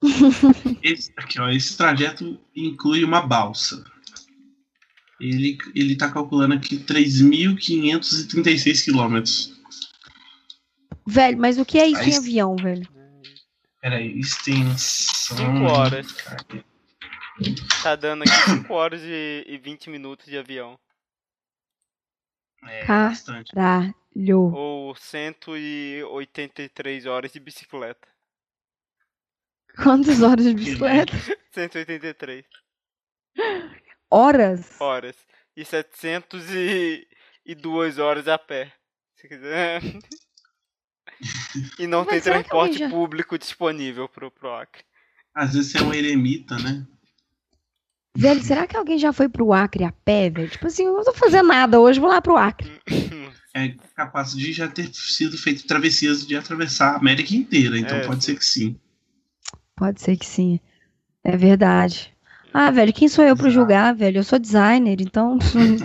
Esse, 0.80 1.12
aqui, 1.16 1.40
ó, 1.40 1.48
esse 1.48 1.76
trajeto 1.76 2.40
inclui 2.54 3.02
uma 3.02 3.20
balsa. 3.20 3.82
Ele, 5.20 5.58
ele 5.74 5.96
tá 5.96 6.08
calculando 6.08 6.54
aqui 6.54 6.78
3.536 6.78 8.84
quilômetros. 8.84 9.58
Velho, 11.04 11.36
mas 11.36 11.58
o 11.58 11.64
que 11.64 11.80
é 11.80 11.88
isso 11.88 12.02
Aí, 12.02 12.10
em 12.10 12.16
avião, 12.16 12.54
velho? 12.54 12.88
Peraí, 13.80 14.20
extensão. 14.20 15.36
5 15.36 15.64
horas. 15.64 16.06
Tá 17.82 17.96
dando 17.96 18.22
aqui 18.22 18.30
5 18.30 18.72
horas 18.74 19.02
e, 19.02 19.44
e 19.46 19.58
20 19.58 19.90
minutos 19.90 20.26
de 20.26 20.36
avião. 20.36 20.76
É, 22.64 22.84
bastante. 22.84 23.52
Caralho. 23.52 24.52
Ou 24.52 24.96
183 24.96 27.06
horas 27.06 27.32
de 27.32 27.38
bicicleta. 27.38 28.08
Quantas 29.82 30.22
horas 30.22 30.44
de 30.44 30.54
bicicleta? 30.54 31.16
183. 31.52 32.44
Horas? 34.10 34.80
Horas. 34.80 35.14
E 35.54 35.62
702 35.64 37.98
horas 37.98 38.26
a 38.26 38.38
pé. 38.38 38.72
Se 39.14 39.28
quiser. 39.28 39.82
e 41.78 41.86
não 41.86 42.04
Mas 42.04 42.24
tem 42.24 42.32
transporte 42.32 42.78
já... 42.78 42.88
público 42.88 43.38
disponível 43.38 44.08
pro, 44.08 44.30
pro 44.30 44.54
Acre. 44.54 44.82
Às 45.34 45.52
vezes 45.54 45.74
é 45.74 45.82
um 45.82 45.92
eremita, 45.92 46.56
né? 46.58 46.86
Velho, 48.18 48.42
será 48.42 48.66
que 48.66 48.76
alguém 48.76 48.98
já 48.98 49.12
foi 49.12 49.28
pro 49.28 49.52
Acre 49.52 49.84
a 49.84 49.92
pé, 49.92 50.28
velho? 50.28 50.48
Tipo 50.48 50.66
assim, 50.66 50.84
eu 50.84 50.92
não 50.92 51.04
vou 51.04 51.14
fazer 51.14 51.40
nada 51.40 51.80
hoje, 51.80 52.00
vou 52.00 52.08
lá 52.08 52.20
pro 52.20 52.36
Acre. 52.36 52.70
É 53.54 53.74
capaz 53.96 54.34
de 54.34 54.52
já 54.52 54.68
ter 54.68 54.88
sido 54.92 55.36
feito 55.36 55.66
travessias 55.66 56.24
de 56.24 56.36
atravessar 56.36 56.92
a 56.92 56.96
América 56.98 57.34
inteira, 57.34 57.78
então 57.78 57.96
é, 57.96 58.06
pode 58.06 58.22
ser 58.22 58.36
que 58.36 58.44
sim. 58.44 58.76
Pode 59.74 60.00
ser 60.00 60.16
que 60.16 60.26
sim. 60.26 60.60
É 61.24 61.36
verdade. 61.36 62.14
Ah, 62.52 62.70
velho, 62.70 62.92
quem 62.92 63.08
sou 63.08 63.24
eu 63.24 63.34
para 63.34 63.48
julgar, 63.48 63.94
velho? 63.94 64.18
Eu 64.18 64.22
sou 64.22 64.38
designer, 64.38 65.00
então 65.00 65.38